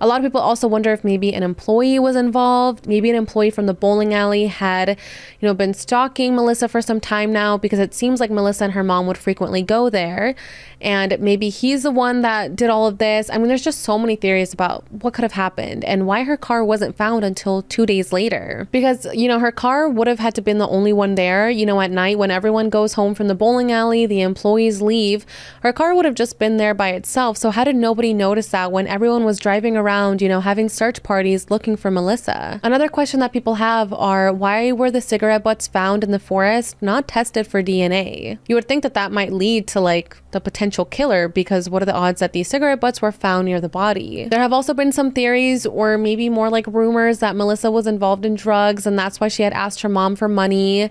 A 0.02 0.08
lot 0.08 0.20
of 0.20 0.26
people 0.26 0.42
also 0.42 0.68
wonder 0.68 0.92
if 0.92 1.06
maybe 1.06 1.34
an 1.34 1.44
employee 1.44 2.00
was 2.00 2.18
involved. 2.18 2.88
Maybe 2.88 3.10
an 3.10 3.16
employee 3.16 3.52
from 3.52 3.68
the 3.68 3.74
bowling 3.74 4.14
alley 4.14 4.48
had, 4.48 4.90
you 4.90 5.48
know, 5.48 5.54
been 5.54 5.74
stalking 5.74 6.36
Melissa 6.36 6.68
for 6.68 6.82
some 6.82 7.00
time 7.00 7.32
now 7.32 7.58
because 7.58 7.80
it 7.80 7.94
seems 7.94 8.20
like 8.20 8.32
Melissa 8.32 8.66
and 8.66 8.74
her 8.74 8.84
mom 8.84 9.08
would 9.08 9.18
frequently 9.18 9.62
go 9.62 9.90
there. 9.90 10.36
And 10.82 11.18
maybe 11.20 11.50
he's 11.50 11.84
the 11.84 11.92
one 11.92 12.22
that 12.22 12.56
did 12.56 12.70
all 12.70 12.88
of 12.88 12.98
this. 12.98 13.30
I 13.30 13.38
mean, 13.38 13.48
there's 13.48 13.64
just 13.64 13.82
so 13.82 14.00
many 14.00 14.16
theories 14.16 14.52
about 14.52 14.84
what 14.92 15.14
could 15.14 15.22
have 15.22 15.34
happened 15.34 15.86
and 15.86 16.08
why 16.08 16.24
her 16.24 16.36
car 16.36 16.66
wasn't 16.66 16.98
found 16.98 17.24
until 17.24 17.62
two 17.62 17.86
days 17.86 18.12
later. 18.12 18.68
Because, 18.72 19.06
you 19.14 19.28
know, 19.28 19.38
her 19.38 19.52
car 19.52 19.88
would 19.88 20.08
have 20.08 20.18
had 20.18 20.34
to 20.36 20.42
been 20.42 20.58
the 20.58 20.68
only 20.68 20.92
one 20.92 21.14
there, 21.14 21.52
you 21.52 21.68
know, 21.68 21.80
at 21.80 21.92
night 21.92 22.18
when 22.18 22.32
everyone 22.32 22.70
goes 22.70 22.94
home 22.94 23.14
from 23.14 23.28
the 23.28 23.36
bowling 23.36 23.72
alley, 23.72 24.08
the 24.08 24.22
employees 24.22 24.82
leave, 24.82 25.26
her 25.62 25.72
car 25.72 25.94
would 25.94 26.06
have 26.06 26.16
just 26.16 26.40
been 26.40 26.58
there 26.58 26.74
by 26.74 26.90
itself. 26.90 27.38
So 27.38 27.52
how 27.52 27.64
did 27.64 27.76
nobody 27.76 28.12
notice 28.12 28.48
that 28.48 28.72
when 28.72 28.88
everyone 28.88 29.24
was 29.24 29.38
driving 29.38 29.78
around 29.78 29.91
around, 29.92 30.22
you 30.22 30.30
know, 30.30 30.40
having 30.40 30.70
search 30.70 31.04
parties 31.04 31.50
looking 31.50 31.76
for 31.76 31.92
Melissa. 31.92 32.60
Another 32.64 32.88
question 32.88 33.20
that 33.20 33.34
people 33.34 33.56
have 33.56 33.92
are 33.94 34.32
why 34.32 34.72
were 34.72 34.90
the 34.90 35.02
cigarette 35.02 35.44
butts 35.44 35.68
found 35.68 36.04
in 36.04 36.12
the 36.12 36.20
forest 36.20 36.78
not 36.82 37.08
tested 37.08 37.46
for 37.46 37.62
DNA? 37.62 38.40
You 38.48 38.56
would 38.56 38.68
think 38.68 38.84
that 38.84 38.94
that 38.94 39.12
might 39.12 39.34
lead 39.34 39.68
to 39.68 39.82
like 39.82 40.18
the 40.32 40.40
potential 40.40 40.86
killer 40.86 41.28
because 41.28 41.70
what 41.70 41.82
are 41.82 41.86
the 41.86 41.94
odds 41.94 42.22
that 42.22 42.32
these 42.32 42.48
cigarette 42.48 42.80
butts 42.80 43.02
were 43.02 43.12
found 43.12 43.46
near 43.46 43.60
the 43.60 43.70
body? 43.70 44.28
There 44.30 44.40
have 44.40 44.54
also 44.54 44.74
been 44.74 44.94
some 44.94 45.12
theories 45.12 45.66
or 45.66 45.98
maybe 45.98 46.30
more 46.30 46.50
like 46.50 46.66
rumors 46.68 47.20
that 47.20 47.36
Melissa 47.36 47.70
was 47.70 47.86
involved 47.86 48.26
in 48.26 48.36
drugs 48.36 48.86
and 48.88 48.98
that's 48.98 49.20
why 49.20 49.28
she 49.28 49.44
had 49.44 49.54
asked 49.54 49.82
her 49.82 49.90
mom 49.90 50.16
for 50.16 50.30
money. 50.30 50.90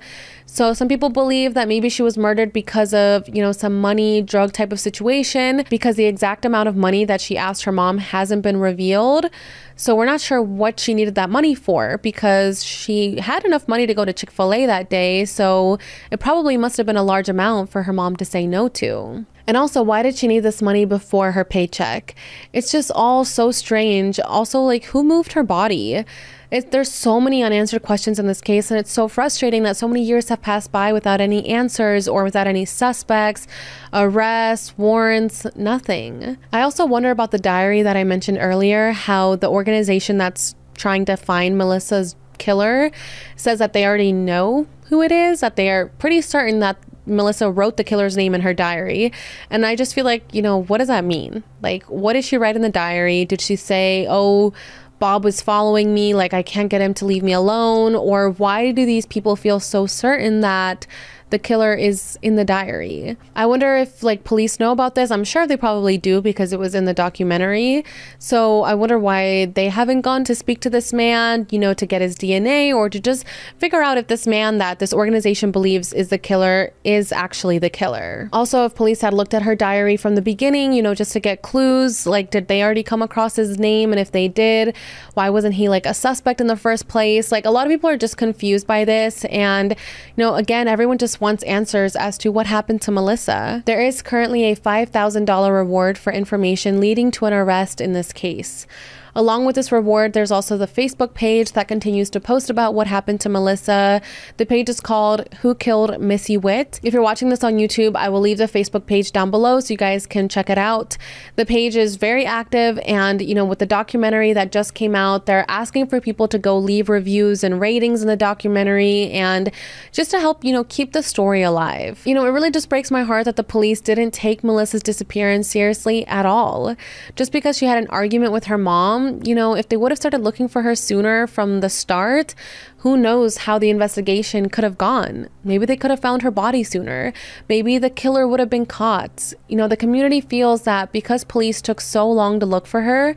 So 0.53 0.75
some 0.75 0.89
people 0.89 1.11
believe 1.11 1.55
that 1.55 1.69
maybe 1.69 1.89
she 1.89 2.03
was 2.03 2.19
murdered 2.19 2.53
because 2.53 2.93
of, 2.93 3.29
you 3.29 3.41
know, 3.41 3.53
some 3.53 3.81
money 3.81 4.21
drug 4.21 4.53
type 4.53 4.73
of 4.73 4.81
situation 4.81 5.65
because 5.71 5.95
the 5.95 6.07
exact 6.07 6.45
amount 6.45 6.69
of 6.69 6.75
money 6.75 7.05
that 7.05 7.21
she 7.21 7.39
asked 7.39 7.63
her 7.63 7.73
mom 7.73 7.99
hasn't 7.99 8.43
been 8.43 8.57
revealed 8.57 8.90
field 8.91 9.31
so 9.81 9.95
we're 9.95 10.05
not 10.05 10.21
sure 10.21 10.43
what 10.43 10.79
she 10.79 10.93
needed 10.93 11.15
that 11.15 11.31
money 11.31 11.55
for 11.55 11.97
because 11.97 12.63
she 12.63 13.19
had 13.19 13.47
enough 13.47 13.67
money 13.67 13.87
to 13.87 13.95
go 13.95 14.05
to 14.05 14.13
Chick-fil-A 14.13 14.67
that 14.67 14.91
day, 14.91 15.25
so 15.25 15.79
it 16.11 16.21
probably 16.21 16.59
must 16.59 16.77
have 16.77 16.85
been 16.85 16.99
a 16.99 17.03
large 17.03 17.31
amount 17.31 17.71
for 17.71 17.85
her 17.85 17.93
mom 17.95 18.15
to 18.17 18.27
say 18.27 18.47
no 18.47 18.69
to. 18.69 19.25
And 19.47 19.57
also, 19.57 19.83
why 19.83 20.03
did 20.03 20.17
she 20.17 20.29
need 20.29 20.41
this 20.41 20.61
money 20.61 20.85
before 20.85 21.33
her 21.33 21.45
paycheck? 21.45 22.15
It's 22.53 22.71
just 22.71 22.91
all 22.95 23.25
so 23.25 23.53
strange. 23.53 24.21
Also, 24.21 24.61
like, 24.61 24.85
who 24.85 25.03
moved 25.03 25.33
her 25.33 25.43
body? 25.43 26.05
It, 26.51 26.73
there's 26.73 26.91
so 26.91 27.21
many 27.21 27.45
unanswered 27.45 27.83
questions 27.83 28.19
in 28.19 28.27
this 28.27 28.41
case, 28.41 28.73
and 28.73 28.81
it's 28.81 28.91
so 28.91 29.07
frustrating 29.07 29.63
that 29.63 29.77
so 29.77 29.87
many 29.87 30.03
years 30.03 30.29
have 30.31 30.43
passed 30.43 30.73
by 30.73 30.93
without 30.93 31.21
any 31.21 31.47
answers 31.47 32.09
or 32.09 32.25
without 32.25 32.49
any 32.49 32.65
suspects, 32.65 33.47
arrests, 33.93 34.77
warrants, 34.77 35.47
nothing. 35.55 36.39
I 36.53 36.63
also 36.63 36.87
wonder 36.87 37.13
about 37.13 37.31
the 37.31 37.39
diary 37.39 37.83
that 37.83 37.97
I 37.97 38.03
mentioned 38.03 38.39
earlier, 38.41 38.91
how 38.91 39.37
the 39.37 39.47
organization 39.71 40.19
that's 40.19 40.55
trying 40.75 41.05
to 41.05 41.17
find 41.17 41.57
Melissa's 41.57 42.17
killer 42.39 42.91
says 43.37 43.59
that 43.61 43.73
they 43.73 43.87
already 43.87 44.13
know 44.13 44.67
who 44.87 45.03
it 45.03 45.13
is, 45.13 45.41
that 45.41 45.57
they 45.57 45.71
are 45.71 45.87
pretty 45.99 46.21
certain 46.21 46.59
that 46.59 46.77
Melissa 47.07 47.51
wrote 47.51 47.77
the 47.77 47.85
killer's 47.85 48.17
name 48.17 48.35
in 48.35 48.41
her 48.41 48.53
diary. 48.53 49.13
And 49.49 49.65
I 49.65 49.77
just 49.77 49.95
feel 49.95 50.05
like, 50.05 50.35
you 50.35 50.43
know, 50.43 50.63
what 50.63 50.79
does 50.79 50.89
that 50.89 51.05
mean? 51.05 51.45
Like, 51.63 51.85
what 51.85 52.15
did 52.15 52.25
she 52.25 52.37
write 52.37 52.57
in 52.57 52.63
the 52.63 52.69
diary? 52.71 53.25
Did 53.25 53.41
she 53.41 53.57
say, 53.57 54.07
oh, 54.09 54.53
Bob 54.99 55.25
was 55.25 55.41
following 55.41 55.95
me, 55.95 56.13
like 56.13 56.35
I 56.35 56.43
can't 56.43 56.69
get 56.69 56.81
him 56.81 56.93
to 56.95 57.07
leave 57.07 57.23
me 57.23 57.33
alone? 57.33 57.95
Or 57.95 58.31
why 58.31 58.73
do 58.73 58.85
these 58.85 59.07
people 59.07 59.37
feel 59.37 59.61
so 59.61 59.87
certain 59.87 60.41
that 60.41 60.87
the 61.31 61.39
killer 61.39 61.73
is 61.75 62.19
in 62.23 62.37
the 62.37 62.45
diary. 62.45 63.17
I 63.35 63.47
wonder 63.47 63.77
if 63.77 64.03
like 64.03 64.25
police 64.25 64.61
know 64.61 64.73
about 64.73 64.95
this. 64.95 65.11
I'm 65.11 65.25
sure 65.25 65.47
they 65.47 65.57
probably 65.57 65.97
do 65.97 66.21
because 66.21 66.53
it 66.53 66.59
was 66.59 66.75
in 66.75 66.85
the 66.85 66.95
documentary. 66.95 67.85
So 68.19 68.63
I 68.63 68.75
wonder 68.75 68.99
why 68.99 69.47
they 69.47 69.69
haven't 69.69 70.03
gone 70.03 70.25
to 70.25 70.35
speak 70.35 70.61
to 70.61 70.71
this 70.71 70.93
man, 70.93 71.47
you 71.51 71.59
know, 71.59 71.75
to 71.75 71.87
get 71.87 72.03
his 72.03 72.17
DNA 72.17 72.75
or 72.75 72.91
to 72.91 73.01
just 73.01 73.25
figure 73.59 73.83
out 73.83 73.99
if 73.99 74.09
this 74.09 74.27
man 74.27 74.59
that 74.59 74.79
this 74.79 74.93
organization 74.93 75.51
believes 75.51 75.93
is 75.93 76.09
the 76.09 76.19
killer 76.19 76.73
is 76.85 77.13
actually 77.13 77.59
the 77.59 77.71
killer. 77.71 78.29
Also, 78.33 78.65
if 78.65 78.75
police 78.75 79.01
had 79.01 79.15
looked 79.15 79.35
at 79.35 79.43
her 79.43 79.55
diary 79.55 79.97
from 79.97 80.17
the 80.17 80.23
beginning, 80.23 80.73
you 80.73 80.83
know, 80.83 80.95
just 80.95 81.13
to 81.13 81.21
get 81.21 81.43
clues, 81.43 82.07
like 82.07 82.31
did 82.31 82.49
they 82.49 82.63
already 82.63 82.83
come 82.83 83.03
across 83.03 83.37
his 83.37 83.59
name 83.59 83.93
and 83.93 84.01
if 84.01 84.11
they 84.13 84.29
did, 84.29 84.75
why 85.15 85.31
wasn't 85.31 85.55
he 85.55 85.69
like 85.69 85.87
a 85.87 85.95
suspect 85.95 86.41
in 86.41 86.49
the 86.49 86.57
first 86.57 86.89
place? 86.89 87.31
Like 87.31 87.45
a 87.45 87.51
lot 87.51 87.67
of 87.67 87.71
people 87.71 87.89
are 87.89 87.97
just 87.97 88.17
confused 88.17 88.67
by 88.67 88.85
this 88.85 89.25
and 89.27 89.71
you 89.71 90.25
know, 90.25 90.35
again, 90.35 90.67
everyone 90.67 90.99
just 90.99 91.20
wants 91.21 91.43
answers 91.45 91.95
as 91.95 92.17
to 92.19 92.33
what 92.33 92.47
happened 92.47 92.83
to 92.83 92.91
Melissa. 92.91 93.63
There 93.67 93.81
is 93.81 94.03
currently 94.03 94.45
a 94.45 94.57
$5,000 94.57 95.55
reward 95.55 95.99
for 95.99 96.13
information 96.13 96.81
leading 96.81 97.11
to 97.13 97.27
an 97.27 97.33
arrest 97.33 97.81
in 97.81 97.93
this 97.93 98.13
case. 98.13 98.67
Along 99.15 99.45
with 99.45 99.57
this 99.57 99.73
reward, 99.73 100.13
there's 100.13 100.31
also 100.31 100.57
the 100.57 100.67
Facebook 100.67 101.15
page 101.15 101.53
that 101.53 101.69
continues 101.69 102.11
to 102.11 102.21
post 102.21 102.51
about 102.51 102.75
what 102.75 102.87
happened 102.87 103.21
to 103.23 103.29
Melissa. 103.29 104.01
The 104.37 104.47
page 104.47 104.69
is 104.69 104.81
called 104.81 105.33
Who 105.41 105.55
Killed 105.55 106.01
Missy 106.01 106.37
Witt. 106.37 106.81
If 106.83 106.95
you're 106.95 107.03
watching 107.03 107.29
this 107.29 107.43
on 107.43 107.55
YouTube, 107.55 107.97
I 107.97 108.09
will 108.09 108.21
leave 108.21 108.39
the 108.39 108.45
Facebook 108.45 108.87
page 108.87 109.13
down 109.13 109.31
below 109.31 109.61
so 109.61 109.73
you 109.73 109.79
guys 109.79 110.07
can 110.07 110.29
check 110.29 110.49
it 110.49 110.59
out. 110.59 110.97
The 111.37 111.47
page 111.47 111.77
is 111.77 111.97
very 111.97 112.25
active 112.25 112.79
and, 112.87 113.21
you 113.21 113.35
know, 113.35 113.45
with 113.45 113.59
the 113.59 113.67
documentary 113.67 114.33
that 114.33 114.53
just 114.53 114.75
came 114.75 114.95
out, 114.95 115.27
they're 115.27 115.45
asking 115.49 115.87
for 115.87 116.01
people 116.01 116.29
to 116.29 116.39
go 116.39 116.59
leave 116.59 116.89
reviews 116.89 117.43
and 117.43 117.61
ratings 117.61 118.03
in 118.03 118.09
the 118.09 118.17
documentary 118.17 119.11
and 119.11 119.51
just 119.93 120.11
to 120.13 120.21
help, 120.21 120.45
you 120.45 120.53
know, 120.53 120.65
keep 120.65 120.93
the 120.93 121.03
story 121.03 121.43
alive. 121.43 122.01
You 122.05 122.15
know, 122.15 122.25
it 122.27 122.31
really 122.31 122.51
just 122.51 122.69
breaks 122.69 122.91
my 122.91 123.03
heart 123.03 123.25
that 123.25 123.37
the 123.37 123.45
police 123.45 123.81
didn't 123.81 124.13
take 124.13 124.45
Melissa's 124.45 124.83
disappearance 124.83 125.49
seriously 125.49 126.07
at 126.07 126.27
all. 126.27 126.77
Just 127.17 127.33
because 127.33 127.59
she 127.59 127.67
had 127.67 127.79
an 127.79 127.89
argument 127.89 128.33
with 128.33 128.45
her 128.45 128.59
mom 128.59 129.00
mom, 129.01 129.21
you 129.25 129.35
know, 129.35 129.55
if 129.55 129.69
they 129.69 129.77
would 129.77 129.91
have 129.91 129.99
started 129.99 130.21
looking 130.21 130.49
for 130.49 130.63
her 130.63 130.75
sooner 130.75 131.27
from 131.27 131.61
the 131.61 131.69
start, 131.69 132.35
Who 132.81 132.97
knows 132.97 133.37
how 133.45 133.59
the 133.59 133.69
investigation 133.69 134.49
could 134.49 134.65
have 134.65 134.79
gone? 134.79 135.29
Maybe 135.45 135.67
they 135.67 135.77
could 135.77 135.91
have 135.91 136.01
found 136.01 136.23
her 136.23 136.31
body 136.31 136.65
sooner. 136.65 137.13
Maybe 137.47 137.77
the 137.77 137.91
killer 137.91 138.27
would 138.27 138.41
have 138.41 138.49
been 138.49 138.65
caught. 138.65 139.35
You 139.49 139.57
know, 139.59 139.69
the 139.69 139.77
community 139.77 140.23
feels 140.23 140.63
that 140.63 140.91
because 140.91 141.23
police 141.23 141.61
took 141.61 141.83
so 141.83 142.11
long 142.11 142.41
to 142.41 142.47
look 142.47 142.67
for 142.67 142.81
her, 142.81 143.15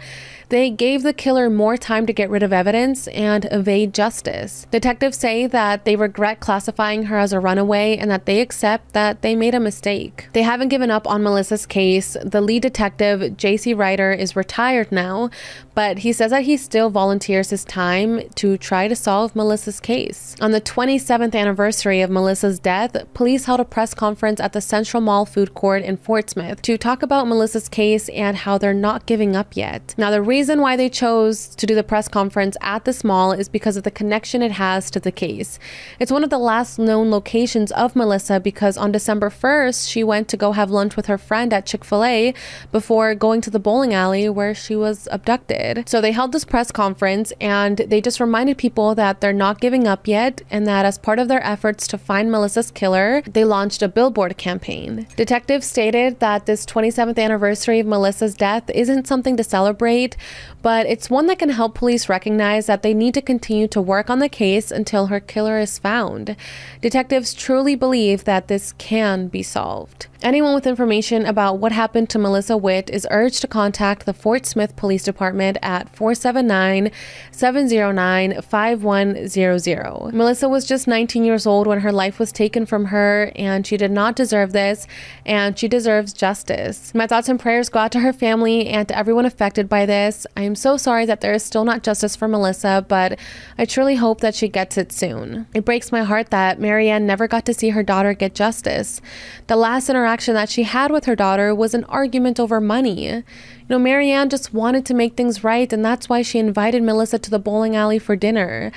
they 0.54 0.70
gave 0.70 1.02
the 1.02 1.14
killer 1.14 1.50
more 1.50 1.76
time 1.76 2.06
to 2.06 2.14
get 2.14 2.30
rid 2.30 2.44
of 2.44 2.54
evidence 2.54 3.08
and 3.08 3.48
evade 3.52 3.92
justice. 3.92 4.68
Detectives 4.70 5.18
say 5.18 5.48
that 5.48 5.84
they 5.84 5.96
regret 5.96 6.40
classifying 6.40 7.06
her 7.06 7.18
as 7.18 7.34
a 7.34 7.40
runaway 7.40 7.98
and 7.98 8.12
that 8.12 8.28
they 8.28 8.40
accept 8.40 8.94
that 8.94 9.24
they 9.24 9.36
made 9.36 9.56
a 9.56 9.60
mistake. 9.60 10.30
They 10.34 10.44
haven't 10.44 10.68
given 10.68 10.92
up 10.92 11.08
on 11.08 11.24
Melissa's 11.24 11.66
case. 11.66 12.16
The 12.24 12.40
lead 12.40 12.62
detective, 12.62 13.36
J.C. 13.36 13.74
Ryder, 13.74 14.12
is 14.12 14.36
retired 14.36 14.92
now, 14.92 15.32
but 15.74 16.00
he 16.00 16.14
says 16.14 16.30
that 16.30 16.44
he 16.44 16.56
still 16.56 16.92
volunteers 16.92 17.50
his 17.50 17.66
time 17.66 18.30
to 18.36 18.56
try 18.56 18.88
to 18.88 18.96
solve 18.96 19.36
Melissa's 19.36 19.80
case. 19.80 20.36
On 20.40 20.52
the 20.52 20.62
27th 20.62 21.34
anniversary 21.34 22.02
of 22.02 22.12
Melissa's 22.12 22.60
death, 22.60 22.96
police 23.16 23.46
held 23.46 23.60
a 23.60 23.66
press 23.66 23.96
conference 23.96 24.40
at 24.40 24.54
the 24.54 24.62
Central 24.62 25.02
Mall 25.02 25.26
food 25.26 25.56
court 25.56 25.82
in 25.82 25.98
Fort 25.98 26.30
Smith 26.30 26.62
to 26.62 26.78
talk 26.78 27.02
about 27.02 27.26
Melissa's 27.28 27.68
case 27.68 28.08
and 28.10 28.38
how 28.38 28.60
they're 28.60 28.72
not 28.72 29.08
giving 29.08 29.36
up 29.36 29.58
yet. 29.58 29.96
Now, 29.98 30.12
the 30.12 30.22
reason 30.22 30.43
why 30.50 30.76
they 30.76 30.90
chose 30.90 31.48
to 31.56 31.66
do 31.66 31.76
the 31.76 31.84
press 31.84 32.08
conference 32.08 32.58
at 32.62 32.86
this 32.86 33.04
mall 33.04 33.32
is 33.32 33.50
because 33.50 33.78
of 33.78 33.84
the 33.84 33.92
connection 33.92 34.42
it 34.42 34.54
has 34.54 34.90
to 34.92 35.00
the 35.00 35.12
case. 35.12 35.60
It's 36.00 36.12
one 36.12 36.24
of 36.24 36.30
the 36.30 36.38
last 36.38 36.80
known 36.80 37.12
locations 37.12 37.72
of 37.72 37.96
Melissa 37.96 38.40
because 38.40 38.78
on 38.78 38.92
December 38.92 39.30
1st, 39.30 39.90
she 39.90 40.04
went 40.04 40.28
to 40.30 40.38
go 40.38 40.52
have 40.52 40.70
lunch 40.70 40.96
with 40.96 41.08
her 41.08 41.18
friend 41.18 41.54
at 41.54 41.66
Chick 41.66 41.84
fil 41.84 42.04
A 42.04 42.34
before 42.72 43.16
going 43.16 43.42
to 43.42 43.50
the 43.50 43.60
bowling 43.60 43.94
alley 43.94 44.30
where 44.30 44.54
she 44.54 44.76
was 44.76 45.08
abducted. 45.12 45.88
So 45.88 46.02
they 46.02 46.12
held 46.12 46.32
this 46.32 46.46
press 46.46 46.72
conference 46.72 47.34
and 47.40 47.78
they 47.78 48.02
just 48.02 48.20
reminded 48.20 48.58
people 48.58 48.96
that 48.96 49.22
they're 49.22 49.34
not 49.34 49.62
giving 49.62 49.88
up 49.88 50.08
yet 50.08 50.42
and 50.50 50.68
that 50.68 50.86
as 50.86 50.98
part 50.98 51.20
of 51.20 51.28
their 51.28 51.44
efforts 51.46 51.88
to 51.88 51.98
find 51.98 52.32
Melissa's 52.32 52.72
killer, 52.72 53.22
they 53.22 53.46
launched 53.46 53.82
a 53.82 53.88
billboard 53.88 54.38
campaign. 54.38 55.08
Detectives 55.16 55.68
stated 55.68 56.20
that 56.20 56.46
this 56.46 56.66
27th 56.66 57.18
anniversary 57.18 57.80
of 57.80 57.88
Melissa's 57.88 58.36
death 58.36 58.70
isn't 58.70 59.08
something 59.08 59.38
to 59.38 59.44
celebrate, 59.44 60.18
but 60.62 60.86
it's 60.86 61.10
one 61.10 61.28
that 61.28 61.40
can 61.40 61.50
help 61.50 61.76
police 61.76 62.10
recognize 62.10 62.66
that 62.68 62.84
they 62.84 62.94
need 62.94 63.14
to 63.14 63.22
continue 63.22 63.68
to 63.68 63.82
work 63.82 64.10
on 64.10 64.20
the 64.20 64.30
case 64.30 64.72
until 64.72 65.08
her 65.08 65.20
killer 65.20 65.60
is 65.60 65.80
found. 65.80 66.36
Detectives 66.82 67.34
truly 67.34 67.76
believe 67.76 68.24
that 68.24 68.48
this 68.48 68.74
can 68.74 69.28
be 69.28 69.44
solved. 69.44 70.08
Anyone 70.24 70.56
with 70.56 70.66
information 70.66 71.26
about 71.26 71.60
what 71.60 71.74
happened 71.74 72.10
to 72.12 72.18
Melissa 72.18 72.56
Witt 72.56 72.90
is 72.90 73.06
urged 73.12 73.42
to 73.42 73.48
contact 73.48 74.06
the 74.06 74.14
Fort 74.14 74.46
Smith 74.46 74.74
Police 74.78 75.04
Department 75.04 75.58
at 75.62 75.94
479 75.94 76.92
709 77.32 78.42
5100. 78.42 80.14
Melissa 80.14 80.48
was 80.48 80.66
just 80.66 80.88
19 80.88 81.26
years 81.26 81.46
old 81.46 81.68
when 81.68 81.82
her 81.82 81.92
life 81.92 82.20
was 82.20 82.32
taken 82.32 82.66
from 82.66 82.86
her, 82.86 83.34
and 83.36 83.68
she 83.68 83.76
did 83.76 83.92
not 83.92 84.16
deserve 84.16 84.54
this, 84.54 84.88
and 85.26 85.60
she 85.60 85.68
deserves 85.68 86.14
justice. 86.14 86.96
My 86.96 87.06
thoughts 87.06 87.28
and 87.28 87.38
prayers 87.38 87.68
go 87.68 87.80
out 87.80 87.92
to 87.92 88.00
her 88.00 88.14
family 88.14 88.68
and 88.68 88.88
to 88.88 88.98
everyone 88.98 89.26
affected 89.26 89.68
by 89.68 89.86
this. 89.86 90.13
I 90.38 90.42
am 90.42 90.56
so 90.56 90.78
sorry 90.78 91.06
that 91.06 91.22
there 91.22 91.34
is 91.34 91.44
still 91.44 91.66
not 91.66 91.84
justice 91.84 92.16
for 92.16 92.28
Melissa, 92.28 92.86
but 92.88 93.20
I 93.58 93.66
truly 93.66 93.96
hope 93.96 94.22
that 94.22 94.36
she 94.36 94.48
gets 94.48 94.78
it 94.78 94.92
soon. 94.92 95.48
It 95.54 95.66
breaks 95.66 95.92
my 95.92 96.04
heart 96.04 96.30
that 96.30 96.60
Marianne 96.60 97.06
never 97.06 97.28
got 97.28 97.46
to 97.46 97.54
see 97.54 97.70
her 97.70 97.84
daughter 97.84 98.14
get 98.14 98.36
justice. 98.36 99.02
The 99.48 99.56
last 99.56 99.90
interaction 99.90 100.04
interaction 100.04 100.34
that 100.36 100.50
she 100.50 100.64
had 100.64 100.92
with 100.92 101.06
her 101.06 101.16
daughter 101.16 101.56
was 101.56 101.74
an 101.74 101.86
argument 101.86 102.40
over 102.40 102.60
money. 102.62 103.08
You 103.08 103.24
know, 103.70 103.80
Marianne 103.80 104.30
just 104.30 104.54
wanted 104.54 104.86
to 104.86 104.94
make 104.94 105.16
things 105.16 105.44
right, 105.44 105.72
and 105.72 105.84
that's 105.84 106.10
why 106.10 106.22
she 106.22 106.40
invited 106.40 106.84
Melissa 106.84 107.20
to 107.20 107.32
the 107.32 107.40
bowling 107.40 107.76
alley 107.76 108.00
for 108.00 108.16
dinner. 108.16 108.72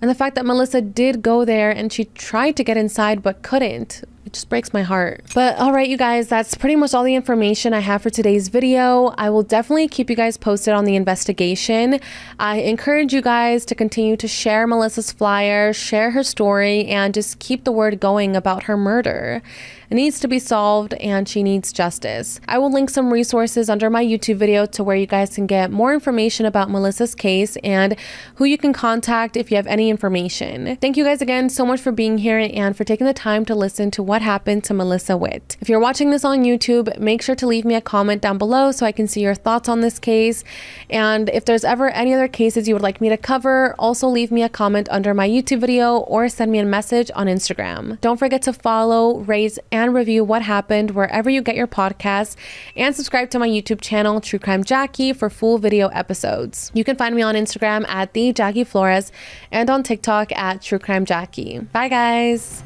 And 0.00 0.08
the 0.10 0.14
fact 0.14 0.34
that 0.34 0.46
Melissa 0.46 0.80
did 0.80 1.22
go 1.22 1.44
there 1.44 1.70
and 1.70 1.92
she 1.92 2.06
tried 2.06 2.56
to 2.56 2.64
get 2.64 2.76
inside 2.76 3.22
but 3.22 3.42
couldn't 3.42 4.02
it 4.30 4.34
just 4.34 4.48
breaks 4.48 4.72
my 4.72 4.82
heart. 4.82 5.24
But 5.34 5.58
all 5.58 5.72
right, 5.72 5.88
you 5.88 5.96
guys, 5.96 6.28
that's 6.28 6.54
pretty 6.54 6.76
much 6.76 6.94
all 6.94 7.02
the 7.02 7.16
information 7.16 7.74
I 7.74 7.80
have 7.80 8.00
for 8.00 8.10
today's 8.10 8.46
video. 8.46 9.12
I 9.18 9.28
will 9.28 9.42
definitely 9.42 9.88
keep 9.88 10.08
you 10.08 10.14
guys 10.14 10.36
posted 10.36 10.72
on 10.72 10.84
the 10.84 10.94
investigation. 10.94 11.98
I 12.38 12.58
encourage 12.58 13.12
you 13.12 13.22
guys 13.22 13.64
to 13.64 13.74
continue 13.74 14.16
to 14.16 14.28
share 14.28 14.68
Melissa's 14.68 15.10
flyer, 15.10 15.72
share 15.72 16.12
her 16.12 16.22
story, 16.22 16.86
and 16.86 17.12
just 17.12 17.40
keep 17.40 17.64
the 17.64 17.72
word 17.72 17.98
going 17.98 18.36
about 18.36 18.64
her 18.64 18.76
murder. 18.76 19.42
It 19.90 19.96
needs 19.96 20.20
to 20.20 20.28
be 20.28 20.38
solved 20.38 20.94
and 20.94 21.28
she 21.28 21.42
needs 21.42 21.72
justice. 21.72 22.40
I 22.46 22.58
will 22.58 22.72
link 22.72 22.90
some 22.90 23.12
resources 23.12 23.68
under 23.68 23.90
my 23.90 24.04
YouTube 24.04 24.36
video 24.36 24.64
to 24.66 24.84
where 24.84 24.94
you 24.94 25.06
guys 25.06 25.34
can 25.34 25.48
get 25.48 25.72
more 25.72 25.92
information 25.92 26.46
about 26.46 26.70
Melissa's 26.70 27.16
case 27.16 27.56
and 27.64 27.96
who 28.36 28.44
you 28.44 28.56
can 28.56 28.72
contact 28.72 29.36
if 29.36 29.50
you 29.50 29.56
have 29.56 29.66
any 29.66 29.90
information. 29.90 30.76
Thank 30.76 30.96
you 30.96 31.02
guys 31.02 31.20
again 31.20 31.50
so 31.50 31.66
much 31.66 31.80
for 31.80 31.90
being 31.90 32.18
here 32.18 32.38
and 32.38 32.76
for 32.76 32.84
taking 32.84 33.04
the 33.04 33.12
time 33.12 33.44
to 33.46 33.54
listen 33.56 33.90
to 33.90 34.00
what 34.00 34.22
happened 34.22 34.62
to 34.64 34.74
Melissa 34.74 35.16
Witt. 35.16 35.56
If 35.60 35.68
you're 35.68 35.80
watching 35.80 36.10
this 36.10 36.24
on 36.24 36.44
YouTube, 36.44 36.96
make 37.00 37.20
sure 37.20 37.34
to 37.34 37.46
leave 37.48 37.64
me 37.64 37.74
a 37.74 37.80
comment 37.80 38.22
down 38.22 38.38
below 38.38 38.70
so 38.70 38.86
I 38.86 38.92
can 38.92 39.08
see 39.08 39.22
your 39.22 39.34
thoughts 39.34 39.68
on 39.68 39.80
this 39.80 39.98
case. 39.98 40.44
And 40.88 41.28
if 41.30 41.44
there's 41.44 41.64
ever 41.64 41.90
any 41.90 42.14
other 42.14 42.28
cases 42.28 42.68
you 42.68 42.76
would 42.76 42.82
like 42.82 43.00
me 43.00 43.08
to 43.08 43.16
cover, 43.16 43.74
also 43.76 44.06
leave 44.06 44.30
me 44.30 44.44
a 44.44 44.48
comment 44.48 44.88
under 44.88 45.14
my 45.14 45.28
YouTube 45.28 45.58
video 45.58 45.96
or 45.96 46.28
send 46.28 46.52
me 46.52 46.60
a 46.60 46.64
message 46.64 47.10
on 47.16 47.26
Instagram. 47.26 48.00
Don't 48.00 48.18
forget 48.18 48.42
to 48.42 48.52
follow, 48.52 49.18
rate, 49.18 49.58
and 49.80 49.94
review 49.94 50.24
what 50.24 50.42
happened 50.42 50.92
wherever 50.92 51.30
you 51.30 51.42
get 51.42 51.56
your 51.56 51.66
podcasts, 51.66 52.36
and 52.76 52.94
subscribe 52.94 53.30
to 53.30 53.38
my 53.38 53.48
YouTube 53.48 53.80
channel, 53.80 54.20
True 54.20 54.38
Crime 54.38 54.64
Jackie, 54.64 55.12
for 55.12 55.30
full 55.30 55.58
video 55.58 55.88
episodes. 55.88 56.70
You 56.74 56.84
can 56.84 56.96
find 56.96 57.14
me 57.14 57.22
on 57.22 57.34
Instagram 57.34 57.88
at 57.88 58.12
the 58.12 58.32
Jackie 58.32 58.64
Flores 58.64 59.12
and 59.50 59.70
on 59.70 59.82
TikTok 59.82 60.32
at 60.32 60.62
True 60.62 60.78
Crime 60.78 61.04
Jackie. 61.04 61.58
Bye, 61.58 61.88
guys. 61.88 62.62